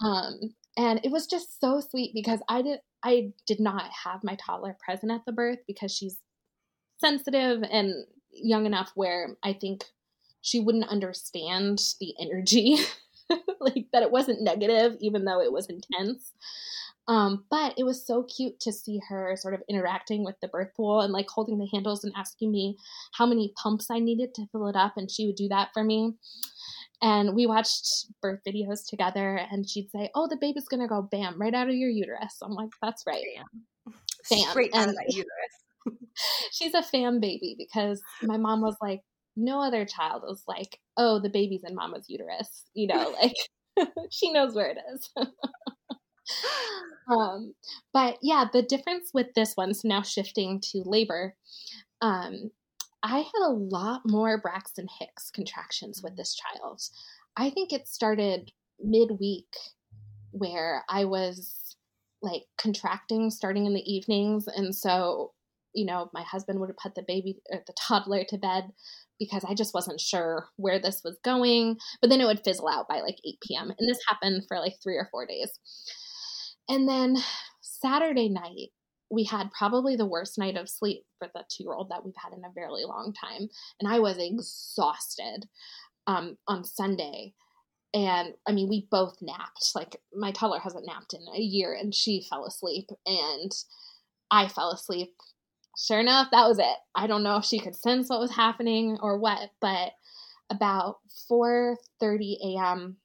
Um, 0.00 0.54
and 0.76 1.00
it 1.04 1.10
was 1.10 1.26
just 1.26 1.60
so 1.60 1.80
sweet 1.80 2.12
because 2.14 2.40
I 2.48 2.62
did 2.62 2.80
I 3.04 3.32
did 3.46 3.60
not 3.60 3.90
have 4.04 4.24
my 4.24 4.36
toddler 4.36 4.76
present 4.84 5.12
at 5.12 5.24
the 5.26 5.32
birth 5.32 5.58
because 5.66 5.92
she's 5.92 6.18
sensitive 6.98 7.62
and 7.70 7.94
young 8.32 8.66
enough 8.66 8.92
where 8.94 9.36
I 9.42 9.52
think 9.52 9.84
she 10.40 10.60
wouldn't 10.60 10.88
understand 10.88 11.80
the 12.00 12.14
energy 12.20 12.76
like 13.60 13.86
that 13.92 14.02
it 14.02 14.10
wasn't 14.10 14.42
negative 14.42 14.96
even 15.00 15.24
though 15.24 15.40
it 15.40 15.52
was 15.52 15.66
intense 15.66 16.32
um, 17.08 17.44
but 17.50 17.74
it 17.76 17.84
was 17.84 18.06
so 18.06 18.22
cute 18.22 18.60
to 18.60 18.72
see 18.72 19.00
her 19.08 19.36
sort 19.36 19.54
of 19.54 19.62
interacting 19.68 20.24
with 20.24 20.36
the 20.40 20.48
birth 20.48 20.70
pool 20.76 21.00
and 21.00 21.12
like 21.12 21.28
holding 21.28 21.58
the 21.58 21.68
handles 21.72 22.04
and 22.04 22.12
asking 22.16 22.52
me 22.52 22.76
how 23.12 23.26
many 23.26 23.52
pumps 23.60 23.90
I 23.90 23.98
needed 23.98 24.34
to 24.34 24.46
fill 24.52 24.68
it 24.68 24.76
up, 24.76 24.96
and 24.96 25.10
she 25.10 25.26
would 25.26 25.34
do 25.34 25.48
that 25.48 25.70
for 25.74 25.82
me. 25.82 26.14
And 27.02 27.34
we 27.34 27.46
watched 27.46 28.06
birth 28.20 28.40
videos 28.46 28.86
together, 28.88 29.40
and 29.50 29.68
she'd 29.68 29.90
say, 29.90 30.10
"Oh, 30.14 30.28
the 30.28 30.36
baby's 30.36 30.68
gonna 30.68 30.88
go 30.88 31.02
bam 31.02 31.40
right 31.40 31.54
out 31.54 31.68
of 31.68 31.74
your 31.74 31.90
uterus." 31.90 32.38
I'm 32.42 32.52
like, 32.52 32.70
"That's 32.80 33.04
right, 33.06 33.24
bam, 33.36 33.94
bam. 34.30 34.50
straight 34.50 34.70
and, 34.72 34.82
out 34.82 34.88
of 34.88 34.94
that 34.94 35.12
uterus." 35.12 36.06
she's 36.52 36.74
a 36.74 36.82
fan 36.82 37.18
baby 37.18 37.56
because 37.58 38.00
my 38.22 38.36
mom 38.36 38.60
was 38.60 38.76
like, 38.80 39.02
no 39.36 39.60
other 39.60 39.84
child 39.84 40.22
is 40.30 40.42
like, 40.46 40.78
"Oh, 40.96 41.18
the 41.18 41.30
baby's 41.30 41.64
in 41.64 41.74
mama's 41.74 42.06
uterus," 42.08 42.64
you 42.74 42.86
know, 42.86 43.14
like 43.22 43.34
she 44.10 44.32
knows 44.32 44.54
where 44.54 44.70
it 44.70 44.78
is. 44.94 45.10
um, 47.08 47.54
but 47.92 48.18
yeah, 48.22 48.44
the 48.52 48.62
difference 48.62 49.10
with 49.12 49.34
this 49.34 49.54
one, 49.54 49.74
so 49.74 49.88
now 49.88 50.02
shifting 50.02 50.60
to 50.72 50.82
labor, 50.84 51.34
um, 52.00 52.50
I 53.02 53.18
had 53.18 53.46
a 53.46 53.52
lot 53.52 54.02
more 54.04 54.40
Braxton 54.40 54.86
Hicks 54.98 55.30
contractions 55.30 56.02
with 56.02 56.14
mm. 56.14 56.16
this 56.16 56.34
child. 56.34 56.82
I 57.36 57.50
think 57.50 57.72
it 57.72 57.88
started 57.88 58.52
midweek 58.80 59.54
where 60.30 60.84
I 60.88 61.04
was 61.04 61.76
like 62.22 62.44
contracting 62.56 63.30
starting 63.30 63.66
in 63.66 63.74
the 63.74 63.92
evenings. 63.92 64.46
And 64.46 64.74
so, 64.74 65.32
you 65.74 65.84
know, 65.84 66.10
my 66.14 66.22
husband 66.22 66.60
would 66.60 66.68
have 66.68 66.76
put 66.76 66.94
the 66.94 67.04
baby 67.06 67.38
or 67.50 67.62
the 67.66 67.74
toddler 67.78 68.24
to 68.28 68.38
bed 68.38 68.70
because 69.18 69.44
I 69.44 69.54
just 69.54 69.74
wasn't 69.74 70.00
sure 70.00 70.48
where 70.56 70.80
this 70.80 71.02
was 71.04 71.18
going. 71.24 71.78
But 72.00 72.10
then 72.10 72.20
it 72.20 72.26
would 72.26 72.44
fizzle 72.44 72.68
out 72.68 72.88
by 72.88 73.00
like 73.00 73.18
8 73.26 73.34
p.m. 73.42 73.72
And 73.76 73.88
this 73.88 74.00
happened 74.08 74.44
for 74.46 74.58
like 74.58 74.74
three 74.82 74.96
or 74.96 75.08
four 75.10 75.26
days. 75.26 75.50
And 76.68 76.88
then 76.88 77.16
Saturday 77.60 78.28
night, 78.28 78.70
we 79.12 79.24
had 79.24 79.52
probably 79.52 79.94
the 79.94 80.06
worst 80.06 80.38
night 80.38 80.56
of 80.56 80.70
sleep 80.70 81.04
for 81.18 81.28
the 81.34 81.44
two 81.50 81.64
year 81.64 81.74
old 81.74 81.90
that 81.90 82.02
we've 82.02 82.14
had 82.16 82.32
in 82.32 82.44
a 82.46 82.52
very 82.54 82.84
long 82.84 83.12
time. 83.12 83.48
And 83.78 83.92
I 83.92 83.98
was 83.98 84.16
exhausted 84.18 85.46
um, 86.06 86.38
on 86.48 86.64
Sunday. 86.64 87.34
And 87.92 88.32
I 88.48 88.52
mean, 88.52 88.70
we 88.70 88.88
both 88.90 89.18
napped. 89.20 89.72
Like, 89.74 90.00
my 90.14 90.32
toddler 90.32 90.60
hasn't 90.60 90.86
napped 90.86 91.12
in 91.12 91.20
a 91.34 91.38
year, 91.38 91.74
and 91.74 91.94
she 91.94 92.26
fell 92.30 92.46
asleep, 92.46 92.88
and 93.04 93.52
I 94.30 94.48
fell 94.48 94.72
asleep. 94.72 95.12
Sure 95.78 96.00
enough, 96.00 96.28
that 96.32 96.48
was 96.48 96.58
it. 96.58 96.76
I 96.94 97.06
don't 97.06 97.22
know 97.22 97.36
if 97.36 97.44
she 97.44 97.58
could 97.58 97.76
sense 97.76 98.08
what 98.08 98.20
was 98.20 98.34
happening 98.34 98.96
or 99.02 99.18
what, 99.18 99.50
but 99.60 99.92
about 100.48 101.00
4:30 101.30 102.56
a.m. 102.56 102.96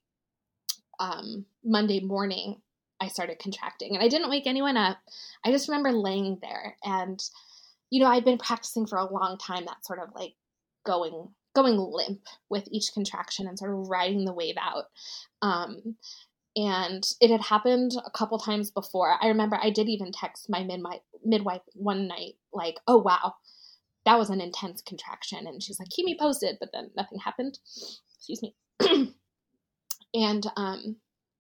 Um, 1.02 1.46
Monday 1.66 2.00
morning, 2.00 2.62
I 3.00 3.08
started 3.08 3.40
contracting 3.40 3.96
and 3.96 4.04
I 4.04 4.08
didn't 4.08 4.30
wake 4.30 4.48
anyone 4.48 4.78
up. 4.78 4.98
I 5.46 5.52
just 5.52 5.68
remember 5.68 5.92
laying 5.92 6.40
there 6.42 6.76
and 6.84 7.22
you 7.90 8.02
know, 8.02 8.10
I'd 8.10 8.26
been 8.26 8.38
practicing 8.38 8.86
for 8.86 8.98
a 8.98 9.12
long 9.12 9.38
time 9.38 9.66
that 9.66 9.86
sort 9.86 10.00
of 10.00 10.10
like 10.14 10.34
going 10.86 11.30
going 11.56 11.78
limp 11.78 12.22
with 12.50 12.68
each 12.72 12.92
contraction 12.94 13.48
and 13.48 13.58
sort 13.58 13.72
of 13.72 13.90
riding 13.90 14.26
the 14.26 14.34
wave 14.34 14.58
out. 14.62 14.86
Um, 15.42 15.96
and 16.56 17.04
it 17.20 17.32
had 17.32 17.42
happened 17.42 17.94
a 18.06 18.12
couple 18.12 18.38
times 18.38 18.72
before. 18.72 19.16
I 19.22 19.28
remember 19.28 19.58
I 19.62 19.70
did 19.70 19.90
even 19.90 20.12
text 20.12 20.48
my 20.50 20.64
midwife, 20.64 21.02
midwife 21.24 21.62
one 21.74 22.08
night, 22.08 22.34
like, 22.52 22.78
"Oh 22.88 22.98
wow, 22.98 23.36
that 24.06 24.18
was 24.18 24.30
an 24.30 24.42
intense 24.42 24.82
contraction," 24.82 25.48
and 25.48 25.62
she's 25.62 25.80
like, 25.80 25.90
"Keep 25.90 26.06
me 26.06 26.18
posted." 26.20 26.58
But 26.60 26.70
then 26.74 26.92
nothing 26.96 27.20
happened. 27.20 27.60
Excuse 28.16 28.42
me. 28.42 28.56
and 30.14 30.48
um, 30.56 30.98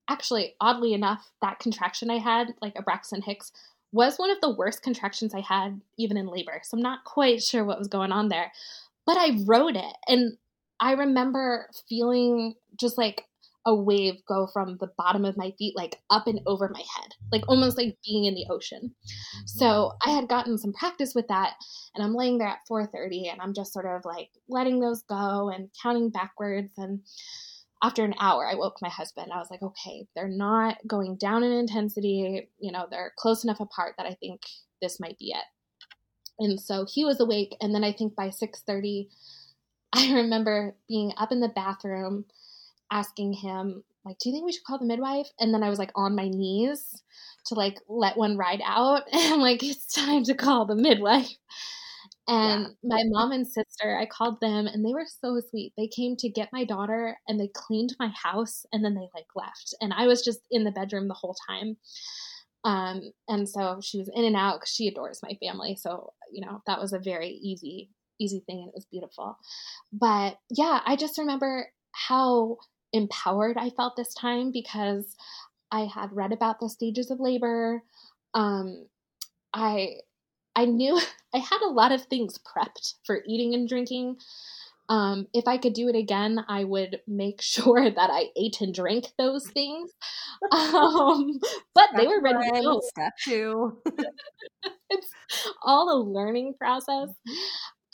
actually, 0.09 0.55
oddly 0.61 0.93
enough, 0.93 1.31
that 1.41 1.59
contraction 1.59 2.09
I 2.09 2.17
had, 2.17 2.53
like 2.61 2.73
a 2.77 2.81
Braxton 2.81 3.21
Hicks, 3.21 3.51
was 3.91 4.17
one 4.17 4.29
of 4.29 4.41
the 4.41 4.53
worst 4.53 4.83
contractions 4.83 5.33
I 5.33 5.41
had 5.41 5.81
even 5.97 6.17
in 6.17 6.27
labor. 6.27 6.61
So 6.63 6.77
I'm 6.77 6.83
not 6.83 7.03
quite 7.05 7.41
sure 7.41 7.63
what 7.63 7.79
was 7.79 7.87
going 7.87 8.11
on 8.11 8.29
there. 8.29 8.51
But 9.05 9.17
I 9.17 9.39
wrote 9.45 9.75
it 9.75 9.95
and 10.07 10.37
I 10.79 10.93
remember 10.93 11.69
feeling 11.87 12.55
just 12.77 12.97
like 12.97 13.23
a 13.65 13.75
wave 13.75 14.15
go 14.25 14.47
from 14.47 14.77
the 14.77 14.89
bottom 14.97 15.25
of 15.25 15.35
my 15.35 15.51
feet 15.57 15.75
like 15.75 15.99
up 16.09 16.25
and 16.25 16.39
over 16.45 16.69
my 16.69 16.79
head, 16.79 17.11
like 17.33 17.43
almost 17.49 17.77
like 17.77 17.97
being 18.05 18.25
in 18.25 18.33
the 18.33 18.45
ocean. 18.49 18.95
So 19.45 19.65
mm-hmm. 19.65 20.09
I 20.09 20.13
had 20.13 20.29
gotten 20.29 20.57
some 20.57 20.73
practice 20.73 21.13
with 21.13 21.27
that 21.27 21.53
and 21.93 22.03
I'm 22.03 22.15
laying 22.15 22.37
there 22.37 22.47
at 22.47 22.59
4:30 22.69 23.31
and 23.31 23.41
I'm 23.41 23.53
just 23.53 23.73
sort 23.73 23.85
of 23.85 24.05
like 24.05 24.29
letting 24.47 24.79
those 24.79 25.03
go 25.03 25.49
and 25.49 25.69
counting 25.81 26.09
backwards 26.09 26.71
and 26.77 27.01
after 27.83 28.03
an 28.03 28.15
hour, 28.19 28.47
I 28.47 28.55
woke 28.55 28.77
my 28.81 28.89
husband. 28.89 29.31
I 29.31 29.37
was 29.37 29.51
like, 29.51 29.61
okay, 29.61 30.07
they're 30.15 30.27
not 30.27 30.77
going 30.87 31.17
down 31.17 31.43
in 31.43 31.51
intensity. 31.51 32.49
You 32.59 32.71
know, 32.71 32.87
they're 32.89 33.13
close 33.17 33.43
enough 33.43 33.59
apart 33.59 33.95
that 33.97 34.07
I 34.07 34.15
think 34.15 34.41
this 34.81 34.99
might 34.99 35.17
be 35.17 35.31
it. 35.31 35.45
And 36.39 36.59
so 36.59 36.85
he 36.91 37.05
was 37.05 37.19
awake. 37.19 37.55
And 37.61 37.73
then 37.73 37.83
I 37.83 37.91
think 37.91 38.15
by 38.15 38.29
6.30, 38.29 39.07
I 39.93 40.13
remember 40.13 40.75
being 40.87 41.13
up 41.17 41.31
in 41.31 41.39
the 41.39 41.49
bathroom 41.49 42.25
asking 42.91 43.33
him, 43.33 43.83
like, 44.05 44.17
do 44.19 44.29
you 44.29 44.33
think 44.33 44.45
we 44.45 44.53
should 44.53 44.63
call 44.63 44.79
the 44.79 44.85
midwife? 44.85 45.27
And 45.39 45.53
then 45.53 45.63
I 45.63 45.69
was 45.69 45.79
like 45.79 45.91
on 45.95 46.15
my 46.15 46.29
knees 46.29 47.03
to 47.47 47.55
like 47.55 47.79
let 47.87 48.17
one 48.17 48.37
ride 48.37 48.61
out. 48.63 49.03
And 49.13 49.33
I'm 49.33 49.39
like, 49.39 49.63
it's 49.63 49.93
time 49.93 50.23
to 50.25 50.33
call 50.33 50.65
the 50.65 50.75
midwife. 50.75 51.35
And 52.27 52.63
yeah. 52.63 52.67
my 52.83 53.03
mom 53.05 53.31
and 53.31 53.47
sister, 53.47 53.97
I 53.97 54.05
called 54.05 54.41
them 54.41 54.67
and 54.67 54.85
they 54.85 54.93
were 54.93 55.05
so 55.07 55.39
sweet. 55.49 55.73
They 55.77 55.87
came 55.87 56.17
to 56.17 56.29
get 56.29 56.49
my 56.51 56.65
daughter 56.65 57.17
and 57.27 57.39
they 57.39 57.49
cleaned 57.53 57.95
my 57.99 58.11
house 58.21 58.65
and 58.73 58.83
then 58.83 58.95
they 58.95 59.07
like 59.15 59.27
left. 59.35 59.73
And 59.79 59.93
I 59.93 60.07
was 60.07 60.21
just 60.21 60.41
in 60.51 60.65
the 60.65 60.71
bedroom 60.71 61.07
the 61.07 61.13
whole 61.13 61.35
time. 61.49 61.77
Um, 62.65 63.01
and 63.29 63.47
so 63.47 63.79
she 63.81 63.97
was 63.97 64.09
in 64.13 64.25
and 64.25 64.35
out 64.35 64.59
because 64.59 64.73
she 64.73 64.89
adores 64.89 65.21
my 65.23 65.37
family. 65.41 65.77
So, 65.79 66.11
you 66.29 66.45
know, 66.45 66.61
that 66.67 66.81
was 66.81 66.91
a 66.91 66.99
very 66.99 67.29
easy, 67.29 67.91
easy 68.19 68.43
thing 68.45 68.59
and 68.59 68.67
it 68.67 68.75
was 68.75 68.87
beautiful. 68.91 69.37
But 69.93 70.37
yeah, 70.49 70.81
I 70.85 70.97
just 70.97 71.17
remember 71.17 71.69
how 71.93 72.57
empowered 72.91 73.57
I 73.57 73.69
felt 73.69 73.95
this 73.95 74.13
time 74.13 74.51
because 74.51 75.15
I 75.71 75.85
had 75.85 76.11
read 76.11 76.33
about 76.33 76.59
the 76.59 76.69
stages 76.69 77.09
of 77.09 77.21
labor. 77.21 77.83
Um, 78.33 78.87
I 79.53 79.95
I 80.57 80.65
knew 80.65 80.99
I 81.33 81.37
had 81.37 81.61
a 81.63 81.69
lot 81.69 81.91
of 81.91 82.03
things 82.03 82.39
prepped 82.39 82.95
for 83.05 83.21
eating 83.27 83.53
and 83.53 83.69
drinking. 83.69 84.17
Um, 84.89 85.27
if 85.33 85.47
I 85.47 85.57
could 85.57 85.73
do 85.73 85.89
it 85.89 85.95
again, 85.95 86.43
I 86.47 86.63
would 86.63 87.01
make 87.07 87.41
sure 87.41 87.89
that 87.89 88.09
I 88.11 88.29
ate 88.35 88.59
and 88.61 88.73
drank 88.73 89.05
those 89.17 89.47
things. 89.47 89.91
Um, 90.51 91.39
but 91.73 91.89
they 91.97 92.05
were 92.05 92.21
ready 92.21 92.37
to 92.51 92.61
go. 92.61 92.79
Step 92.81 93.13
two. 93.25 93.81
it's 94.91 95.07
all 95.63 95.91
a 95.91 95.99
learning 95.99 96.53
process. 96.59 97.09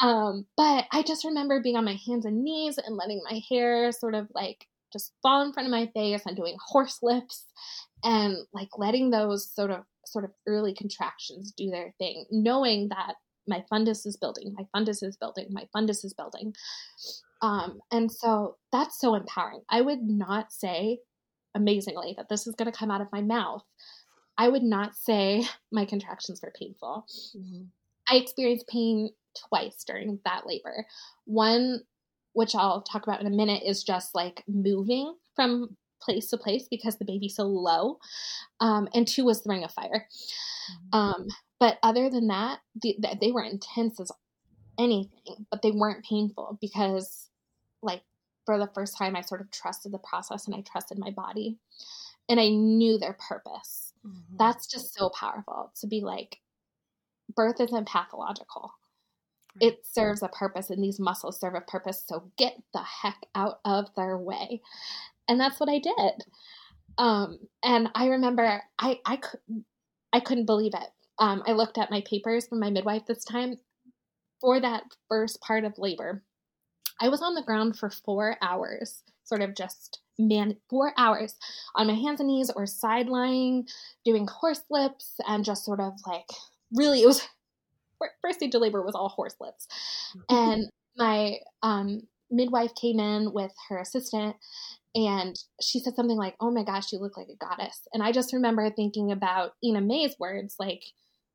Um, 0.01 0.45
but 0.57 0.85
I 0.91 1.03
just 1.03 1.23
remember 1.23 1.61
being 1.61 1.77
on 1.77 1.85
my 1.85 1.97
hands 2.05 2.25
and 2.25 2.43
knees 2.43 2.77
and 2.77 2.97
letting 2.97 3.21
my 3.23 3.39
hair 3.49 3.93
sort 3.93 4.13
of 4.13 4.27
like 4.35 4.67
just 4.91 5.13
fall 5.23 5.41
in 5.41 5.53
front 5.53 5.67
of 5.67 5.71
my 5.71 5.89
face 5.93 6.21
and 6.25 6.35
doing 6.35 6.57
horse 6.67 6.99
lips 7.01 7.45
and 8.03 8.35
like 8.53 8.69
letting 8.77 9.09
those 9.09 9.49
sort 9.49 9.71
of 9.71 9.85
sort 10.13 10.25
of 10.25 10.31
early 10.47 10.73
contractions 10.73 11.51
do 11.51 11.69
their 11.69 11.93
thing, 11.97 12.25
knowing 12.31 12.89
that 12.89 13.15
my 13.47 13.63
fundus 13.71 14.05
is 14.05 14.15
building, 14.15 14.55
my 14.57 14.65
fundus 14.73 15.03
is 15.03 15.17
building, 15.17 15.47
my 15.49 15.67
fundus 15.75 16.05
is 16.05 16.13
building. 16.13 16.53
Um, 17.41 17.81
and 17.91 18.09
so 18.09 18.55
that's 18.71 18.99
so 18.99 19.15
empowering. 19.15 19.61
I 19.69 19.81
would 19.81 20.01
not 20.01 20.53
say, 20.53 20.99
amazingly, 21.53 22.13
that 22.17 22.29
this 22.29 22.47
is 22.47 22.55
going 22.55 22.71
to 22.71 22.77
come 22.77 22.89
out 22.89 23.01
of 23.01 23.11
my 23.11 23.21
mouth. 23.21 23.63
I 24.37 24.47
would 24.47 24.63
not 24.63 24.95
say 24.95 25.43
my 25.71 25.85
contractions 25.85 26.41
were 26.41 26.53
painful. 26.57 27.05
Mm-hmm. 27.35 27.63
I 28.09 28.15
experienced 28.17 28.67
pain 28.67 29.09
twice 29.49 29.83
during 29.85 30.19
that 30.25 30.45
labor. 30.45 30.85
One, 31.25 31.81
which 32.33 32.55
I'll 32.55 32.81
talk 32.81 33.03
about 33.03 33.21
in 33.21 33.27
a 33.27 33.35
minute, 33.35 33.63
is 33.65 33.83
just 33.83 34.15
like 34.15 34.43
moving 34.47 35.15
from 35.35 35.75
place 36.03 36.29
to 36.29 36.37
place 36.37 36.67
because 36.69 36.97
the 36.97 37.05
baby's 37.05 37.35
so 37.35 37.43
low. 37.43 37.99
Um, 38.59 38.87
and 38.93 39.07
two 39.07 39.25
was 39.25 39.41
the 39.41 39.49
ring 39.49 39.63
of 39.63 39.71
fire. 39.71 40.07
Mm-hmm. 40.71 40.99
Um, 40.99 41.27
but 41.59 41.77
other 41.81 42.09
than 42.09 42.27
that, 42.27 42.59
the, 42.81 42.97
they 43.21 43.31
were 43.31 43.43
intense 43.43 43.99
as 43.99 44.11
anything, 44.77 45.45
but 45.49 45.61
they 45.61 45.71
weren't 45.71 46.03
painful 46.03 46.57
because, 46.59 47.29
like, 47.81 48.01
for 48.45 48.57
the 48.57 48.69
first 48.75 48.97
time, 48.97 49.15
I 49.15 49.21
sort 49.21 49.41
of 49.41 49.49
trusted 49.51 49.91
the 49.93 49.99
process 49.99 50.47
and 50.47 50.55
I 50.55 50.61
trusted 50.61 50.97
my 50.99 51.11
body 51.11 51.57
and 52.27 52.39
I 52.39 52.49
knew 52.49 52.97
their 52.97 53.17
purpose. 53.29 53.93
Mm-hmm. 54.05 54.37
That's 54.37 54.67
just 54.67 54.93
so 54.93 55.09
powerful 55.09 55.71
to 55.79 55.87
be 55.87 56.01
like, 56.01 56.39
birth 57.35 57.61
isn't 57.61 57.87
pathological. 57.87 58.73
it 59.61 59.85
serves 59.85 60.23
a 60.23 60.27
purpose 60.27 60.69
and 60.69 60.83
these 60.83 60.99
muscles 60.99 61.39
serve 61.39 61.53
a 61.55 61.61
purpose 61.61 62.03
so 62.07 62.23
get 62.37 62.55
the 62.73 62.81
heck 62.81 63.25
out 63.35 63.59
of 63.65 63.85
their 63.95 64.17
way 64.17 64.61
and 65.27 65.39
that's 65.39 65.59
what 65.59 65.69
i 65.69 65.79
did 65.79 66.23
um, 66.97 67.39
and 67.63 67.89
i 67.95 68.07
remember 68.07 68.61
i 68.79 68.99
i 69.05 69.15
could 69.15 69.39
i 70.11 70.19
couldn't 70.19 70.45
believe 70.45 70.73
it 70.73 70.89
um, 71.19 71.43
i 71.47 71.51
looked 71.51 71.77
at 71.77 71.91
my 71.91 72.01
papers 72.01 72.47
from 72.47 72.59
my 72.59 72.69
midwife 72.69 73.05
this 73.05 73.23
time 73.23 73.55
for 74.41 74.59
that 74.59 74.83
first 75.09 75.41
part 75.41 75.63
of 75.63 75.77
labor 75.77 76.23
i 77.01 77.09
was 77.09 77.21
on 77.21 77.35
the 77.35 77.43
ground 77.43 77.77
for 77.77 77.89
four 77.89 78.37
hours 78.41 79.03
sort 79.23 79.41
of 79.41 79.55
just 79.55 80.01
man 80.19 80.55
four 80.69 80.93
hours 80.97 81.35
on 81.75 81.87
my 81.87 81.93
hands 81.93 82.19
and 82.19 82.29
knees 82.29 82.51
or 82.55 82.65
side 82.67 83.07
lying 83.07 83.65
doing 84.05 84.27
horse 84.27 84.63
lips 84.69 85.15
and 85.27 85.45
just 85.45 85.65
sort 85.65 85.79
of 85.79 85.93
like 86.05 86.27
really 86.75 87.01
it 87.01 87.07
was 87.07 87.27
first 88.21 88.39
stage 88.39 88.55
of 88.55 88.61
labor 88.61 88.81
was 88.81 88.95
all 88.95 89.09
horse 89.09 89.35
lips. 89.39 89.67
Mm-hmm. 90.15 90.35
And 90.35 90.69
my 90.97 91.37
um, 91.61 92.01
midwife 92.33 92.73
came 92.75 92.99
in 92.99 93.31
with 93.33 93.51
her 93.69 93.77
assistant 93.79 94.35
and 94.95 95.35
she 95.61 95.79
said 95.79 95.95
something 95.95 96.17
like, 96.17 96.35
Oh 96.39 96.51
my 96.51 96.63
gosh, 96.63 96.91
you 96.91 96.99
look 96.99 97.17
like 97.17 97.29
a 97.29 97.45
goddess. 97.45 97.87
And 97.93 98.03
I 98.03 98.11
just 98.11 98.33
remember 98.33 98.69
thinking 98.69 99.11
about 99.11 99.53
Ina 99.63 99.81
May's 99.81 100.15
words 100.19 100.55
like, 100.59 100.83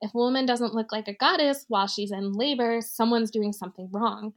if 0.00 0.14
a 0.14 0.18
woman 0.18 0.46
doesn't 0.46 0.74
look 0.74 0.92
like 0.92 1.08
a 1.08 1.14
goddess 1.14 1.64
while 1.68 1.88
she's 1.88 2.12
in 2.12 2.32
labor, 2.32 2.80
someone's 2.80 3.32
doing 3.32 3.52
something 3.52 3.88
wrong. 3.92 4.32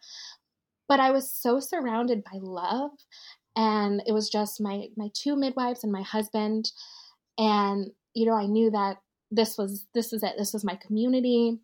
But 0.88 0.99
I 0.99 1.12
was 1.12 1.32
so 1.32 1.59
surrounded 1.59 2.24
by 2.24 2.39
love. 2.41 2.91
And 3.55 4.01
it 4.07 4.14
was 4.14 4.30
just 4.30 4.62
my 4.62 4.88
my 4.95 5.09
two 5.14 5.36
midwives 5.36 5.84
and 5.84 5.91
my 5.91 6.01
husband. 6.01 6.72
And, 7.38 7.91
you 8.14 8.26
know, 8.26 8.36
I 8.36 8.45
knew 8.45 8.72
that 8.72 8.97
this 9.30 9.57
was 9.57 9.86
this 9.93 10.12
was 10.12 10.24
it. 10.24 10.34
This 10.38 10.53
was 10.53 10.64
my 10.64 10.76
community 10.76 11.59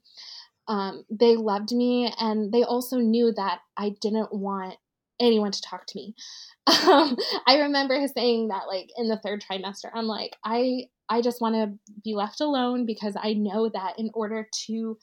um, 0.67 1.05
they 1.09 1.35
loved 1.35 1.71
me 1.71 2.13
and 2.19 2.51
they 2.51 2.63
also 2.63 2.97
knew 2.97 3.31
that 3.33 3.59
I 3.77 3.95
didn't 4.01 4.33
want 4.33 4.75
anyone 5.19 5.51
to 5.51 5.61
talk 5.61 5.85
to 5.87 5.97
me. 5.97 6.15
Um, 6.67 7.15
I 7.47 7.59
remember 7.59 8.05
saying 8.13 8.49
that 8.49 8.67
like 8.67 8.89
in 8.97 9.07
the 9.07 9.17
third 9.17 9.41
trimester, 9.41 9.89
I'm 9.93 10.05
like, 10.05 10.35
I 10.43 10.87
I 11.09 11.21
just 11.21 11.39
want 11.39 11.55
to 11.55 11.73
be 12.03 12.13
left 12.13 12.41
alone 12.41 12.85
because 12.85 13.15
I 13.17 13.33
know 13.33 13.69
that 13.69 13.93
in 13.97 14.09
order 14.13 14.47
to 14.67 14.97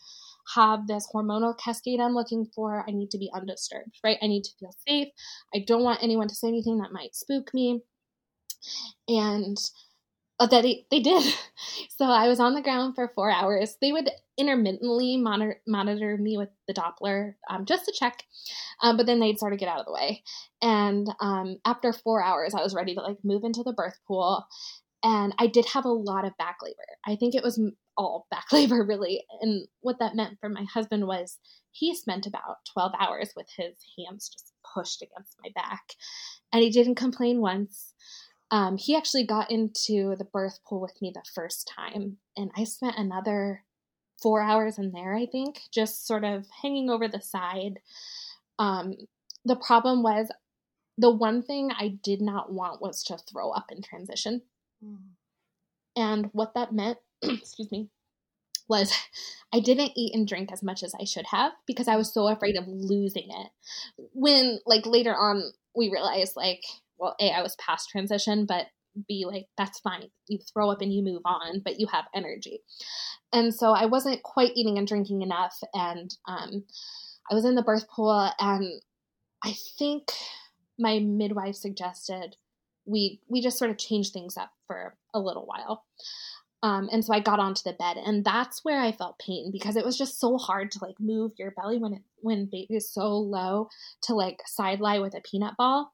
have 0.54 0.86
this 0.86 1.08
hormonal 1.12 1.58
cascade 1.58 2.00
I'm 2.00 2.14
looking 2.14 2.46
for, 2.54 2.84
I 2.86 2.90
need 2.90 3.10
to 3.12 3.18
be 3.18 3.30
undisturbed, 3.34 3.98
right? 4.04 4.18
I 4.22 4.26
need 4.26 4.44
to 4.44 4.50
feel 4.60 4.74
safe. 4.86 5.08
I 5.54 5.64
don't 5.66 5.82
want 5.82 6.02
anyone 6.02 6.28
to 6.28 6.34
say 6.34 6.48
anything 6.48 6.78
that 6.78 6.92
might 6.92 7.14
spook 7.14 7.54
me. 7.54 7.80
And 9.08 9.56
uh, 10.44 10.46
that 10.48 10.62
they, 10.62 10.86
they 10.90 11.00
did. 11.00 11.24
So 11.96 12.06
I 12.06 12.26
was 12.26 12.40
on 12.40 12.54
the 12.54 12.60
ground 12.60 12.96
for 12.96 13.06
four 13.14 13.30
hours. 13.30 13.76
They 13.80 13.92
would 13.92 14.10
intermittently 14.36 15.16
monitor, 15.16 15.60
monitor 15.64 16.16
me 16.16 16.36
with 16.36 16.48
the 16.66 16.74
Doppler 16.74 17.34
um, 17.48 17.66
just 17.66 17.84
to 17.84 17.92
check, 17.92 18.24
um, 18.82 18.96
but 18.96 19.06
then 19.06 19.20
they'd 19.20 19.38
sort 19.38 19.52
of 19.52 19.60
get 19.60 19.68
out 19.68 19.78
of 19.78 19.86
the 19.86 19.92
way. 19.92 20.24
And 20.60 21.08
um, 21.20 21.58
after 21.64 21.92
four 21.92 22.20
hours, 22.20 22.52
I 22.52 22.62
was 22.62 22.74
ready 22.74 22.96
to 22.96 23.00
like 23.00 23.18
move 23.22 23.44
into 23.44 23.62
the 23.62 23.72
birth 23.72 23.96
pool. 24.08 24.44
And 25.04 25.34
I 25.38 25.46
did 25.46 25.66
have 25.66 25.84
a 25.84 25.88
lot 25.90 26.24
of 26.24 26.36
back 26.36 26.56
labor. 26.62 26.74
I 27.06 27.14
think 27.14 27.36
it 27.36 27.44
was 27.44 27.60
all 27.96 28.26
back 28.30 28.52
labor, 28.52 28.84
really. 28.84 29.24
And 29.40 29.68
what 29.80 30.00
that 30.00 30.16
meant 30.16 30.38
for 30.40 30.48
my 30.48 30.64
husband 30.64 31.06
was 31.06 31.38
he 31.70 31.94
spent 31.94 32.26
about 32.26 32.56
12 32.72 32.92
hours 32.98 33.30
with 33.36 33.46
his 33.56 33.76
hands 33.96 34.28
just 34.28 34.52
pushed 34.74 35.00
against 35.00 35.36
my 35.44 35.50
back. 35.54 35.82
And 36.52 36.60
he 36.60 36.70
didn't 36.70 36.96
complain 36.96 37.40
once. 37.40 37.94
Um, 38.50 38.76
he 38.76 38.94
actually 38.94 39.26
got 39.26 39.50
into 39.50 40.14
the 40.16 40.24
birth 40.24 40.60
pool 40.66 40.80
with 40.80 41.00
me 41.00 41.12
the 41.12 41.24
first 41.34 41.70
time, 41.74 42.18
and 42.36 42.50
I 42.56 42.64
spent 42.64 42.98
another 42.98 43.64
four 44.22 44.40
hours 44.40 44.78
in 44.78 44.92
there, 44.92 45.14
I 45.14 45.26
think, 45.26 45.60
just 45.72 46.06
sort 46.06 46.24
of 46.24 46.46
hanging 46.62 46.88
over 46.88 47.08
the 47.08 47.20
side. 47.20 47.80
Um, 48.58 48.94
the 49.44 49.56
problem 49.56 50.02
was 50.02 50.28
the 50.96 51.10
one 51.10 51.42
thing 51.42 51.70
I 51.72 51.88
did 52.02 52.20
not 52.20 52.52
want 52.52 52.80
was 52.80 53.02
to 53.04 53.18
throw 53.18 53.50
up 53.50 53.66
in 53.70 53.82
transition. 53.82 54.42
Mm. 54.84 54.98
And 55.96 56.30
what 56.32 56.54
that 56.54 56.72
meant, 56.72 56.98
excuse 57.22 57.70
me, 57.70 57.88
was 58.68 58.92
I 59.52 59.60
didn't 59.60 59.92
eat 59.94 60.14
and 60.14 60.26
drink 60.26 60.50
as 60.52 60.62
much 60.62 60.82
as 60.82 60.94
I 60.98 61.04
should 61.04 61.26
have 61.26 61.52
because 61.66 61.88
I 61.88 61.96
was 61.96 62.12
so 62.12 62.28
afraid 62.28 62.56
of 62.56 62.66
losing 62.66 63.28
it. 63.30 63.50
When, 64.12 64.58
like, 64.66 64.86
later 64.86 65.14
on, 65.14 65.52
we 65.76 65.90
realized, 65.90 66.36
like, 66.36 66.62
well, 66.98 67.16
A, 67.20 67.30
I 67.30 67.42
was 67.42 67.56
past 67.56 67.88
transition, 67.90 68.46
but 68.46 68.66
B, 69.08 69.24
like, 69.26 69.46
that's 69.58 69.80
fine. 69.80 70.08
You 70.28 70.38
throw 70.38 70.70
up 70.70 70.80
and 70.80 70.92
you 70.92 71.02
move 71.02 71.22
on, 71.24 71.60
but 71.64 71.80
you 71.80 71.86
have 71.88 72.04
energy. 72.14 72.60
And 73.32 73.52
so 73.52 73.72
I 73.72 73.86
wasn't 73.86 74.22
quite 74.22 74.52
eating 74.54 74.78
and 74.78 74.86
drinking 74.86 75.22
enough. 75.22 75.58
And 75.72 76.14
um, 76.28 76.64
I 77.30 77.34
was 77.34 77.44
in 77.44 77.56
the 77.56 77.62
birth 77.62 77.88
pool, 77.88 78.30
and 78.38 78.80
I 79.42 79.54
think 79.78 80.12
my 80.78 80.98
midwife 81.00 81.56
suggested 81.56 82.36
we 82.86 83.20
we 83.28 83.40
just 83.40 83.58
sort 83.58 83.70
of 83.70 83.78
change 83.78 84.10
things 84.10 84.36
up 84.36 84.50
for 84.66 84.96
a 85.14 85.20
little 85.20 85.46
while. 85.46 85.84
Um, 86.64 86.88
and 86.90 87.04
so 87.04 87.12
I 87.12 87.20
got 87.20 87.40
onto 87.40 87.60
the 87.62 87.74
bed, 87.74 87.98
and 87.98 88.24
that's 88.24 88.64
where 88.64 88.80
I 88.80 88.90
felt 88.90 89.18
pain 89.18 89.50
because 89.52 89.76
it 89.76 89.84
was 89.84 89.98
just 89.98 90.18
so 90.18 90.38
hard 90.38 90.70
to 90.70 90.78
like 90.80 90.98
move 90.98 91.32
your 91.38 91.50
belly 91.50 91.76
when 91.76 91.92
it 91.92 92.02
when 92.22 92.46
baby 92.46 92.76
is 92.76 92.90
so 92.90 93.18
low 93.18 93.68
to 94.04 94.14
like 94.14 94.40
side 94.46 94.80
lie 94.80 94.98
with 94.98 95.14
a 95.14 95.20
peanut 95.20 95.58
ball, 95.58 95.92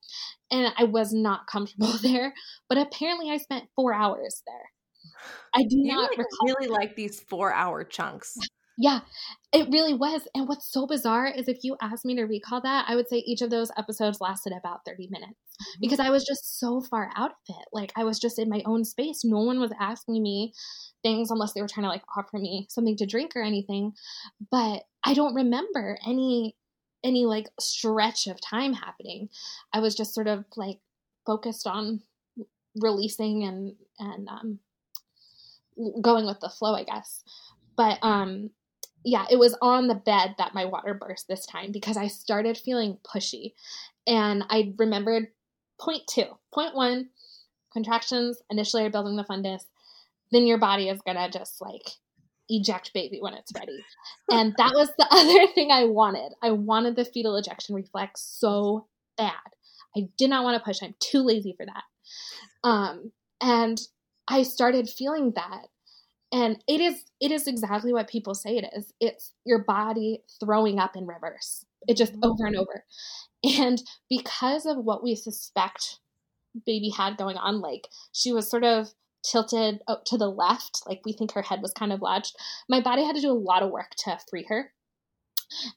and 0.48 0.72
I 0.78 0.84
was 0.84 1.12
not 1.12 1.48
comfortable 1.48 1.92
there. 2.02 2.32
But 2.68 2.78
apparently, 2.78 3.32
I 3.32 3.38
spent 3.38 3.64
four 3.74 3.92
hours 3.92 4.44
there. 4.46 4.70
I 5.52 5.64
do 5.64 5.76
you 5.76 5.92
not 5.92 6.16
like 6.16 6.26
really 6.44 6.68
like 6.68 6.94
these 6.94 7.18
four 7.18 7.52
hour 7.52 7.82
chunks. 7.82 8.38
Yeah, 8.82 9.00
it 9.52 9.68
really 9.70 9.92
was. 9.92 10.26
And 10.34 10.48
what's 10.48 10.72
so 10.72 10.86
bizarre 10.86 11.26
is 11.26 11.48
if 11.48 11.58
you 11.64 11.76
asked 11.82 12.06
me 12.06 12.16
to 12.16 12.22
recall 12.22 12.62
that, 12.62 12.86
I 12.88 12.96
would 12.96 13.10
say 13.10 13.18
each 13.18 13.42
of 13.42 13.50
those 13.50 13.70
episodes 13.76 14.22
lasted 14.22 14.54
about 14.54 14.86
30 14.86 15.08
minutes 15.10 15.34
mm-hmm. 15.34 15.80
because 15.82 16.00
I 16.00 16.08
was 16.08 16.24
just 16.24 16.58
so 16.58 16.80
far 16.80 17.10
out 17.14 17.32
of 17.32 17.56
it. 17.56 17.68
Like 17.74 17.92
I 17.94 18.04
was 18.04 18.18
just 18.18 18.38
in 18.38 18.48
my 18.48 18.62
own 18.64 18.86
space. 18.86 19.22
No 19.22 19.40
one 19.40 19.60
was 19.60 19.70
asking 19.78 20.22
me 20.22 20.54
things 21.02 21.30
unless 21.30 21.52
they 21.52 21.60
were 21.60 21.68
trying 21.68 21.84
to 21.84 21.90
like 21.90 22.04
offer 22.16 22.38
me 22.38 22.68
something 22.70 22.96
to 22.96 23.06
drink 23.06 23.32
or 23.36 23.42
anything. 23.42 23.92
But 24.50 24.84
I 25.04 25.12
don't 25.12 25.34
remember 25.34 25.98
any 26.06 26.56
any 27.04 27.26
like 27.26 27.48
stretch 27.60 28.28
of 28.28 28.40
time 28.40 28.72
happening. 28.72 29.28
I 29.74 29.80
was 29.80 29.94
just 29.94 30.14
sort 30.14 30.26
of 30.26 30.46
like 30.56 30.78
focused 31.26 31.66
on 31.66 32.00
releasing 32.76 33.44
and 33.44 33.74
and 33.98 34.26
um 34.26 34.58
going 36.00 36.24
with 36.24 36.40
the 36.40 36.48
flow, 36.48 36.74
I 36.74 36.84
guess. 36.84 37.22
But 37.76 37.98
um 38.00 38.48
yeah, 39.04 39.26
it 39.30 39.38
was 39.38 39.56
on 39.62 39.88
the 39.88 39.94
bed 39.94 40.34
that 40.38 40.54
my 40.54 40.64
water 40.64 40.94
burst 40.94 41.26
this 41.28 41.46
time 41.46 41.72
because 41.72 41.96
I 41.96 42.08
started 42.08 42.58
feeling 42.58 42.98
pushy. 43.04 43.54
And 44.06 44.44
I 44.48 44.74
remembered 44.78 45.28
point 45.80 46.02
two, 46.08 46.26
point 46.52 46.74
one, 46.74 47.10
contractions 47.72 48.40
initially 48.50 48.84
are 48.84 48.90
building 48.90 49.16
the 49.16 49.24
fundus. 49.24 49.62
Then 50.32 50.46
your 50.46 50.58
body 50.58 50.88
is 50.88 51.00
gonna 51.02 51.30
just 51.30 51.60
like 51.60 51.88
eject 52.48 52.92
baby 52.92 53.18
when 53.20 53.34
it's 53.34 53.52
ready. 53.54 53.84
and 54.30 54.54
that 54.58 54.72
was 54.74 54.90
the 54.98 55.06
other 55.10 55.52
thing 55.54 55.70
I 55.70 55.84
wanted. 55.84 56.32
I 56.42 56.50
wanted 56.50 56.96
the 56.96 57.04
fetal 57.04 57.36
ejection 57.36 57.74
reflex 57.74 58.20
so 58.20 58.86
bad. 59.16 59.34
I 59.96 60.08
did 60.16 60.30
not 60.30 60.44
want 60.44 60.58
to 60.58 60.64
push. 60.64 60.82
I'm 60.82 60.94
too 61.00 61.22
lazy 61.22 61.54
for 61.56 61.66
that. 61.66 61.84
Um, 62.62 63.12
and 63.40 63.80
I 64.28 64.42
started 64.42 64.88
feeling 64.88 65.32
that 65.34 65.66
and 66.32 66.62
it 66.68 66.80
is 66.80 67.04
it 67.20 67.32
is 67.32 67.46
exactly 67.46 67.92
what 67.92 68.08
people 68.08 68.34
say 68.34 68.56
it 68.56 68.70
is. 68.76 68.92
It's 69.00 69.34
your 69.44 69.64
body 69.64 70.22
throwing 70.38 70.78
up 70.78 70.96
in 70.96 71.06
reverse. 71.06 71.64
It 71.88 71.96
just 71.96 72.12
mm-hmm. 72.12 72.24
over 72.24 72.46
and 72.46 72.56
over. 72.56 72.84
And 73.42 73.82
because 74.08 74.66
of 74.66 74.76
what 74.76 75.02
we 75.02 75.14
suspect 75.14 75.98
baby 76.66 76.90
had 76.90 77.16
going 77.16 77.36
on 77.36 77.60
like 77.60 77.88
she 78.12 78.32
was 78.32 78.50
sort 78.50 78.64
of 78.64 78.88
tilted 79.24 79.80
to 80.04 80.18
the 80.18 80.28
left 80.28 80.82
like 80.86 81.00
we 81.04 81.12
think 81.12 81.32
her 81.32 81.42
head 81.42 81.62
was 81.62 81.72
kind 81.72 81.92
of 81.92 82.02
lodged 82.02 82.34
my 82.68 82.80
body 82.80 83.04
had 83.04 83.14
to 83.14 83.20
do 83.20 83.30
a 83.30 83.32
lot 83.32 83.62
of 83.62 83.70
work 83.70 83.90
to 83.96 84.18
free 84.28 84.44
her. 84.48 84.72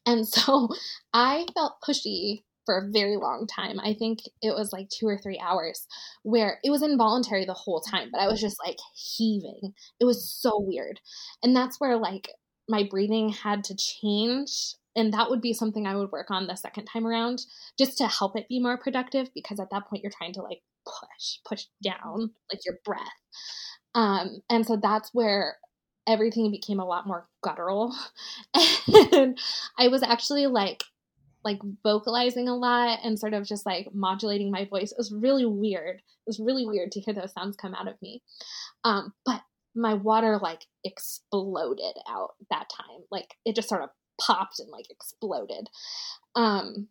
And 0.05 0.27
so 0.27 0.69
i 1.13 1.45
felt 1.53 1.81
pushy 1.87 2.43
for 2.65 2.77
a 2.77 2.91
very 2.91 3.17
long 3.17 3.47
time. 3.47 3.79
I 3.79 3.93
think 3.93 4.19
it 4.41 4.55
was 4.55 4.71
like 4.71 4.89
two 4.89 5.07
or 5.07 5.17
three 5.17 5.39
hours 5.39 5.85
where 6.23 6.59
it 6.63 6.69
was 6.69 6.81
involuntary 6.81 7.45
the 7.45 7.53
whole 7.53 7.81
time, 7.81 8.09
but 8.11 8.21
I 8.21 8.27
was 8.27 8.41
just 8.41 8.57
like 8.65 8.77
heaving. 8.95 9.73
It 9.99 10.05
was 10.05 10.31
so 10.31 10.59
weird. 10.59 10.99
And 11.41 11.55
that's 11.55 11.79
where 11.79 11.97
like 11.97 12.29
my 12.67 12.87
breathing 12.89 13.29
had 13.29 13.63
to 13.65 13.75
change. 13.75 14.75
And 14.95 15.13
that 15.13 15.29
would 15.29 15.41
be 15.41 15.53
something 15.53 15.87
I 15.87 15.95
would 15.95 16.11
work 16.11 16.29
on 16.29 16.47
the 16.47 16.55
second 16.55 16.85
time 16.85 17.07
around 17.07 17.41
just 17.77 17.97
to 17.97 18.07
help 18.07 18.37
it 18.37 18.47
be 18.47 18.59
more 18.59 18.77
productive 18.77 19.29
because 19.33 19.59
at 19.59 19.69
that 19.71 19.87
point 19.87 20.03
you're 20.03 20.11
trying 20.15 20.33
to 20.33 20.41
like 20.41 20.61
push, 20.85 21.39
push 21.45 21.65
down 21.83 22.31
like 22.51 22.61
your 22.65 22.77
breath. 22.85 23.01
Um, 23.95 24.41
and 24.49 24.65
so 24.65 24.77
that's 24.77 25.09
where 25.13 25.57
everything 26.07 26.51
became 26.51 26.79
a 26.79 26.85
lot 26.85 27.07
more 27.07 27.27
guttural. 27.43 27.95
and 29.13 29.39
I 29.77 29.87
was 29.87 30.03
actually 30.03 30.47
like 30.47 30.83
like 31.43 31.59
vocalizing 31.83 32.47
a 32.47 32.55
lot 32.55 32.99
and 33.03 33.19
sort 33.19 33.33
of 33.33 33.45
just 33.45 33.65
like 33.65 33.93
modulating 33.93 34.51
my 34.51 34.65
voice. 34.65 34.91
It 34.91 34.97
was 34.97 35.11
really 35.11 35.45
weird. 35.45 35.97
It 35.97 36.27
was 36.27 36.39
really 36.39 36.65
weird 36.65 36.91
to 36.93 37.01
hear 37.01 37.13
those 37.13 37.33
sounds 37.33 37.57
come 37.57 37.75
out 37.75 37.87
of 37.87 38.01
me. 38.01 38.21
Um, 38.83 39.13
but 39.25 39.41
my 39.75 39.93
water 39.93 40.37
like 40.41 40.65
exploded 40.83 41.95
out 42.07 42.31
that 42.49 42.69
time. 42.69 43.01
Like 43.11 43.35
it 43.45 43.55
just 43.55 43.69
sort 43.69 43.81
of 43.81 43.89
popped 44.19 44.59
and 44.59 44.69
like 44.69 44.89
exploded. 44.89 45.69
Um, 46.35 46.87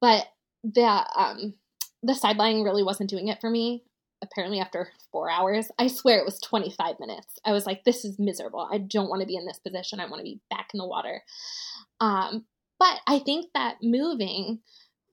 but 0.00 0.26
the 0.64 1.06
um, 1.16 1.54
the 2.02 2.14
side 2.14 2.36
lying 2.36 2.62
really 2.62 2.82
wasn't 2.82 3.10
doing 3.10 3.28
it 3.28 3.40
for 3.40 3.50
me. 3.50 3.84
Apparently, 4.22 4.60
after 4.60 4.88
four 5.10 5.28
hours, 5.28 5.70
I 5.78 5.88
swear 5.88 6.18
it 6.18 6.24
was 6.24 6.38
25 6.40 7.00
minutes. 7.00 7.40
I 7.44 7.50
was 7.50 7.66
like, 7.66 7.82
this 7.82 8.04
is 8.04 8.20
miserable. 8.20 8.68
I 8.72 8.78
don't 8.78 9.08
want 9.08 9.20
to 9.20 9.26
be 9.26 9.34
in 9.34 9.46
this 9.46 9.58
position. 9.58 9.98
I 9.98 10.06
want 10.06 10.20
to 10.20 10.24
be 10.24 10.40
back 10.48 10.70
in 10.72 10.78
the 10.78 10.86
water. 10.86 11.22
Um, 12.00 12.44
but 12.82 12.98
I 13.06 13.20
think 13.20 13.46
that 13.54 13.76
moving 13.80 14.58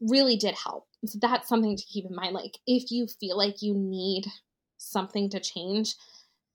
really 0.01 0.37
did 0.37 0.55
help. 0.55 0.87
So 1.05 1.19
that's 1.21 1.47
something 1.47 1.77
to 1.77 1.85
keep 1.85 2.03
in 2.03 2.15
mind. 2.15 2.33
Like, 2.33 2.57
if 2.65 2.89
you 2.89 3.05
feel 3.05 3.37
like 3.37 3.61
you 3.61 3.75
need 3.75 4.25
something 4.79 5.29
to 5.29 5.39
change, 5.39 5.93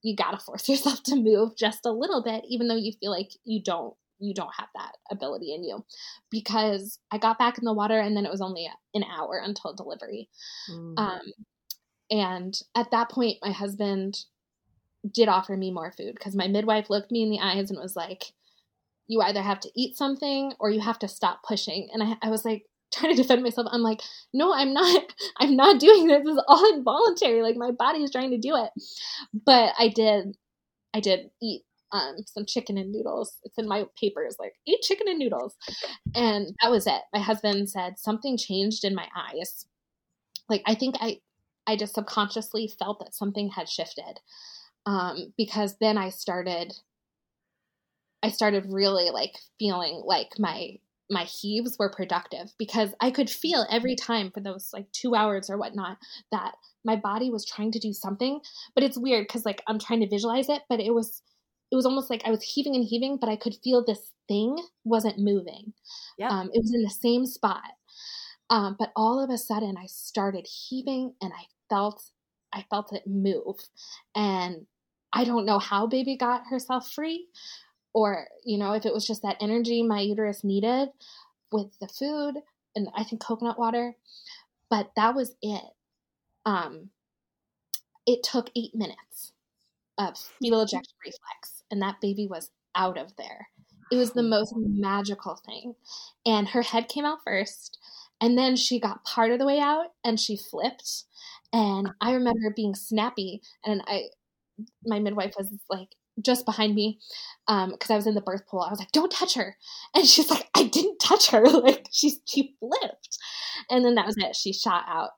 you 0.03 0.13
got 0.13 0.31
to 0.31 0.45
force 0.45 0.67
yourself 0.69 1.03
to 1.03 1.15
move 1.15 1.55
just 1.55 1.85
a 1.85 1.91
little 1.91 2.21
bit, 2.21 2.43
even 2.49 2.67
though 2.67 2.75
you 2.75 2.91
feel 2.99 3.11
like 3.11 3.31
you 3.45 3.63
don't 3.63 3.93
you 4.19 4.33
don't 4.33 4.53
have 4.57 4.67
that 4.75 4.93
ability 5.11 5.53
in 5.53 5.63
you 5.63 5.85
because 6.31 6.99
I 7.11 7.17
got 7.17 7.37
back 7.37 7.57
in 7.57 7.65
the 7.65 7.73
water 7.73 7.99
and 7.99 8.15
then 8.15 8.25
it 8.25 8.31
was 8.31 8.41
only 8.41 8.69
an 8.93 9.03
hour 9.03 9.41
until 9.43 9.73
delivery. 9.73 10.29
Mm. 10.69 10.97
Um, 10.97 11.21
and 12.09 12.59
at 12.75 12.91
that 12.91 13.09
point, 13.09 13.39
my 13.41 13.51
husband 13.51 14.17
did 15.13 15.27
offer 15.27 15.55
me 15.55 15.69
more 15.71 15.91
food 15.91 16.15
because 16.15 16.33
my 16.33 16.47
midwife 16.47 16.89
looked 16.89 17.11
me 17.11 17.23
in 17.23 17.29
the 17.29 17.39
eyes 17.39 17.69
and 17.69 17.79
was 17.79 17.95
like, 17.95 18.23
You 19.07 19.21
either 19.21 19.41
have 19.41 19.59
to 19.61 19.71
eat 19.75 19.97
something 19.97 20.53
or 20.59 20.69
you 20.69 20.81
have 20.81 20.99
to 20.99 21.07
stop 21.07 21.41
pushing. 21.47 21.89
And 21.93 22.01
I, 22.01 22.15
I 22.21 22.29
was 22.29 22.45
like, 22.45 22.65
trying 22.93 23.15
to 23.15 23.21
defend 23.21 23.43
myself. 23.43 23.67
I'm 23.71 23.81
like, 23.81 24.01
no, 24.33 24.53
I'm 24.53 24.73
not, 24.73 25.03
I'm 25.37 25.55
not 25.55 25.79
doing 25.79 26.07
this. 26.07 26.25
Is 26.25 26.41
all 26.47 26.73
involuntary. 26.73 27.41
Like 27.41 27.57
my 27.57 27.71
body 27.71 28.03
is 28.03 28.11
trying 28.11 28.31
to 28.31 28.37
do 28.37 28.55
it. 28.55 28.69
But 29.45 29.73
I 29.77 29.89
did, 29.89 30.37
I 30.93 30.99
did 30.99 31.31
eat 31.41 31.63
um, 31.91 32.17
some 32.25 32.45
chicken 32.45 32.77
and 32.77 32.91
noodles. 32.91 33.37
It's 33.43 33.57
in 33.57 33.67
my 33.67 33.85
papers, 33.99 34.37
like 34.39 34.53
eat 34.67 34.81
chicken 34.81 35.07
and 35.07 35.19
noodles. 35.19 35.55
And 36.13 36.55
that 36.61 36.71
was 36.71 36.87
it. 36.87 37.01
My 37.13 37.19
husband 37.19 37.69
said 37.69 37.97
something 37.97 38.37
changed 38.37 38.83
in 38.83 38.95
my 38.95 39.07
eyes. 39.15 39.65
Like 40.49 40.61
I 40.65 40.75
think 40.75 40.95
I, 40.99 41.19
I 41.67 41.75
just 41.75 41.95
subconsciously 41.95 42.71
felt 42.79 42.99
that 42.99 43.15
something 43.15 43.49
had 43.49 43.67
shifted. 43.67 44.19
Um, 44.85 45.33
because 45.37 45.77
then 45.79 45.97
I 45.97 46.09
started, 46.09 46.73
I 48.23 48.29
started 48.29 48.65
really 48.69 49.09
like 49.11 49.35
feeling 49.59 50.01
like 50.05 50.39
my 50.39 50.77
my 51.09 51.23
heaves 51.23 51.77
were 51.77 51.91
productive 51.91 52.51
because 52.57 52.89
I 52.99 53.11
could 53.11 53.29
feel 53.29 53.67
every 53.69 53.95
time 53.95 54.31
for 54.31 54.39
those 54.39 54.71
like 54.73 54.91
two 54.91 55.13
hours 55.13 55.49
or 55.49 55.57
whatnot 55.57 55.97
that 56.31 56.55
my 56.83 56.95
body 56.95 57.29
was 57.29 57.45
trying 57.45 57.71
to 57.73 57.79
do 57.79 57.93
something. 57.93 58.39
But 58.73 58.83
it's 58.83 58.97
weird 58.97 59.27
because 59.27 59.45
like 59.45 59.61
I'm 59.67 59.79
trying 59.79 60.01
to 60.01 60.09
visualize 60.09 60.49
it, 60.49 60.63
but 60.67 60.79
it 60.79 60.93
was 60.93 61.21
it 61.71 61.75
was 61.75 61.85
almost 61.85 62.09
like 62.09 62.23
I 62.25 62.31
was 62.31 62.43
heaving 62.43 62.75
and 62.75 62.83
heaving, 62.83 63.17
but 63.19 63.29
I 63.29 63.35
could 63.35 63.55
feel 63.63 63.83
this 63.83 64.11
thing 64.27 64.57
wasn't 64.83 65.19
moving. 65.19 65.73
Yeah. 66.17 66.29
Um, 66.29 66.49
it 66.53 66.61
was 66.61 66.73
in 66.73 66.83
the 66.83 66.89
same 66.89 67.25
spot. 67.25 67.63
Um, 68.49 68.75
but 68.77 68.91
all 68.95 69.23
of 69.23 69.29
a 69.29 69.37
sudden 69.37 69.75
I 69.77 69.87
started 69.87 70.47
heaving 70.47 71.13
and 71.21 71.33
I 71.33 71.45
felt 71.69 72.11
I 72.53 72.65
felt 72.69 72.93
it 72.93 73.05
move. 73.05 73.57
And 74.15 74.65
I 75.11 75.23
don't 75.23 75.45
know 75.45 75.59
how 75.59 75.87
baby 75.87 76.17
got 76.17 76.43
herself 76.49 76.91
free, 76.91 77.27
or 77.95 78.27
you 78.45 78.59
know 78.59 78.73
if 78.73 78.85
it 78.85 78.93
was 78.93 79.07
just 79.07 79.23
that 79.23 79.37
energy 79.41 79.81
my 79.81 80.01
uterus 80.01 80.43
needed 80.43 80.89
with 81.51 81.71
the 81.81 81.87
food 81.87 82.35
and 82.75 82.87
i 82.95 83.03
think 83.03 83.21
coconut 83.21 83.57
water 83.57 83.95
but 84.69 84.91
that 84.95 85.15
was 85.15 85.35
it. 85.41 85.63
Um 86.45 86.89
it 88.05 88.21
took 88.23 88.51
eight 88.55 88.75
minutes 88.75 89.33
of 89.97 90.17
fetal 90.17 90.61
ejection 90.61 90.93
reflex 91.03 91.63
and 91.71 91.81
that 91.81 92.01
baby 92.01 92.27
was 92.27 92.51
out 92.75 92.97
of 92.97 93.15
there. 93.15 93.47
It 93.91 93.95
was 93.95 94.11
the 94.11 94.21
most 94.21 94.53
magical 94.55 95.39
thing. 95.45 95.75
And 96.25 96.49
her 96.49 96.61
head 96.61 96.87
came 96.87 97.05
out 97.05 97.19
first 97.25 97.79
and 98.21 98.37
then 98.37 98.55
she 98.55 98.79
got 98.79 99.05
part 99.05 99.31
of 99.31 99.39
the 99.39 99.45
way 99.45 99.59
out 99.59 99.87
and 100.03 100.19
she 100.19 100.37
flipped. 100.37 101.05
And 101.53 101.89
i 102.01 102.11
remember 102.11 102.53
being 102.55 102.75
snappy 102.75 103.41
and 103.63 103.81
i 103.87 104.03
my 104.85 104.99
midwife 104.99 105.33
was 105.37 105.53
like 105.69 105.95
just 106.21 106.45
behind 106.45 106.73
me 106.75 106.99
um 107.47 107.71
because 107.71 107.89
i 107.89 107.95
was 107.95 108.07
in 108.07 108.15
the 108.15 108.21
birth 108.21 108.47
pool. 108.47 108.61
I 108.61 108.69
was 108.69 108.79
like 108.79 108.91
don't 108.91 109.11
touch 109.11 109.35
her. 109.35 109.57
And 109.93 110.05
she's 110.05 110.29
like 110.29 110.47
i 110.55 110.63
didn't 110.63 110.99
touch 110.99 111.29
her. 111.31 111.43
Like 111.49 111.87
she 111.91 112.15
she 112.25 112.55
flipped. 112.59 113.17
And 113.69 113.83
then 113.83 113.95
that 113.95 114.05
was 114.05 114.15
it. 114.17 114.35
She 114.35 114.53
shot 114.53 114.83
out. 114.87 115.11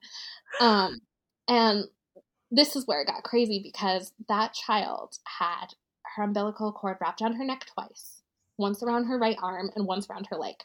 Um 0.60 1.00
and 1.48 1.86
this 2.52 2.76
is 2.76 2.88
where 2.88 3.02
it 3.02 3.08
got 3.08 3.24
crazy 3.24 3.60
because 3.62 4.14
that 4.30 4.54
child 4.54 5.18
had 5.40 5.68
her 6.16 6.24
umbilical 6.24 6.72
cord 6.72 6.98
wrapped 7.02 7.22
around 7.22 7.36
her 7.36 7.46
neck 7.46 7.66
twice 7.74 8.22
once 8.58 8.82
around 8.82 9.06
her 9.06 9.18
right 9.18 9.38
arm 9.42 9.70
and 9.76 9.86
once 9.86 10.10
around 10.10 10.28
her 10.30 10.38
leg. 10.38 10.56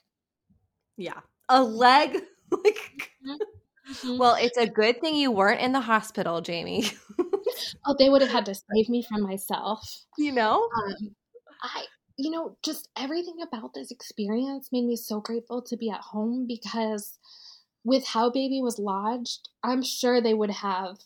Yeah. 0.97 1.20
A 1.49 1.62
leg? 1.62 2.18
Like 2.53 3.11
mm-hmm. 3.26 4.18
well 4.18 4.37
it's 4.39 4.59
a 4.59 4.66
good 4.66 5.01
thing 5.01 5.14
you 5.14 5.30
weren't 5.30 5.62
in 5.62 5.72
the 5.72 5.80
hospital 5.80 6.43
jamie 6.43 6.85
oh, 7.86 7.94
they 7.98 8.09
would 8.09 8.22
have 8.22 8.30
had 8.30 8.46
to 8.46 8.55
save 8.55 8.88
me 8.88 9.03
from 9.03 9.22
myself. 9.22 10.05
You 10.18 10.32
know? 10.32 10.57
Um, 10.57 11.14
I, 11.62 11.84
you 12.16 12.30
know, 12.30 12.57
just 12.64 12.88
everything 12.96 13.36
about 13.42 13.74
this 13.74 13.90
experience 13.90 14.68
made 14.72 14.84
me 14.84 14.96
so 14.96 15.20
grateful 15.20 15.62
to 15.62 15.76
be 15.76 15.90
at 15.90 16.00
home 16.00 16.46
because 16.46 17.18
with 17.84 18.07
how 18.07 18.30
baby 18.30 18.61
was 18.62 18.78
lodged, 18.78 19.48
I'm 19.62 19.82
sure 19.82 20.20
they 20.20 20.34
would 20.34 20.50
have 20.50 20.98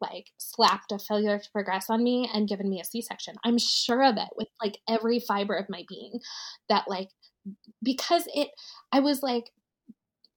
like 0.00 0.28
slapped 0.38 0.90
a 0.92 0.98
failure 0.98 1.38
to 1.38 1.50
progress 1.50 1.90
on 1.90 2.02
me 2.02 2.30
and 2.32 2.48
given 2.48 2.70
me 2.70 2.80
a 2.80 2.84
C-section. 2.84 3.34
I'm 3.44 3.58
sure 3.58 4.02
of 4.02 4.16
it 4.16 4.28
with 4.36 4.48
like 4.62 4.78
every 4.88 5.20
fiber 5.20 5.54
of 5.54 5.66
my 5.68 5.84
being 5.88 6.20
that 6.68 6.84
like 6.88 7.08
because 7.82 8.26
it 8.34 8.48
I 8.92 9.00
was 9.00 9.22
like 9.22 9.50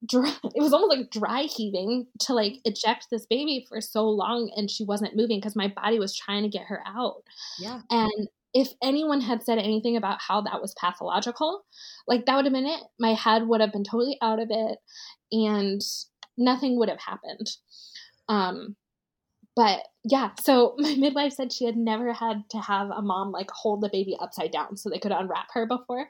dry, 0.06 0.34
it 0.43 0.62
was 0.62 0.74
almost 0.74 0.98
like 0.98 1.12
dry 1.12 1.43
heaving 1.43 2.08
to 2.22 2.34
like 2.34 2.56
eject 2.66 3.08
this 3.12 3.26
baby 3.26 3.66
for 3.68 3.82
so 3.82 4.08
long 4.08 4.52
and 4.56 4.70
she 4.70 4.84
wasn't 4.84 5.16
moving 5.16 5.39
because 5.39 5.56
my 5.56 5.68
body 5.68 6.00
was 6.00 6.16
trying 6.16 6.43
to 6.43 6.50
get 6.50 6.68
her 6.68 6.82
out. 6.86 7.24
Yeah. 7.60 7.82
And 7.89 8.28
if 8.54 8.70
anyone 8.82 9.20
had 9.20 9.43
said 9.43 9.58
anything 9.58 9.98
about 9.98 10.22
how 10.22 10.41
that 10.41 10.62
was 10.62 10.74
pathological, 10.80 11.66
like 12.08 12.26
that 12.26 12.36
would 12.36 12.46
have 12.46 12.54
been 12.54 12.66
it. 12.66 12.82
My 13.00 13.14
head 13.14 13.48
would 13.48 13.62
have 13.62 13.74
been 13.74 13.84
totally 13.84 14.18
out 14.22 14.39
of 14.39 14.48
it 14.50 14.78
and 15.32 15.82
nothing 16.38 16.80
would 16.80 16.89
have 16.89 17.02
happened. 17.02 17.48
Um 18.30 18.76
but 19.56 19.84
yeah, 20.04 20.32
so 20.41 20.76
my 20.78 20.96
midwife 20.96 21.34
said 21.34 21.52
she 21.52 21.66
had 21.66 21.78
never 21.78 22.14
had 22.14 22.43
to 22.52 22.60
have 22.60 22.89
a 22.89 23.02
mom 23.02 23.32
like 23.32 23.50
hold 23.52 23.82
the 23.82 23.89
baby 23.89 24.18
upside 24.20 24.52
down 24.52 24.78
so 24.78 24.89
they 24.89 25.00
could 25.00 25.12
unwrap 25.12 25.48
her 25.54 25.66
before. 25.66 26.10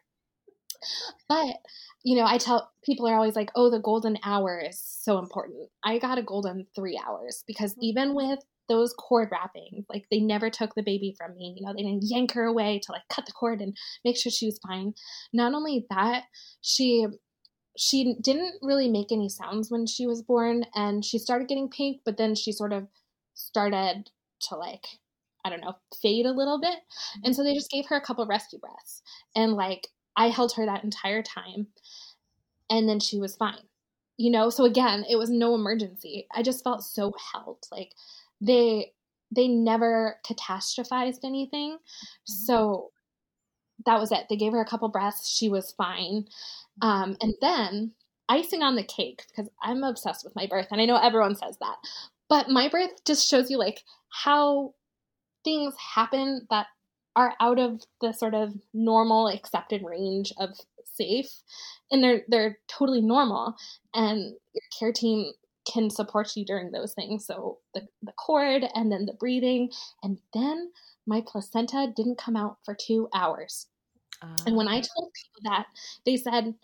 But 1.28 1.58
you 2.04 2.16
know, 2.16 2.26
I 2.26 2.38
tell 2.38 2.72
people 2.84 3.08
are 3.08 3.16
always 3.16 3.36
like, 3.36 3.52
oh, 3.56 3.72
the 3.72 3.80
golden 3.80 4.18
hour 4.24 4.60
is 4.60 4.80
so 4.80 5.18
important. 5.18 5.70
I 5.84 5.98
got 5.98 6.20
a 6.20 6.24
golden 6.24 6.68
three 6.76 7.02
hours 7.04 7.44
because 7.48 7.72
mm-hmm. 7.72 7.84
even 7.84 8.14
with 8.14 8.40
those 8.70 8.94
cord 8.94 9.30
wrappings, 9.32 9.86
like 9.90 10.06
they 10.12 10.20
never 10.20 10.50
took 10.50 10.76
the 10.76 10.84
baby 10.84 11.16
from 11.18 11.36
me. 11.36 11.56
You 11.58 11.66
know, 11.66 11.74
they 11.74 11.84
didn't 11.84 12.04
yank 12.04 12.34
her 12.34 12.46
away 12.46 12.80
to 12.84 12.92
like 12.92 13.02
cut 13.10 13.26
the 13.26 13.32
cord 13.32 13.60
and 13.60 13.76
make 14.04 14.18
sure 14.18 14.32
she 14.32 14.46
was 14.46 14.60
fine. 14.68 14.94
Not 15.34 15.54
only 15.54 15.86
that, 15.90 16.24
she 16.62 17.08
she 17.78 18.16
didn't 18.22 18.56
really 18.62 18.90
make 18.90 19.12
any 19.12 19.28
sounds 19.28 19.70
when 19.70 19.86
she 19.86 20.08
was 20.08 20.22
born 20.22 20.66
and 20.76 21.04
she 21.04 21.18
started 21.18 21.48
getting 21.48 21.70
pink, 21.70 22.02
but 22.06 22.18
then 22.18 22.34
she 22.36 22.52
sort 22.52 22.72
of 22.72 22.88
started 23.34 24.10
to 24.42 24.56
like 24.56 24.86
I 25.44 25.50
don't 25.50 25.62
know, 25.62 25.76
fade 26.02 26.26
a 26.26 26.32
little 26.32 26.60
bit. 26.60 26.80
And 27.24 27.36
so 27.36 27.44
they 27.44 27.54
just 27.54 27.70
gave 27.70 27.86
her 27.88 27.96
a 27.96 28.02
couple 28.02 28.26
rescue 28.26 28.58
breaths. 28.58 29.04
And 29.36 29.54
like 29.54 29.88
I 30.18 30.30
held 30.30 30.54
her 30.54 30.66
that 30.66 30.84
entire 30.84 31.22
time 31.22 31.68
and 32.70 32.88
then 32.88 33.00
she 33.00 33.20
was 33.20 33.36
fine. 33.36 33.64
You 34.18 34.32
know, 34.32 34.50
so 34.50 34.64
again, 34.64 35.06
it 35.10 35.18
was 35.18 35.30
no 35.30 35.56
emergency. 35.56 36.28
I 36.34 36.42
just 36.42 36.64
felt 36.64 36.84
so 36.84 37.14
held. 37.34 37.66
Like 37.72 37.92
they 38.40 38.94
they 39.36 39.48
never 39.48 40.18
catastrophized 40.26 41.24
anything. 41.24 41.74
Mm-hmm. 41.74 42.34
So 42.34 42.92
that 43.86 44.00
was 44.00 44.12
it. 44.12 44.28
They 44.30 44.38
gave 44.38 44.54
her 44.54 44.62
a 44.62 44.66
couple 44.66 44.88
breaths. 44.88 45.30
She 45.30 45.50
was 45.50 45.74
fine. 45.78 46.26
Um, 46.82 47.18
and 47.22 47.34
then 47.42 47.92
icing 48.30 48.64
on 48.64 48.76
the 48.76 48.84
cake, 48.84 49.24
because 49.28 49.50
I'm 49.62 49.84
obsessed 49.84 50.24
with 50.24 50.36
my 50.36 50.48
birth, 50.48 50.68
and 50.72 50.82
I 50.82 50.86
know 50.86 50.98
everyone 50.98 51.36
says 51.36 51.58
that, 51.60 51.76
but 52.30 52.50
my 52.50 52.70
birth 52.70 53.04
just 53.06 53.28
shows 53.28 53.52
you 53.52 53.58
like 53.58 53.84
how 54.10 54.74
things 55.44 55.76
happen 55.78 56.48
that 56.50 56.68
are 57.16 57.34
out 57.40 57.60
of 57.60 57.82
the 58.02 58.12
sort 58.12 58.34
of 58.34 58.54
normal 58.74 59.28
accepted 59.28 59.84
range 59.84 60.34
of 60.38 60.50
safe 60.84 61.30
and 61.92 62.04
they're 62.04 62.22
they're 62.28 62.58
totally 62.68 63.02
normal 63.02 63.56
and 63.94 64.36
your 64.54 64.64
care 64.78 64.92
team 64.92 65.32
can 65.72 65.90
support 65.90 66.36
you 66.36 66.46
during 66.46 66.72
those 66.72 66.94
things. 66.94 67.26
So 67.26 67.58
the, 67.74 67.88
the 68.04 68.12
cord 68.14 68.64
and 68.76 68.92
then 68.92 69.06
the 69.06 69.14
breathing 69.14 69.72
and 70.04 70.20
then 70.34 70.72
my 71.08 71.24
placenta 71.26 71.92
didn't 71.96 72.18
come 72.20 72.36
out 72.36 72.58
for 72.64 72.76
two 72.76 73.10
hours. 73.14 73.68
Uh, 74.22 74.36
and 74.46 74.56
when 74.56 74.68
i 74.68 74.78
ah. 74.78 74.82
told 74.82 75.12
people 75.14 75.52
that 75.52 75.66
they 76.06 76.16
said 76.16 76.56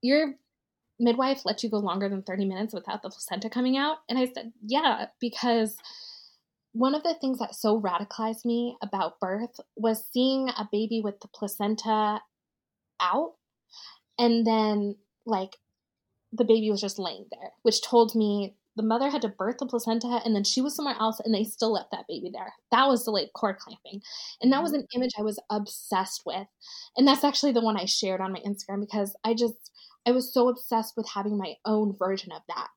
your 0.00 0.34
midwife 0.98 1.42
let 1.44 1.62
you 1.62 1.68
go 1.68 1.78
longer 1.78 2.08
than 2.08 2.22
30 2.22 2.46
minutes 2.46 2.72
without 2.72 3.02
the 3.02 3.10
placenta 3.10 3.50
coming 3.50 3.76
out? 3.76 3.98
And 4.08 4.18
i 4.18 4.26
said 4.26 4.52
yeah 4.66 5.06
because 5.20 5.76
one 6.72 6.94
of 6.94 7.02
the 7.02 7.14
things 7.20 7.38
that 7.38 7.54
so 7.54 7.80
radicalized 7.80 8.44
me 8.44 8.76
about 8.82 9.20
birth 9.20 9.60
was 9.76 10.06
seeing 10.12 10.48
a 10.48 10.68
baby 10.70 11.00
with 11.02 11.20
the 11.20 11.28
placenta 11.28 12.20
out 13.00 13.32
and 14.18 14.46
then 14.46 14.96
like 15.26 15.56
the 16.32 16.44
baby 16.44 16.70
was 16.70 16.80
just 16.80 16.98
laying 16.98 17.26
there, 17.30 17.50
which 17.62 17.82
told 17.82 18.14
me 18.14 18.56
the 18.74 18.82
mother 18.82 19.10
had 19.10 19.20
to 19.20 19.28
birth 19.28 19.56
the 19.58 19.66
placenta 19.66 20.20
and 20.24 20.34
then 20.34 20.44
she 20.44 20.62
was 20.62 20.74
somewhere 20.74 20.96
else 20.98 21.20
and 21.20 21.34
they 21.34 21.44
still 21.44 21.72
left 21.72 21.90
that 21.92 22.06
baby 22.08 22.30
there. 22.32 22.54
That 22.70 22.88
was 22.88 23.04
the 23.04 23.10
delayed 23.10 23.28
cord 23.34 23.58
clamping. 23.58 24.00
And 24.40 24.50
that 24.52 24.62
was 24.62 24.72
mm-hmm. 24.72 24.80
an 24.80 24.86
image 24.94 25.12
I 25.18 25.22
was 25.22 25.38
obsessed 25.50 26.22
with. 26.24 26.46
And 26.96 27.06
that's 27.06 27.24
actually 27.24 27.52
the 27.52 27.60
one 27.60 27.76
I 27.76 27.84
shared 27.84 28.22
on 28.22 28.32
my 28.32 28.40
Instagram 28.40 28.80
because 28.80 29.14
I 29.24 29.34
just 29.34 29.70
I 30.06 30.12
was 30.12 30.32
so 30.32 30.48
obsessed 30.48 30.94
with 30.96 31.08
having 31.14 31.36
my 31.36 31.54
own 31.64 31.94
version 31.98 32.32
of 32.32 32.42
that. 32.48 32.68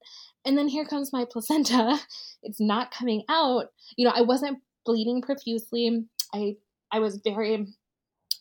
And 0.45 0.57
then 0.57 0.67
here 0.67 0.85
comes 0.85 1.13
my 1.13 1.25
placenta. 1.25 1.99
It's 2.47 2.61
not 2.61 2.91
coming 2.91 3.23
out. 3.27 3.71
You 3.97 4.05
know, 4.05 4.13
I 4.15 4.21
wasn't 4.21 4.59
bleeding 4.85 5.23
profusely. 5.23 6.05
I 6.31 6.57
I 6.91 6.99
was 6.99 7.19
very 7.23 7.67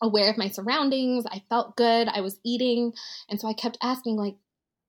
aware 0.02 0.30
of 0.30 0.36
my 0.36 0.48
surroundings. 0.48 1.24
I 1.26 1.42
felt 1.48 1.74
good. 1.76 2.06
I 2.08 2.20
was 2.20 2.38
eating. 2.44 2.92
And 3.30 3.40
so 3.40 3.48
I 3.48 3.54
kept 3.54 3.78
asking 3.82 4.16
like, 4.16 4.36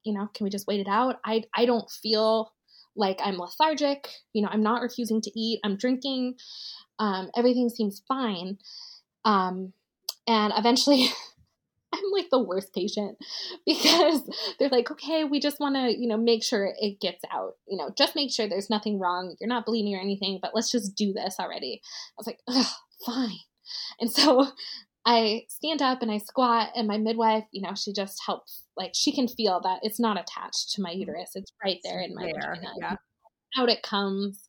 you 0.04 0.12
know, 0.12 0.28
can 0.34 0.44
we 0.44 0.50
just 0.50 0.66
wait 0.66 0.80
it 0.80 0.86
out? 0.88 1.18
I 1.24 1.44
I 1.54 1.64
don't 1.64 1.90
feel 1.90 2.52
like 2.94 3.18
I'm 3.24 3.38
lethargic. 3.38 4.08
You 4.34 4.42
know, 4.42 4.48
I'm 4.50 4.62
not 4.62 4.82
refusing 4.82 5.22
to 5.22 5.30
eat. 5.38 5.60
I'm 5.64 5.76
drinking. 5.76 6.34
Um, 6.98 7.30
everything 7.36 7.70
seems 7.70 8.02
fine. 8.06 8.58
Um, 9.24 9.72
and 10.26 10.52
eventually 10.56 11.08
I'm 11.96 12.10
like 12.12 12.30
the 12.30 12.42
worst 12.42 12.74
patient 12.74 13.16
because 13.66 14.22
they're 14.58 14.68
like, 14.68 14.90
okay, 14.90 15.24
we 15.24 15.40
just 15.40 15.60
want 15.60 15.76
to, 15.76 15.96
you 15.96 16.08
know, 16.08 16.16
make 16.16 16.44
sure 16.44 16.72
it 16.78 17.00
gets 17.00 17.22
out. 17.32 17.54
You 17.66 17.76
know, 17.76 17.90
just 17.96 18.16
make 18.16 18.32
sure 18.32 18.48
there's 18.48 18.70
nothing 18.70 18.98
wrong. 18.98 19.36
You're 19.40 19.48
not 19.48 19.66
bleeding 19.66 19.94
or 19.94 20.00
anything, 20.00 20.38
but 20.40 20.52
let's 20.54 20.70
just 20.70 20.94
do 20.94 21.12
this 21.12 21.36
already. 21.38 21.80
I 21.84 22.14
was 22.18 22.26
like, 22.26 22.40
fine. 23.04 23.38
And 24.00 24.10
so 24.10 24.48
I 25.06 25.44
stand 25.48 25.82
up 25.82 26.02
and 26.02 26.10
I 26.10 26.18
squat, 26.18 26.70
and 26.74 26.88
my 26.88 26.98
midwife, 26.98 27.44
you 27.52 27.62
know, 27.62 27.74
she 27.74 27.92
just 27.92 28.20
helps. 28.26 28.64
Like 28.76 28.90
she 28.94 29.12
can 29.12 29.28
feel 29.28 29.60
that 29.62 29.78
it's 29.82 30.00
not 30.00 30.18
attached 30.18 30.72
to 30.72 30.82
my 30.82 30.90
mm-hmm. 30.90 31.00
uterus; 31.00 31.30
it's 31.34 31.52
right 31.64 31.78
there 31.84 32.00
in 32.00 32.14
my 32.14 32.24
there, 32.24 32.56
vagina. 32.56 32.72
Yeah. 32.80 32.96
Out 33.56 33.70
it 33.70 33.82
comes. 33.82 34.48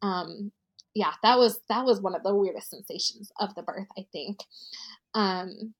Um, 0.00 0.52
yeah, 0.94 1.12
that 1.22 1.36
was 1.36 1.60
that 1.68 1.84
was 1.84 2.00
one 2.00 2.14
of 2.14 2.22
the 2.22 2.34
weirdest 2.34 2.70
sensations 2.70 3.30
of 3.40 3.54
the 3.54 3.62
birth, 3.62 3.88
I 3.98 4.06
think. 4.12 4.38
Um, 5.14 5.74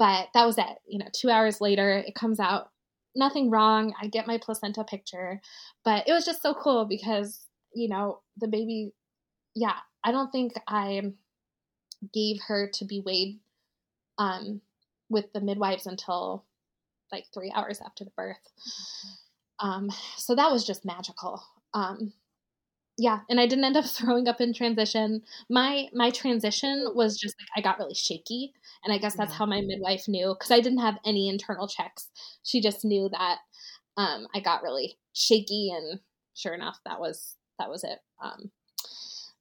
but 0.00 0.28
that 0.32 0.46
was 0.46 0.56
it. 0.56 0.78
You 0.88 0.98
know, 0.98 1.06
two 1.12 1.28
hours 1.28 1.60
later, 1.60 1.98
it 1.98 2.14
comes 2.14 2.40
out, 2.40 2.70
nothing 3.14 3.50
wrong. 3.50 3.92
I 4.00 4.06
get 4.06 4.26
my 4.26 4.38
placenta 4.38 4.82
picture, 4.82 5.42
but 5.84 6.08
it 6.08 6.12
was 6.12 6.24
just 6.24 6.40
so 6.40 6.54
cool 6.54 6.86
because, 6.86 7.44
you 7.74 7.86
know, 7.86 8.22
the 8.38 8.48
baby, 8.48 8.94
yeah, 9.54 9.76
I 10.02 10.10
don't 10.10 10.32
think 10.32 10.54
I 10.66 11.02
gave 12.14 12.38
her 12.48 12.70
to 12.72 12.84
be 12.86 13.02
weighed 13.04 13.40
um, 14.16 14.62
with 15.10 15.30
the 15.34 15.40
midwives 15.42 15.86
until 15.86 16.46
like 17.12 17.26
three 17.34 17.52
hours 17.54 17.82
after 17.84 18.04
the 18.04 18.12
birth. 18.16 18.38
Um, 19.58 19.90
so 20.16 20.34
that 20.34 20.50
was 20.50 20.66
just 20.66 20.86
magical. 20.86 21.42
Um, 21.74 22.14
yeah, 23.00 23.20
and 23.30 23.40
I 23.40 23.46
didn't 23.46 23.64
end 23.64 23.78
up 23.78 23.84
throwing 23.86 24.28
up 24.28 24.42
in 24.42 24.52
transition. 24.52 25.22
My 25.48 25.88
my 25.94 26.10
transition 26.10 26.88
was 26.94 27.18
just 27.18 27.34
like 27.40 27.48
I 27.56 27.62
got 27.66 27.78
really 27.78 27.94
shaky, 27.94 28.52
and 28.84 28.92
I 28.92 28.98
guess 28.98 29.16
that's 29.16 29.32
yeah. 29.32 29.38
how 29.38 29.46
my 29.46 29.62
midwife 29.62 30.06
knew 30.06 30.34
because 30.34 30.50
I 30.50 30.60
didn't 30.60 30.80
have 30.80 30.98
any 31.04 31.30
internal 31.30 31.66
checks. 31.66 32.08
She 32.42 32.60
just 32.60 32.84
knew 32.84 33.08
that 33.08 33.38
um, 33.96 34.26
I 34.34 34.40
got 34.40 34.62
really 34.62 34.98
shaky, 35.14 35.72
and 35.74 36.00
sure 36.34 36.52
enough, 36.52 36.78
that 36.84 37.00
was 37.00 37.36
that 37.58 37.70
was 37.70 37.84
it. 37.84 38.00
Um, 38.22 38.50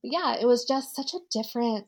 yeah, 0.03 0.37
it 0.39 0.45
was 0.45 0.63
just 0.63 0.95
such 0.95 1.13
a 1.13 1.19
different 1.29 1.85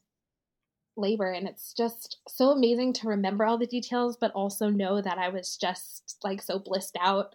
labor, 0.97 1.31
and 1.31 1.47
it's 1.47 1.73
just 1.73 2.17
so 2.27 2.49
amazing 2.49 2.91
to 2.93 3.07
remember 3.07 3.45
all 3.45 3.57
the 3.57 3.65
details, 3.65 4.17
but 4.19 4.33
also 4.33 4.69
know 4.69 5.01
that 5.01 5.17
I 5.17 5.29
was 5.29 5.55
just 5.55 6.17
like 6.21 6.41
so 6.41 6.59
blissed 6.59 6.97
out 6.99 7.33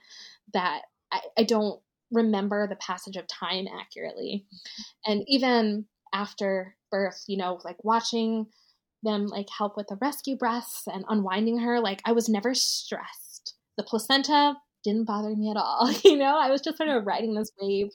that 0.53 0.83
I, 1.11 1.21
I 1.39 1.43
don't 1.45 1.81
remember 2.13 2.67
the 2.67 2.77
passage 2.77 3.17
of 3.17 3.27
time 3.27 3.67
accurately. 3.81 4.45
And 5.05 5.25
even 5.27 5.87
after 6.13 6.77
birth, 6.91 7.25
you 7.27 7.37
know, 7.37 7.61
like 7.65 7.83
watching 7.83 8.47
them 9.03 9.27
like 9.27 9.49
help 9.57 9.77
with 9.77 9.89
the 9.89 9.99
rescue 10.01 10.37
breaths 10.37 10.85
and 10.87 11.05
unwinding 11.09 11.59
her, 11.59 11.81
like 11.81 12.01
I 12.05 12.13
was 12.13 12.29
never 12.29 12.55
stressed. 12.55 13.55
The 13.77 13.83
placenta 13.83 14.55
didn't 14.85 15.05
bother 15.05 15.35
me 15.35 15.51
at 15.51 15.57
all. 15.57 15.91
You 16.05 16.17
know, 16.17 16.39
I 16.39 16.51
was 16.51 16.61
just 16.61 16.77
sort 16.77 16.89
of 16.89 17.07
riding 17.07 17.35
this 17.35 17.53
wave. 17.61 17.91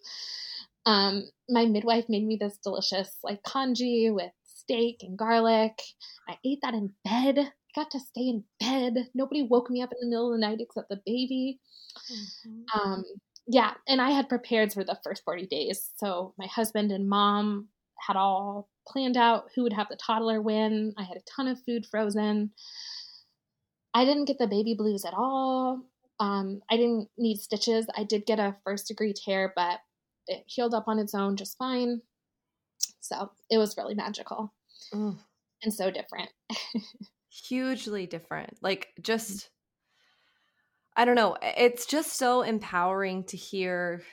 Um, 0.86 1.24
my 1.50 1.66
midwife 1.66 2.06
made 2.10 2.26
me 2.26 2.38
this 2.40 2.58
delicious 2.64 3.18
like 3.24 3.44
congee 3.44 4.10
with 4.10 4.32
steak 4.44 4.98
and 5.02 5.18
garlic. 5.18 5.82
I 6.28 6.38
ate 6.46 6.60
that 6.62 6.74
in 6.74 6.92
bed. 7.04 7.40
I 7.40 7.82
got 7.82 7.92
to 7.92 8.00
stay 8.00 8.28
in 8.28 8.44
bed. 8.60 9.10
Nobody 9.14 9.44
woke 9.44 9.70
me 9.70 9.82
up 9.82 9.92
in 9.92 9.98
the 10.02 10.10
middle 10.10 10.34
of 10.34 10.40
the 10.40 10.46
night 10.46 10.60
except 10.60 10.90
the 10.90 11.02
baby. 11.06 11.60
Mm-hmm. 12.12 12.80
Um, 12.80 13.04
yeah, 13.52 13.74
and 13.86 14.02
I 14.02 14.12
had 14.12 14.30
prepared 14.30 14.72
for 14.72 14.86
the 14.86 14.98
first 15.04 15.24
40 15.26 15.46
days. 15.48 15.92
So 15.98 16.34
my 16.38 16.48
husband 16.48 16.90
and 16.92 17.10
mom 17.10 17.68
had 18.08 18.16
all 18.16 18.70
planned 18.88 19.18
out 19.18 19.50
who 19.54 19.64
would 19.64 19.74
have 19.74 19.90
the 19.90 19.98
toddler 19.98 20.42
win. 20.42 20.94
I 20.98 21.04
had 21.04 21.18
a 21.18 21.24
ton 21.36 21.50
of 21.50 21.62
food 21.66 21.86
frozen. 21.86 22.52
I 23.94 24.06
didn't 24.06 24.26
get 24.26 24.38
the 24.38 24.48
baby 24.48 24.74
blues 24.74 25.04
at 25.04 25.14
all. 25.14 25.82
Um, 26.22 26.62
I 26.70 26.78
didn't 26.78 27.10
need 27.18 27.40
stitches. 27.40 27.88
I 27.98 28.06
did 28.06 28.26
get 28.26 28.40
a 28.40 28.56
first 28.64 28.88
degree 28.88 29.14
tear, 29.14 29.52
but 29.54 29.82
it 30.28 30.46
healed 30.48 30.74
up 30.74 30.86
on 30.88 30.98
its 30.98 31.14
own 31.14 31.36
just 31.36 31.58
fine. 31.58 32.02
So 33.02 33.32
it 33.50 33.58
was 33.58 33.76
really 33.76 33.96
magical 33.96 34.54
mm. 34.94 35.18
and 35.62 35.74
so 35.74 35.92
different. 35.92 36.30
Hugely 37.30 38.06
different. 38.06 38.58
Like 38.62 38.94
just 39.02 39.50
I 40.96 41.06
don't 41.06 41.16
know. 41.16 41.38
It's 41.42 41.86
just 41.86 42.18
so 42.18 42.42
empowering 42.42 43.24
to 43.26 43.38
hear 43.38 44.04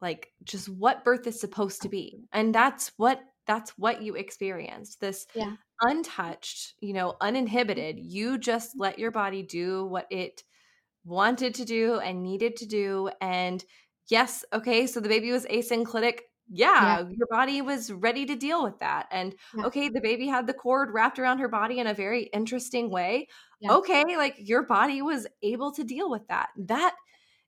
like 0.00 0.32
just 0.44 0.68
what 0.68 1.04
birth 1.04 1.26
is 1.26 1.40
supposed 1.40 1.82
to 1.82 1.88
be. 1.88 2.24
And 2.32 2.54
that's 2.54 2.92
what 2.96 3.20
that's 3.46 3.70
what 3.78 4.02
you 4.02 4.14
experienced. 4.14 5.00
This 5.00 5.26
yeah. 5.34 5.52
untouched, 5.80 6.74
you 6.80 6.92
know, 6.92 7.14
uninhibited. 7.20 7.98
You 7.98 8.38
just 8.38 8.72
let 8.76 8.98
your 8.98 9.10
body 9.10 9.42
do 9.42 9.86
what 9.86 10.06
it 10.10 10.42
wanted 11.04 11.54
to 11.54 11.64
do 11.64 12.00
and 12.00 12.22
needed 12.22 12.56
to 12.56 12.66
do 12.66 13.08
and 13.20 13.64
yes, 14.08 14.44
okay, 14.52 14.86
so 14.86 15.00
the 15.00 15.08
baby 15.08 15.32
was 15.32 15.46
asynclitic 15.46 16.20
yeah, 16.48 17.00
yeah, 17.00 17.08
your 17.08 17.26
body 17.30 17.60
was 17.62 17.90
ready 17.92 18.26
to 18.26 18.36
deal 18.36 18.62
with 18.62 18.78
that. 18.80 19.06
And 19.10 19.34
yeah. 19.56 19.64
okay, 19.66 19.88
the 19.88 20.00
baby 20.00 20.26
had 20.26 20.46
the 20.46 20.54
cord 20.54 20.90
wrapped 20.92 21.18
around 21.18 21.38
her 21.38 21.48
body 21.48 21.78
in 21.78 21.86
a 21.86 21.94
very 21.94 22.24
interesting 22.32 22.90
way. 22.90 23.28
Yeah. 23.60 23.72
Okay, 23.74 24.04
like 24.16 24.36
your 24.38 24.64
body 24.64 25.02
was 25.02 25.26
able 25.42 25.72
to 25.72 25.84
deal 25.84 26.10
with 26.10 26.26
that. 26.28 26.48
That 26.56 26.94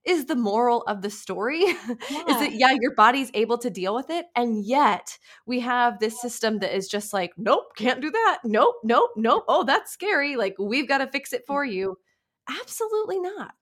is 0.05 0.25
the 0.25 0.37
moral 0.37 0.83
of 0.83 1.03
the 1.03 1.11
story 1.11 1.59
is 1.61 1.77
that 2.09 2.53
yeah 2.55 2.75
your 2.81 2.95
body's 2.95 3.31
able 3.35 3.59
to 3.59 3.69
deal 3.69 3.95
with 3.95 4.09
it 4.11 4.27
and 4.35 4.65
yet 4.65 5.19
we 5.45 5.61
have 5.61 5.99
this 5.99 6.21
system 6.21 6.61
that 6.61 6.75
is 6.75 6.89
just 6.89 7.13
like 7.13 7.33
nope 7.37 7.65
can't 7.77 8.01
do 8.01 8.11
that 8.11 8.39
nope 8.45 8.77
nope 8.85 9.11
nope 9.17 9.45
oh 9.49 9.65
that's 9.65 9.93
scary 9.93 10.37
like 10.37 10.55
we've 10.59 10.89
got 10.89 10.99
to 10.99 11.07
fix 11.09 11.33
it 11.33 11.43
for 11.47 11.65
you 11.65 11.97
absolutely 12.49 13.19
not 13.19 13.55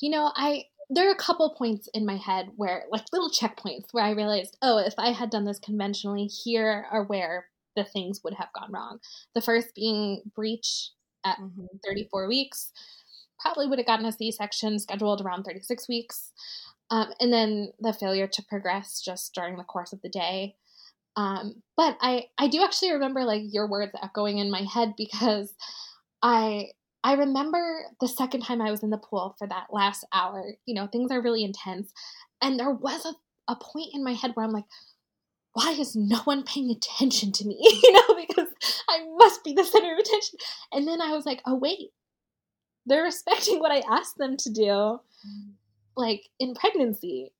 you 0.00 0.10
know 0.10 0.30
i 0.36 0.62
there 0.94 1.08
are 1.08 1.12
a 1.12 1.16
couple 1.16 1.54
points 1.56 1.88
in 1.92 2.06
my 2.06 2.16
head 2.16 2.50
where 2.56 2.84
like 2.90 3.04
little 3.12 3.30
checkpoints 3.30 3.86
where 3.92 4.04
I 4.04 4.10
realized, 4.10 4.56
oh, 4.62 4.78
if 4.78 4.94
I 4.98 5.10
had 5.10 5.30
done 5.30 5.44
this 5.44 5.58
conventionally, 5.58 6.26
here 6.26 6.86
are 6.90 7.04
where 7.04 7.46
the 7.76 7.84
things 7.84 8.20
would 8.22 8.34
have 8.34 8.48
gone 8.58 8.70
wrong. 8.72 8.98
The 9.34 9.42
first 9.42 9.74
being 9.74 10.22
breech 10.34 10.90
at 11.24 11.38
mm-hmm. 11.38 11.64
34 11.84 12.28
weeks, 12.28 12.70
probably 13.40 13.66
would 13.66 13.78
have 13.78 13.86
gotten 13.86 14.06
a 14.06 14.12
C 14.12 14.30
section 14.30 14.78
scheduled 14.78 15.20
around 15.20 15.44
36 15.44 15.88
weeks. 15.88 16.30
Um, 16.90 17.08
and 17.20 17.32
then 17.32 17.72
the 17.80 17.92
failure 17.92 18.26
to 18.26 18.42
progress 18.48 19.00
just 19.04 19.34
during 19.34 19.56
the 19.56 19.64
course 19.64 19.92
of 19.92 20.02
the 20.02 20.08
day. 20.08 20.54
Um, 21.16 21.62
but 21.76 21.96
I, 22.00 22.26
I 22.38 22.48
do 22.48 22.62
actually 22.62 22.92
remember 22.92 23.24
like 23.24 23.42
your 23.44 23.68
words 23.68 23.92
echoing 24.02 24.38
in 24.38 24.50
my 24.50 24.62
head 24.62 24.94
because 24.96 25.54
I 26.22 26.68
I 27.04 27.12
remember 27.12 27.84
the 28.00 28.08
second 28.08 28.40
time 28.40 28.62
I 28.62 28.70
was 28.70 28.82
in 28.82 28.88
the 28.88 28.96
pool 28.96 29.36
for 29.38 29.46
that 29.46 29.66
last 29.70 30.06
hour, 30.14 30.42
you 30.64 30.74
know, 30.74 30.86
things 30.86 31.12
are 31.12 31.20
really 31.20 31.44
intense. 31.44 31.92
And 32.40 32.58
there 32.58 32.70
was 32.70 33.04
a, 33.04 33.52
a 33.52 33.56
point 33.56 33.90
in 33.92 34.02
my 34.02 34.14
head 34.14 34.30
where 34.32 34.44
I'm 34.44 34.52
like, 34.52 34.64
why 35.52 35.72
is 35.72 35.94
no 35.94 36.20
one 36.20 36.44
paying 36.44 36.70
attention 36.70 37.30
to 37.32 37.46
me? 37.46 37.58
you 37.82 37.92
know, 37.92 38.16
because 38.26 38.48
I 38.88 39.04
must 39.18 39.44
be 39.44 39.52
the 39.52 39.64
center 39.64 39.92
of 39.92 39.98
attention. 39.98 40.38
And 40.72 40.88
then 40.88 41.02
I 41.02 41.12
was 41.12 41.26
like, 41.26 41.42
oh, 41.46 41.56
wait, 41.56 41.90
they're 42.86 43.04
respecting 43.04 43.60
what 43.60 43.70
I 43.70 43.82
asked 43.88 44.16
them 44.16 44.38
to 44.38 44.50
do. 44.50 44.98
Like 45.98 46.22
in 46.40 46.54
pregnancy, 46.54 47.32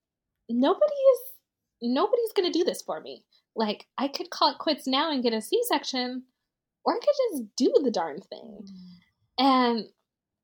nobody 0.48 0.84
is, 0.84 1.20
nobody's 1.80 2.32
going 2.36 2.52
to 2.52 2.56
do 2.56 2.64
this 2.64 2.82
for 2.82 3.00
me. 3.00 3.24
Like 3.56 3.86
I 3.96 4.08
could 4.08 4.28
call 4.28 4.50
it 4.50 4.58
quits 4.58 4.86
now 4.86 5.10
and 5.10 5.22
get 5.22 5.32
a 5.32 5.40
C 5.40 5.58
section, 5.68 6.24
or 6.84 6.94
I 6.94 6.98
could 6.98 7.38
just 7.38 7.56
do 7.56 7.72
the 7.82 7.90
darn 7.90 8.20
thing. 8.20 8.58
Mm 8.62 8.93
and 9.38 9.86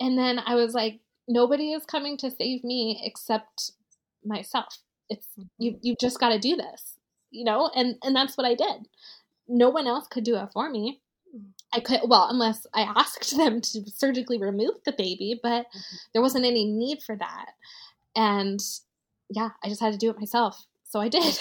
and 0.00 0.18
then 0.18 0.38
I 0.38 0.54
was 0.54 0.74
like, 0.74 1.00
nobody 1.28 1.72
is 1.72 1.84
coming 1.84 2.16
to 2.18 2.30
save 2.30 2.64
me 2.64 3.00
except 3.04 3.72
myself. 4.24 4.78
It's 5.08 5.26
you 5.58 5.78
you 5.82 5.96
just 6.00 6.20
got 6.20 6.30
to 6.30 6.38
do 6.38 6.56
this, 6.56 6.94
you 7.30 7.44
know, 7.44 7.70
and 7.74 7.96
and 8.02 8.14
that's 8.14 8.36
what 8.36 8.46
I 8.46 8.54
did. 8.54 8.88
No 9.48 9.68
one 9.68 9.86
else 9.86 10.06
could 10.06 10.24
do 10.24 10.36
it 10.36 10.48
for 10.52 10.70
me. 10.70 11.00
I 11.72 11.80
could 11.80 12.00
well 12.04 12.28
unless 12.30 12.66
I 12.74 12.82
asked 12.82 13.36
them 13.36 13.60
to 13.60 13.82
surgically 13.90 14.38
remove 14.38 14.74
the 14.84 14.92
baby, 14.92 15.38
but 15.42 15.66
mm-hmm. 15.66 15.96
there 16.12 16.22
wasn't 16.22 16.46
any 16.46 16.64
need 16.64 17.02
for 17.02 17.16
that. 17.16 17.46
And 18.16 18.60
yeah, 19.28 19.50
I 19.62 19.68
just 19.68 19.80
had 19.80 19.92
to 19.92 19.98
do 19.98 20.10
it 20.10 20.18
myself. 20.18 20.66
So 20.90 21.00
I 21.00 21.08
did. 21.08 21.38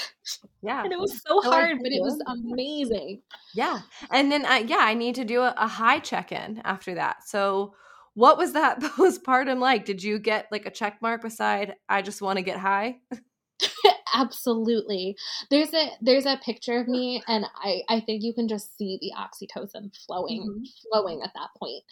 Yeah. 0.61 0.83
and 0.83 0.93
it 0.93 0.99
was 0.99 1.21
so 1.25 1.41
hard, 1.41 1.79
but 1.81 1.91
it 1.91 2.01
was 2.01 2.21
amazing. 2.27 3.23
Yeah. 3.55 3.79
And 4.11 4.31
then 4.31 4.45
I 4.45 4.59
yeah, 4.59 4.77
I 4.81 4.93
need 4.93 5.15
to 5.15 5.25
do 5.25 5.41
a, 5.41 5.55
a 5.57 5.67
high 5.67 5.97
check-in 5.97 6.61
after 6.63 6.93
that. 6.95 7.27
So 7.27 7.73
what 8.13 8.37
was 8.37 8.53
that 8.53 8.79
postpartum 8.97 9.59
like? 9.59 9.85
Did 9.85 10.03
you 10.03 10.19
get 10.19 10.47
like 10.51 10.67
a 10.67 10.69
check 10.69 11.01
mark 11.01 11.23
beside 11.23 11.75
I 11.87 12.03
just 12.03 12.21
want 12.21 12.37
to 12.37 12.43
get 12.43 12.59
high? 12.59 12.97
Absolutely. 14.13 15.15
There's 15.49 15.73
a 15.73 15.89
there's 15.99 16.27
a 16.27 16.37
picture 16.37 16.79
of 16.79 16.87
me 16.87 17.23
and 17.27 17.45
I 17.55 17.81
I 17.89 18.01
think 18.01 18.21
you 18.21 18.35
can 18.35 18.47
just 18.47 18.77
see 18.77 18.99
the 19.01 19.13
oxytocin 19.17 19.95
flowing 20.05 20.43
mm-hmm. 20.43 20.63
flowing 20.91 21.21
at 21.23 21.31
that 21.33 21.49
point. 21.57 21.83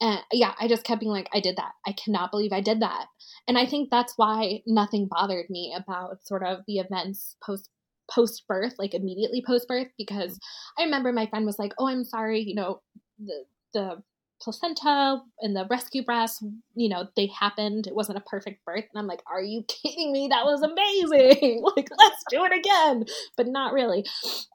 And 0.00 0.20
yeah, 0.32 0.54
I 0.58 0.66
just 0.66 0.82
kept 0.82 0.98
being 0.98 1.12
like 1.12 1.28
I 1.32 1.38
did 1.38 1.56
that. 1.58 1.72
I 1.86 1.92
cannot 1.92 2.32
believe 2.32 2.52
I 2.52 2.60
did 2.60 2.80
that. 2.80 3.06
And 3.48 3.58
I 3.58 3.66
think 3.66 3.90
that's 3.90 4.14
why 4.16 4.62
nothing 4.66 5.08
bothered 5.10 5.50
me 5.50 5.74
about 5.76 6.26
sort 6.26 6.44
of 6.44 6.60
the 6.66 6.78
events 6.78 7.36
post 7.42 7.70
post 8.10 8.44
birth, 8.46 8.74
like 8.78 8.94
immediately 8.94 9.42
post 9.46 9.66
birth 9.68 9.88
because 9.98 10.38
I 10.78 10.84
remember 10.84 11.12
my 11.12 11.26
friend 11.26 11.46
was 11.46 11.58
like, 11.58 11.72
"Oh, 11.78 11.88
I'm 11.88 12.04
sorry, 12.04 12.40
you 12.40 12.54
know, 12.54 12.82
the 13.18 13.44
the 13.74 14.02
placenta 14.40 15.20
and 15.40 15.56
the 15.56 15.66
rescue 15.68 16.04
breaths, 16.04 16.42
you 16.74 16.88
know, 16.88 17.08
they 17.16 17.26
happened. 17.26 17.86
It 17.86 17.94
wasn't 17.94 18.18
a 18.18 18.22
perfect 18.22 18.64
birth. 18.64 18.84
And 18.92 18.98
I'm 18.98 19.06
like, 19.06 19.22
are 19.30 19.42
you 19.42 19.64
kidding 19.68 20.12
me? 20.12 20.28
That 20.28 20.44
was 20.44 20.62
amazing. 20.62 21.62
like, 21.76 21.88
let's 21.98 22.24
do 22.30 22.44
it 22.44 22.52
again. 22.52 23.04
But 23.36 23.48
not 23.48 23.72
really. 23.72 24.04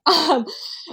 Um, 0.05 0.45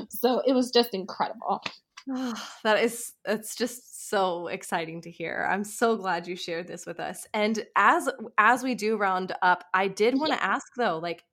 so 0.08 0.42
it 0.46 0.52
was 0.52 0.70
just 0.70 0.94
incredible. 0.94 1.62
That 2.06 2.82
is, 2.82 3.12
it's 3.26 3.54
just 3.54 4.08
so 4.08 4.48
exciting 4.48 5.00
to 5.02 5.10
hear. 5.10 5.46
I'm 5.50 5.64
so 5.64 5.96
glad 5.96 6.26
you 6.26 6.36
shared 6.36 6.66
this 6.66 6.86
with 6.86 7.00
us. 7.00 7.26
And 7.32 7.64
as, 7.76 8.08
as 8.38 8.62
we 8.62 8.74
do 8.74 8.96
round 8.96 9.32
up, 9.42 9.64
I 9.74 9.88
did 9.88 10.14
want 10.14 10.32
to 10.32 10.38
yeah. 10.38 10.54
ask 10.54 10.66
though, 10.76 10.98
like 10.98 11.24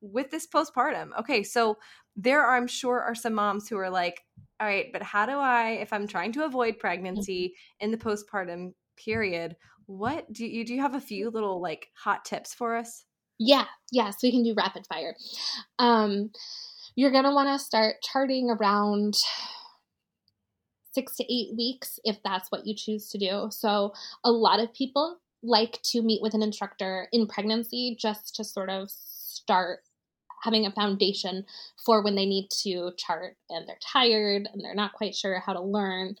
with 0.00 0.30
this 0.30 0.46
postpartum, 0.46 1.18
okay, 1.20 1.42
so 1.42 1.78
there 2.16 2.42
are, 2.42 2.56
I'm 2.56 2.66
sure 2.66 3.00
are 3.00 3.14
some 3.14 3.34
moms 3.34 3.68
who 3.68 3.76
are 3.78 3.90
like, 3.90 4.22
all 4.60 4.66
right, 4.66 4.86
but 4.92 5.02
how 5.02 5.26
do 5.26 5.32
I, 5.32 5.70
if 5.80 5.92
I'm 5.92 6.06
trying 6.06 6.32
to 6.32 6.44
avoid 6.44 6.74
mm-hmm. 6.74 6.80
pregnancy 6.80 7.54
in 7.80 7.90
the 7.90 7.98
postpartum 7.98 8.72
period, 8.96 9.56
what 9.86 10.32
do 10.32 10.46
you 10.46 10.64
do? 10.64 10.74
You 10.74 10.80
have 10.80 10.94
a 10.94 11.00
few 11.00 11.30
little 11.30 11.60
like 11.60 11.88
hot 11.94 12.24
tips 12.24 12.52
for 12.52 12.76
us? 12.76 13.04
Yeah, 13.38 13.66
yeah. 13.92 14.10
So 14.10 14.18
we 14.24 14.32
can 14.32 14.42
do 14.42 14.54
rapid 14.56 14.86
fire. 14.86 15.14
Um, 15.78 16.30
you're 16.94 17.12
gonna 17.12 17.34
want 17.34 17.48
to 17.48 17.64
start 17.64 17.96
charting 18.02 18.50
around 18.50 19.14
six 20.96 21.14
to 21.16 21.24
eight 21.24 21.54
weeks 21.54 22.00
if 22.04 22.16
that's 22.24 22.50
what 22.50 22.66
you 22.66 22.74
choose 22.74 23.10
to 23.10 23.18
do. 23.18 23.48
So 23.50 23.92
a 24.24 24.32
lot 24.32 24.60
of 24.60 24.72
people 24.72 25.18
like 25.42 25.78
to 25.82 26.00
meet 26.00 26.22
with 26.22 26.32
an 26.32 26.42
instructor 26.42 27.08
in 27.12 27.26
pregnancy 27.26 27.96
just 28.00 28.34
to 28.36 28.44
sort 28.44 28.70
of 28.70 28.90
start 28.90 29.80
having 30.42 30.64
a 30.64 30.72
foundation 30.72 31.44
for 31.84 32.02
when 32.02 32.14
they 32.14 32.24
need 32.24 32.48
to 32.62 32.92
chart 32.96 33.36
and 33.50 33.68
they're 33.68 33.78
tired 33.80 34.48
and 34.50 34.64
they're 34.64 34.74
not 34.74 34.92
quite 34.94 35.14
sure 35.14 35.38
how 35.44 35.52
to 35.52 35.60
learn. 35.60 36.16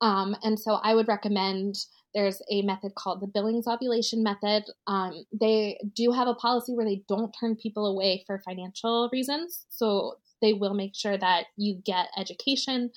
Um, 0.00 0.34
and 0.42 0.58
so 0.58 0.74
I 0.82 0.94
would 0.94 1.08
recommend 1.08 1.76
there's 2.14 2.40
a 2.50 2.62
method 2.62 2.94
called 2.94 3.20
the 3.20 3.26
Billings 3.26 3.66
ovulation 3.66 4.22
method. 4.22 4.64
Um, 4.86 5.24
they 5.38 5.78
do 5.94 6.12
have 6.12 6.28
a 6.28 6.34
policy 6.34 6.72
where 6.72 6.86
they 6.86 7.02
don't 7.08 7.34
turn 7.38 7.56
people 7.56 7.86
away 7.86 8.22
for 8.26 8.38
financial 8.38 9.10
reasons. 9.12 9.66
So 9.68 10.18
they 10.40 10.52
will 10.52 10.74
make 10.74 10.94
sure 10.94 11.18
that 11.18 11.46
you 11.56 11.80
get 11.84 12.08
education. 12.16 12.90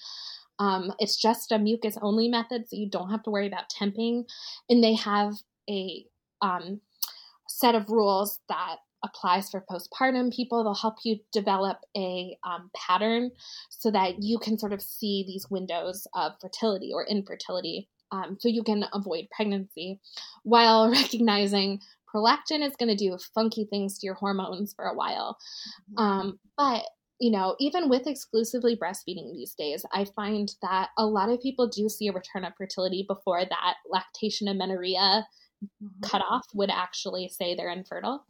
Um, 0.59 0.93
it's 0.99 1.15
just 1.15 1.51
a 1.51 1.59
mucus 1.59 1.97
only 2.01 2.27
method, 2.27 2.67
so 2.67 2.75
you 2.75 2.89
don't 2.89 3.09
have 3.09 3.23
to 3.23 3.31
worry 3.31 3.47
about 3.47 3.69
temping. 3.69 4.25
And 4.69 4.83
they 4.83 4.95
have 4.95 5.33
a 5.69 6.05
um, 6.41 6.81
set 7.47 7.75
of 7.75 7.89
rules 7.89 8.39
that 8.49 8.77
applies 9.03 9.49
for 9.49 9.63
postpartum 9.69 10.33
people. 10.33 10.63
They'll 10.63 10.73
help 10.73 10.97
you 11.03 11.19
develop 11.31 11.77
a 11.95 12.35
um, 12.43 12.71
pattern 12.75 13.31
so 13.69 13.91
that 13.91 14.23
you 14.23 14.39
can 14.39 14.57
sort 14.57 14.73
of 14.73 14.81
see 14.81 15.23
these 15.27 15.47
windows 15.49 16.07
of 16.15 16.33
fertility 16.41 16.91
or 16.93 17.05
infertility 17.05 17.89
um, 18.11 18.37
so 18.39 18.49
you 18.49 18.63
can 18.63 18.85
avoid 18.93 19.27
pregnancy 19.31 19.99
while 20.43 20.89
recognizing 20.91 21.79
prolactin 22.13 22.65
is 22.65 22.75
going 22.77 22.89
to 22.89 22.95
do 22.95 23.17
funky 23.35 23.65
things 23.65 23.99
to 23.99 24.05
your 24.05 24.15
hormones 24.15 24.73
for 24.73 24.85
a 24.85 24.93
while. 24.93 25.37
Mm-hmm. 25.91 26.03
Um, 26.03 26.39
but 26.57 26.85
you 27.19 27.31
know, 27.31 27.55
even 27.59 27.89
with 27.89 28.05
exclusively 28.05 28.75
breastfeeding 28.75 29.33
these 29.33 29.55
days, 29.55 29.83
I 29.91 30.05
find 30.05 30.51
that 30.61 30.89
a 30.97 31.05
lot 31.05 31.29
of 31.29 31.41
people 31.41 31.67
do 31.67 31.89
see 31.89 32.07
a 32.07 32.13
return 32.13 32.45
of 32.45 32.53
fertility 32.55 33.05
before 33.07 33.43
that 33.43 33.75
lactation 33.89 34.47
amenorrhea 34.47 35.25
mm-hmm. 35.63 35.87
cutoff 36.03 36.45
would 36.53 36.69
actually 36.69 37.29
say 37.29 37.55
they're 37.55 37.71
infertile. 37.71 38.25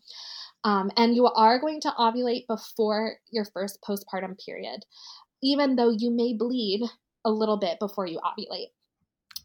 Um, 0.64 0.90
and 0.98 1.16
you 1.16 1.26
are 1.28 1.60
going 1.60 1.82
to 1.82 1.94
ovulate 2.00 2.48
before 2.48 3.16
your 3.30 3.46
first 3.46 3.80
postpartum 3.88 4.40
period, 4.44 4.82
even 5.44 5.76
though 5.76 5.92
you 5.92 6.10
may 6.10 6.34
bleed 6.34 6.82
a 7.26 7.32
little 7.32 7.58
bit 7.58 7.80
before 7.80 8.08
you 8.08 8.20
ovulate. 8.20 8.72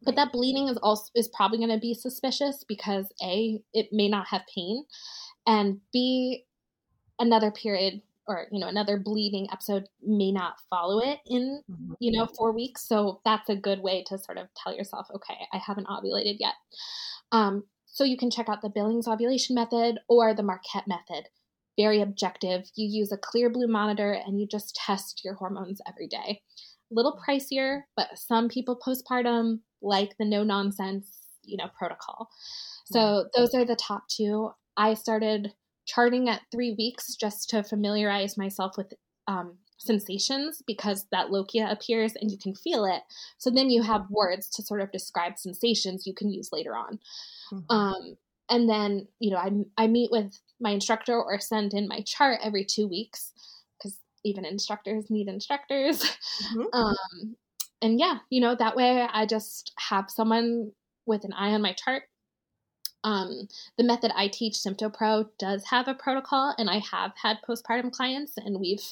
But 0.04 0.16
that 0.16 0.32
bleeding 0.32 0.68
is 0.68 0.78
also 0.78 1.10
is 1.14 1.28
probably 1.28 1.58
going 1.58 1.70
to 1.70 1.78
be 1.78 1.94
suspicious 1.94 2.64
because 2.66 3.12
a 3.22 3.60
it 3.72 3.88
may 3.92 4.08
not 4.08 4.26
have 4.28 4.42
pain, 4.52 4.84
and 5.46 5.80
b 5.92 6.44
another 7.20 7.52
period 7.52 8.02
or 8.32 8.46
you 8.50 8.58
know 8.58 8.68
another 8.68 8.98
bleeding 8.98 9.46
episode 9.52 9.84
may 10.02 10.32
not 10.32 10.54
follow 10.70 10.98
it 10.98 11.18
in 11.26 11.62
mm-hmm. 11.70 11.92
you 12.00 12.10
know 12.10 12.26
four 12.36 12.52
weeks 12.52 12.88
so 12.88 13.20
that's 13.24 13.48
a 13.48 13.56
good 13.56 13.80
way 13.80 14.02
to 14.06 14.18
sort 14.18 14.38
of 14.38 14.48
tell 14.56 14.74
yourself 14.74 15.06
okay 15.14 15.38
i 15.52 15.58
haven't 15.58 15.86
ovulated 15.86 16.36
yet 16.40 16.54
um, 17.32 17.64
so 17.92 18.04
you 18.04 18.16
can 18.16 18.30
check 18.30 18.48
out 18.48 18.62
the 18.62 18.70
Billings 18.70 19.06
ovulation 19.06 19.54
method 19.54 19.98
or 20.08 20.34
the 20.34 20.42
Marquette 20.42 20.88
method. 20.88 21.28
Very 21.78 22.00
objective. 22.00 22.70
You 22.74 22.88
use 22.88 23.12
a 23.12 23.18
Clearblue 23.18 23.68
monitor 23.68 24.12
and 24.12 24.40
you 24.40 24.46
just 24.46 24.74
test 24.74 25.22
your 25.22 25.34
hormones 25.34 25.80
every 25.86 26.06
day. 26.06 26.40
A 26.90 26.94
little 26.94 27.18
pricier, 27.26 27.82
but 27.96 28.08
some 28.18 28.48
people 28.48 28.78
postpartum 28.78 29.60
like 29.82 30.16
the 30.18 30.24
no 30.24 30.42
nonsense, 30.42 31.06
you 31.44 31.58
know, 31.58 31.68
protocol. 31.78 32.28
So 32.86 33.26
those 33.36 33.54
are 33.54 33.64
the 33.64 33.76
top 33.76 34.04
two. 34.08 34.50
I 34.76 34.94
started 34.94 35.52
charting 35.86 36.28
at 36.28 36.42
three 36.50 36.74
weeks 36.76 37.14
just 37.14 37.50
to 37.50 37.62
familiarize 37.62 38.36
myself 38.38 38.76
with 38.76 38.92
um, 39.28 39.58
sensations 39.78 40.62
because 40.66 41.06
that 41.10 41.28
lochia 41.28 41.70
appears 41.70 42.14
and 42.14 42.30
you 42.30 42.38
can 42.38 42.54
feel 42.54 42.84
it. 42.84 43.02
So 43.38 43.50
then 43.50 43.70
you 43.70 43.82
have 43.82 44.10
words 44.10 44.48
to 44.50 44.62
sort 44.62 44.80
of 44.80 44.92
describe 44.92 45.38
sensations 45.38 46.06
you 46.06 46.14
can 46.14 46.30
use 46.30 46.50
later 46.52 46.76
on. 46.76 46.98
Mm-hmm. 47.52 47.74
Um, 47.74 48.16
and 48.48 48.68
then, 48.68 49.08
you 49.18 49.30
know, 49.30 49.38
I, 49.38 49.50
I 49.76 49.86
meet 49.86 50.10
with 50.10 50.38
my 50.60 50.70
instructor 50.70 51.20
or 51.20 51.40
send 51.40 51.74
in 51.74 51.88
my 51.88 52.00
chart 52.06 52.40
every 52.42 52.64
two 52.64 52.86
weeks 52.86 53.32
because 53.78 53.98
even 54.24 54.44
instructors 54.44 55.10
need 55.10 55.28
instructors. 55.28 56.02
Mm-hmm. 56.02 56.62
Um, 56.72 57.36
and 57.82 57.98
yeah, 57.98 58.18
you 58.30 58.40
know, 58.40 58.54
that 58.54 58.76
way 58.76 59.06
I 59.12 59.26
just 59.26 59.72
have 59.76 60.08
someone 60.08 60.70
with 61.04 61.24
an 61.24 61.32
eye 61.32 61.50
on 61.50 61.62
my 61.62 61.72
chart. 61.72 62.04
Um, 63.04 63.48
the 63.76 63.84
method 63.84 64.12
I 64.14 64.28
teach, 64.28 64.54
SymptoPro, 64.54 65.28
does 65.38 65.64
have 65.66 65.88
a 65.88 65.94
protocol, 65.94 66.54
and 66.58 66.70
I 66.70 66.78
have 66.90 67.12
had 67.20 67.38
postpartum 67.48 67.92
clients, 67.92 68.34
and 68.36 68.60
we've 68.60 68.84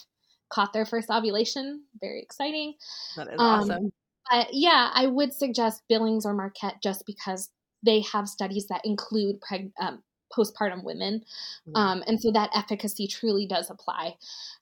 caught 0.49 0.73
their 0.73 0.85
first 0.85 1.11
ovulation. 1.11 1.85
Very 2.01 2.21
exciting. 2.21 2.75
That 3.17 3.29
is 3.29 3.41
um, 3.41 3.47
awesome. 3.47 3.93
But 4.31 4.49
yeah, 4.53 4.91
I 4.93 5.07
would 5.07 5.33
suggest 5.33 5.83
Billings 5.89 6.27
or 6.27 6.35
Marquette 6.35 6.83
just 6.83 7.07
because 7.07 7.51
they 7.85 8.01
have 8.13 8.29
studies 8.29 8.67
that 8.69 8.83
include 8.85 9.41
preg- 9.41 9.73
um, 9.81 10.03
postpartum 10.37 10.85
women. 10.85 11.25
Mm-hmm. 11.69 11.77
Um, 11.77 12.05
and 12.07 12.21
so 12.21 12.31
that 12.33 12.51
efficacy 12.55 13.07
truly 13.07 13.47
does 13.47 13.71
apply. 13.71 14.17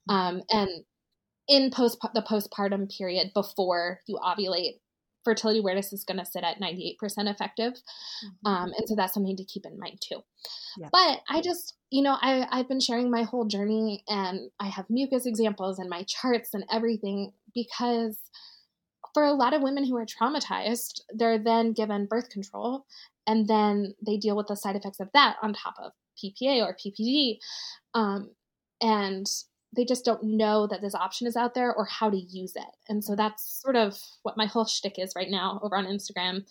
Mm-hmm. 0.08 0.14
Um, 0.14 0.42
and 0.50 0.68
in 1.48 1.70
post 1.70 1.98
the 2.14 2.22
postpartum 2.22 2.94
period 2.96 3.32
before 3.34 4.00
you 4.06 4.16
ovulate, 4.16 4.78
fertility 5.28 5.60
awareness 5.60 5.92
is 5.92 6.04
going 6.04 6.18
to 6.18 6.24
sit 6.24 6.42
at 6.42 6.58
98% 6.58 6.96
effective. 7.30 7.74
Mm-hmm. 7.74 8.46
Um, 8.46 8.72
and 8.78 8.88
so 8.88 8.94
that's 8.96 9.12
something 9.12 9.36
to 9.36 9.44
keep 9.44 9.66
in 9.66 9.78
mind 9.78 10.00
too. 10.00 10.20
Yeah. 10.78 10.88
But 10.90 11.20
I 11.28 11.42
just, 11.42 11.74
you 11.90 12.02
know, 12.02 12.16
I, 12.18 12.46
I've 12.50 12.68
been 12.68 12.80
sharing 12.80 13.10
my 13.10 13.24
whole 13.24 13.44
journey 13.44 14.04
and 14.08 14.50
I 14.58 14.68
have 14.68 14.86
mucus 14.88 15.26
examples 15.26 15.78
and 15.78 15.90
my 15.90 16.04
charts 16.04 16.54
and 16.54 16.64
everything 16.72 17.32
because 17.54 18.18
for 19.12 19.24
a 19.24 19.34
lot 19.34 19.52
of 19.52 19.60
women 19.60 19.84
who 19.84 19.98
are 19.98 20.06
traumatized, 20.06 21.00
they're 21.14 21.38
then 21.38 21.74
given 21.74 22.06
birth 22.06 22.30
control 22.30 22.86
and 23.26 23.46
then 23.46 23.94
they 24.04 24.16
deal 24.16 24.36
with 24.36 24.46
the 24.46 24.56
side 24.56 24.76
effects 24.76 25.00
of 25.00 25.10
that 25.12 25.36
on 25.42 25.52
top 25.52 25.74
of 25.82 25.92
PPA 26.18 26.62
or 26.62 26.74
PPD. 26.74 27.36
Um, 27.92 28.30
and 28.80 29.26
they 29.76 29.84
just 29.84 30.04
don't 30.04 30.22
know 30.22 30.66
that 30.66 30.80
this 30.80 30.94
option 30.94 31.26
is 31.26 31.36
out 31.36 31.54
there 31.54 31.74
or 31.74 31.84
how 31.84 32.08
to 32.08 32.16
use 32.16 32.54
it. 32.56 32.76
And 32.88 33.04
so 33.04 33.14
that's 33.14 33.60
sort 33.62 33.76
of 33.76 33.98
what 34.22 34.36
my 34.36 34.46
whole 34.46 34.64
shtick 34.64 34.94
is 34.98 35.12
right 35.14 35.30
now 35.30 35.60
over 35.62 35.76
on 35.76 35.84
Instagram. 35.84 36.44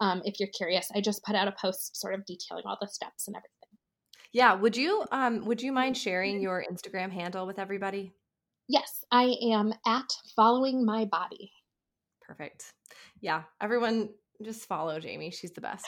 Um, 0.00 0.22
if 0.24 0.40
you're 0.40 0.48
curious, 0.48 0.90
I 0.94 1.00
just 1.00 1.24
put 1.24 1.36
out 1.36 1.48
a 1.48 1.52
post 1.52 1.96
sort 1.96 2.14
of 2.14 2.26
detailing 2.26 2.64
all 2.66 2.78
the 2.80 2.88
steps 2.88 3.28
and 3.28 3.36
everything. 3.36 3.50
Yeah. 4.32 4.54
Would 4.54 4.76
you 4.76 5.04
um 5.12 5.44
would 5.44 5.62
you 5.62 5.72
mind 5.72 5.96
sharing 5.96 6.40
your 6.40 6.64
Instagram 6.68 7.12
handle 7.12 7.46
with 7.46 7.58
everybody? 7.58 8.12
Yes, 8.68 9.04
I 9.12 9.36
am 9.42 9.72
at 9.86 10.10
following 10.34 10.84
my 10.84 11.04
body. 11.04 11.52
Perfect. 12.22 12.72
Yeah, 13.20 13.42
everyone 13.60 14.08
just 14.42 14.66
follow 14.66 14.98
Jamie. 15.00 15.30
She's 15.30 15.52
the 15.52 15.60
best. 15.60 15.86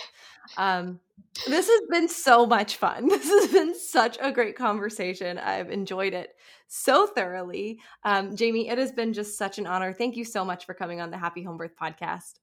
Um, 0.57 1.01
this 1.47 1.69
has 1.69 1.81
been 1.91 2.09
so 2.09 2.47
much 2.47 2.77
fun. 2.77 3.09
This 3.17 3.29
has 3.29 3.53
been 3.53 3.75
such 3.75 4.19
a 4.21 4.33
great 4.33 4.57
conversation. 4.57 5.39
I've 5.39 5.71
enjoyed 5.71 6.15
it 6.15 6.37
so 6.69 7.07
thoroughly. 7.07 7.81
Um, 8.05 8.37
Jamie, 8.37 8.69
it 8.69 8.79
has 8.79 8.93
been 8.93 9.13
just 9.13 9.37
such 9.37 9.59
an 9.59 9.67
honor. 9.67 9.93
Thank 9.93 10.17
you 10.17 10.25
so 10.25 10.45
much 10.45 10.65
for 10.65 10.75
coming 10.75 11.01
on 11.01 11.11
the 11.11 11.19
Happy 11.19 11.43
Home 11.43 11.57
Birth 11.57 11.75
podcast. 11.81 12.35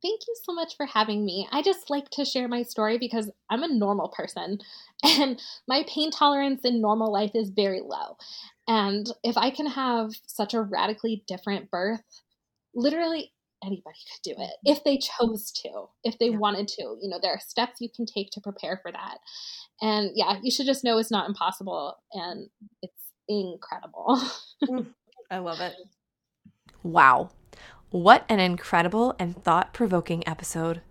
Thank 0.00 0.20
you 0.28 0.34
so 0.44 0.52
much 0.52 0.76
for 0.76 0.86
having 0.86 1.24
me. 1.24 1.48
I 1.50 1.60
just 1.62 1.90
like 1.90 2.08
to 2.10 2.24
share 2.24 2.46
my 2.46 2.62
story 2.62 2.98
because 2.98 3.30
I'm 3.50 3.64
a 3.64 3.68
normal 3.68 4.08
person 4.08 4.58
and 5.04 5.40
my 5.66 5.84
pain 5.88 6.10
tolerance 6.10 6.64
in 6.64 6.80
normal 6.80 7.12
life 7.12 7.32
is 7.34 7.50
very 7.50 7.80
low. 7.80 8.16
And 8.68 9.10
if 9.24 9.36
I 9.36 9.50
can 9.50 9.66
have 9.66 10.10
such 10.26 10.54
a 10.54 10.62
radically 10.62 11.24
different 11.26 11.70
birth, 11.70 12.02
literally 12.74 13.32
anybody 13.64 13.98
could 14.10 14.34
do 14.34 14.42
it 14.42 14.50
if 14.64 14.84
they 14.84 14.98
chose 14.98 15.50
to, 15.52 15.86
if 16.04 16.18
they 16.18 16.30
yeah. 16.30 16.38
wanted 16.38 16.68
to. 16.68 16.96
You 17.00 17.08
know, 17.08 17.18
there 17.20 17.32
are 17.32 17.40
steps 17.40 17.80
you 17.80 17.88
can 17.94 18.06
take 18.06 18.30
to 18.32 18.40
prepare 18.40 18.80
for 18.82 18.92
that. 18.92 19.18
And 19.80 20.10
yeah, 20.14 20.38
you 20.42 20.50
should 20.50 20.66
just 20.66 20.84
know 20.84 20.98
it's 20.98 21.10
not 21.10 21.28
impossible 21.28 21.96
and 22.12 22.48
it's 22.82 23.12
incredible. 23.28 24.20
Mm, 24.64 24.86
I 25.30 25.38
love 25.38 25.60
it. 25.60 25.74
Wow. 26.82 27.30
What 27.90 28.24
an 28.28 28.40
incredible 28.40 29.14
and 29.18 29.42
thought 29.42 29.72
provoking 29.72 30.26
episode. 30.26 30.82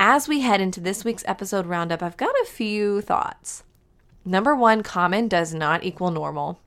As 0.00 0.26
we 0.26 0.40
head 0.40 0.60
into 0.60 0.80
this 0.80 1.04
week's 1.04 1.24
episode 1.26 1.66
roundup, 1.66 2.02
I've 2.02 2.16
got 2.16 2.34
a 2.42 2.46
few 2.46 3.00
thoughts. 3.00 3.62
Number 4.24 4.54
one, 4.54 4.82
common 4.82 5.28
does 5.28 5.54
not 5.54 5.84
equal 5.84 6.10
normal. 6.10 6.60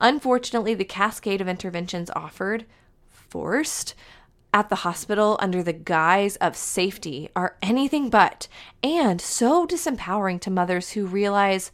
Unfortunately, 0.00 0.74
the 0.74 0.84
cascade 0.84 1.40
of 1.40 1.48
interventions 1.48 2.10
offered, 2.14 2.64
forced, 3.08 3.94
at 4.52 4.68
the 4.68 4.76
hospital 4.76 5.36
under 5.40 5.62
the 5.62 5.72
guise 5.72 6.36
of 6.36 6.56
safety 6.56 7.28
are 7.34 7.56
anything 7.62 8.10
but, 8.10 8.48
and 8.82 9.20
so 9.20 9.66
disempowering 9.66 10.40
to 10.40 10.50
mothers 10.50 10.90
who 10.90 11.06
realize 11.06 11.70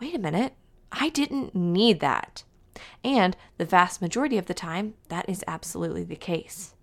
wait 0.00 0.14
a 0.14 0.18
minute, 0.18 0.54
I 0.92 1.08
didn't 1.08 1.54
need 1.54 2.00
that. 2.00 2.44
And 3.02 3.36
the 3.56 3.64
vast 3.64 4.02
majority 4.02 4.38
of 4.38 4.46
the 4.46 4.54
time, 4.54 4.94
that 5.08 5.28
is 5.28 5.44
absolutely 5.46 6.04
the 6.04 6.16
case. 6.16 6.74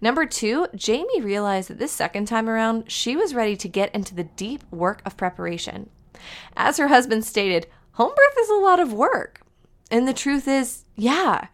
Number 0.00 0.26
two, 0.26 0.66
Jamie 0.74 1.20
realized 1.20 1.70
that 1.70 1.78
this 1.78 1.92
second 1.92 2.26
time 2.26 2.48
around, 2.48 2.90
she 2.90 3.16
was 3.16 3.34
ready 3.34 3.56
to 3.56 3.68
get 3.68 3.94
into 3.94 4.14
the 4.14 4.24
deep 4.24 4.62
work 4.70 5.02
of 5.04 5.16
preparation. 5.16 5.90
As 6.56 6.76
her 6.76 6.88
husband 6.88 7.24
stated, 7.24 7.66
home 7.92 8.10
birth 8.10 8.38
is 8.40 8.50
a 8.50 8.54
lot 8.54 8.80
of 8.80 8.92
work. 8.92 9.40
And 9.90 10.08
the 10.08 10.14
truth 10.14 10.48
is, 10.48 10.84
yeah, 10.96 11.48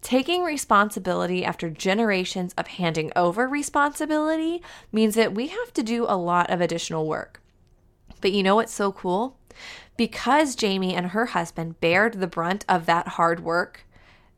Taking 0.00 0.44
responsibility 0.44 1.44
after 1.44 1.68
generations 1.68 2.54
of 2.56 2.68
handing 2.68 3.12
over 3.16 3.48
responsibility 3.48 4.62
means 4.92 5.14
that 5.16 5.34
we 5.34 5.48
have 5.48 5.72
to 5.74 5.82
do 5.82 6.06
a 6.08 6.16
lot 6.16 6.50
of 6.50 6.60
additional 6.60 7.06
work. 7.06 7.40
But 8.20 8.32
you 8.32 8.42
know 8.42 8.56
what's 8.56 8.72
so 8.72 8.92
cool? 8.92 9.36
Because 9.96 10.54
Jamie 10.54 10.94
and 10.94 11.08
her 11.08 11.26
husband 11.26 11.80
bared 11.80 12.14
the 12.14 12.26
brunt 12.26 12.64
of 12.68 12.86
that 12.86 13.08
hard 13.08 13.40
work, 13.40 13.84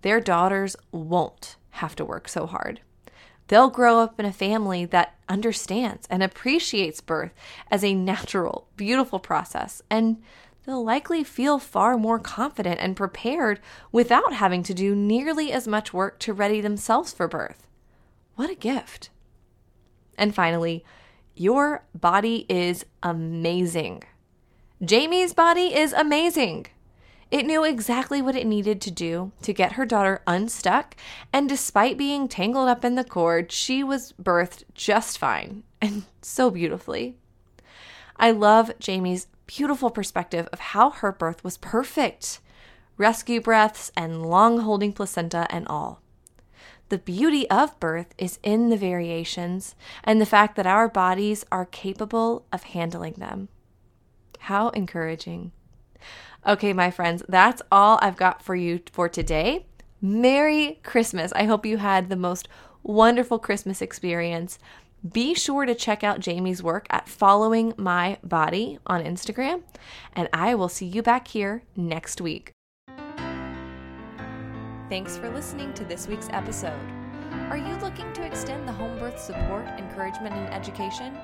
their 0.03 0.21
daughters 0.21 0.77
won't 0.93 1.57
have 1.71 1.95
to 1.97 2.05
work 2.05 2.29
so 2.29 2.47
hard. 2.47 2.81
They'll 3.49 3.69
grow 3.69 3.99
up 3.99 4.19
in 4.19 4.27
a 4.27 4.33
family 4.33 4.85
that 4.87 5.17
understands 5.29 6.07
and 6.09 6.23
appreciates 6.23 7.01
birth 7.01 7.33
as 7.71 7.85
a 7.85 7.95
natural, 7.95 8.69
beautiful 8.77 9.19
process, 9.19 9.83
and 9.91 10.23
they'll 10.65 10.85
likely 10.85 11.25
feel 11.25 11.59
far 11.59 11.97
more 11.97 12.19
confident 12.19 12.81
and 12.81 12.97
prepared 12.97 13.61
without 13.93 14.35
having 14.35 14.63
to 14.63 14.75
do 14.75 14.95
nearly 14.95 15.53
as 15.53 15.67
much 15.67 15.93
work 15.93 16.19
to 16.21 16.33
ready 16.33 16.61
themselves 16.61 17.13
for 17.13 17.29
birth. 17.29 17.67
What 18.37 18.51
a 18.51 18.55
gift! 18.55 19.11
And 20.17 20.35
finally, 20.35 20.85
your 21.35 21.85
body 21.95 22.47
is 22.49 22.85
amazing. 23.03 24.03
Jamie's 24.85 25.33
body 25.33 25.75
is 25.75 25.93
amazing. 25.93 26.67
It 27.31 27.47
knew 27.47 27.65
exactly 27.65 28.21
what 28.21 28.35
it 28.35 28.47
needed 28.47 28.81
to 28.81 28.91
do 28.91 29.31
to 29.43 29.53
get 29.53 29.73
her 29.73 29.87
daughter 29.87 30.21
unstuck, 30.27 30.97
and 31.33 31.49
despite 31.49 31.97
being 31.97 32.27
tangled 32.27 32.69
up 32.69 32.85
in 32.85 32.97
the 32.97 33.05
cord, 33.05 33.53
she 33.53 33.85
was 33.85 34.13
birthed 34.21 34.65
just 34.75 35.17
fine 35.17 35.63
and 35.81 36.05
so 36.23 36.51
beautifully. 36.51 37.17
I 38.17 38.33
love 38.33 38.73
Jamie's 38.79 39.29
beautiful 39.57 39.91
perspective 39.91 40.49
of 40.53 40.61
how 40.61 40.91
her 40.91 41.11
birth 41.11 41.43
was 41.43 41.59
perfect 41.59 42.39
rescue 42.97 43.41
breaths 43.41 43.91
and 43.97 44.25
long 44.25 44.61
holding 44.61 44.93
placenta 44.93 45.45
and 45.51 45.67
all. 45.67 46.01
The 46.89 46.99
beauty 46.99 47.51
of 47.51 47.79
birth 47.81 48.15
is 48.17 48.39
in 48.45 48.69
the 48.69 48.77
variations 48.77 49.75
and 50.05 50.21
the 50.21 50.27
fact 50.27 50.55
that 50.55 50.69
our 50.69 50.89
bodies 50.89 51.45
are 51.51 51.67
capable 51.67 52.47
of 52.53 52.63
handling 52.63 53.15
them. 53.15 53.49
How 54.39 54.69
encouraging. 54.69 55.51
Okay, 56.47 56.73
my 56.73 56.93
friends, 56.93 57.25
that's 57.29 57.61
all 57.73 57.99
I've 58.01 58.17
got 58.17 58.43
for 58.43 58.55
you 58.55 58.81
for 58.93 59.09
today. 59.09 59.67
Merry 60.01 60.79
Christmas. 60.85 61.33
I 61.35 61.45
hope 61.45 61.67
you 61.67 61.79
had 61.79 62.09
the 62.09 62.15
most 62.15 62.49
wonderful 62.85 63.41
Christmas 63.41 63.83
experience. 63.83 64.61
Be 65.09 65.35
sure 65.35 65.65
to 65.65 65.75
check 65.75 66.05
out 66.05 66.21
Jamie's 66.21 66.63
work 66.63 66.87
at 66.91 67.09
Following 67.09 67.73
My 67.79 68.19
Body 68.23 68.79
on 68.87 69.03
Instagram, 69.03 69.63
and 70.13 70.29
I 70.33 70.55
will 70.55 70.69
see 70.69 70.85
you 70.85 71.03
back 71.03 71.29
here 71.29 71.63
next 71.75 72.21
week. 72.21 72.53
Thanks 74.91 75.17
for 75.17 75.31
listening 75.31 75.73
to 75.75 75.85
this 75.85 76.07
week's 76.07 76.29
episode. 76.33 76.79
Are 77.49 77.57
you 77.57 77.75
looking 77.77 78.13
to 78.13 78.25
extend 78.25 78.69
the 78.69 78.73
home 78.73 78.99
birth 78.99 79.19
support, 79.19 79.67
encouragement, 79.79 80.35
and 80.35 80.53
education? 80.53 81.17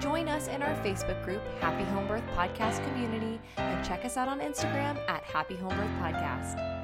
Join 0.00 0.26
us 0.28 0.48
in 0.48 0.62
our 0.62 0.74
Facebook 0.82 1.22
group, 1.24 1.42
Happy 1.60 1.84
Home 1.90 2.08
Birth 2.08 2.24
Podcast 2.34 2.82
Community, 2.84 3.40
and 3.58 3.84
check 3.84 4.04
us 4.04 4.16
out 4.16 4.26
on 4.26 4.40
Instagram 4.40 4.98
at 5.08 5.22
Happy 5.24 5.56
Home 5.56 5.76
Birth 5.76 5.90
Podcast. 6.00 6.79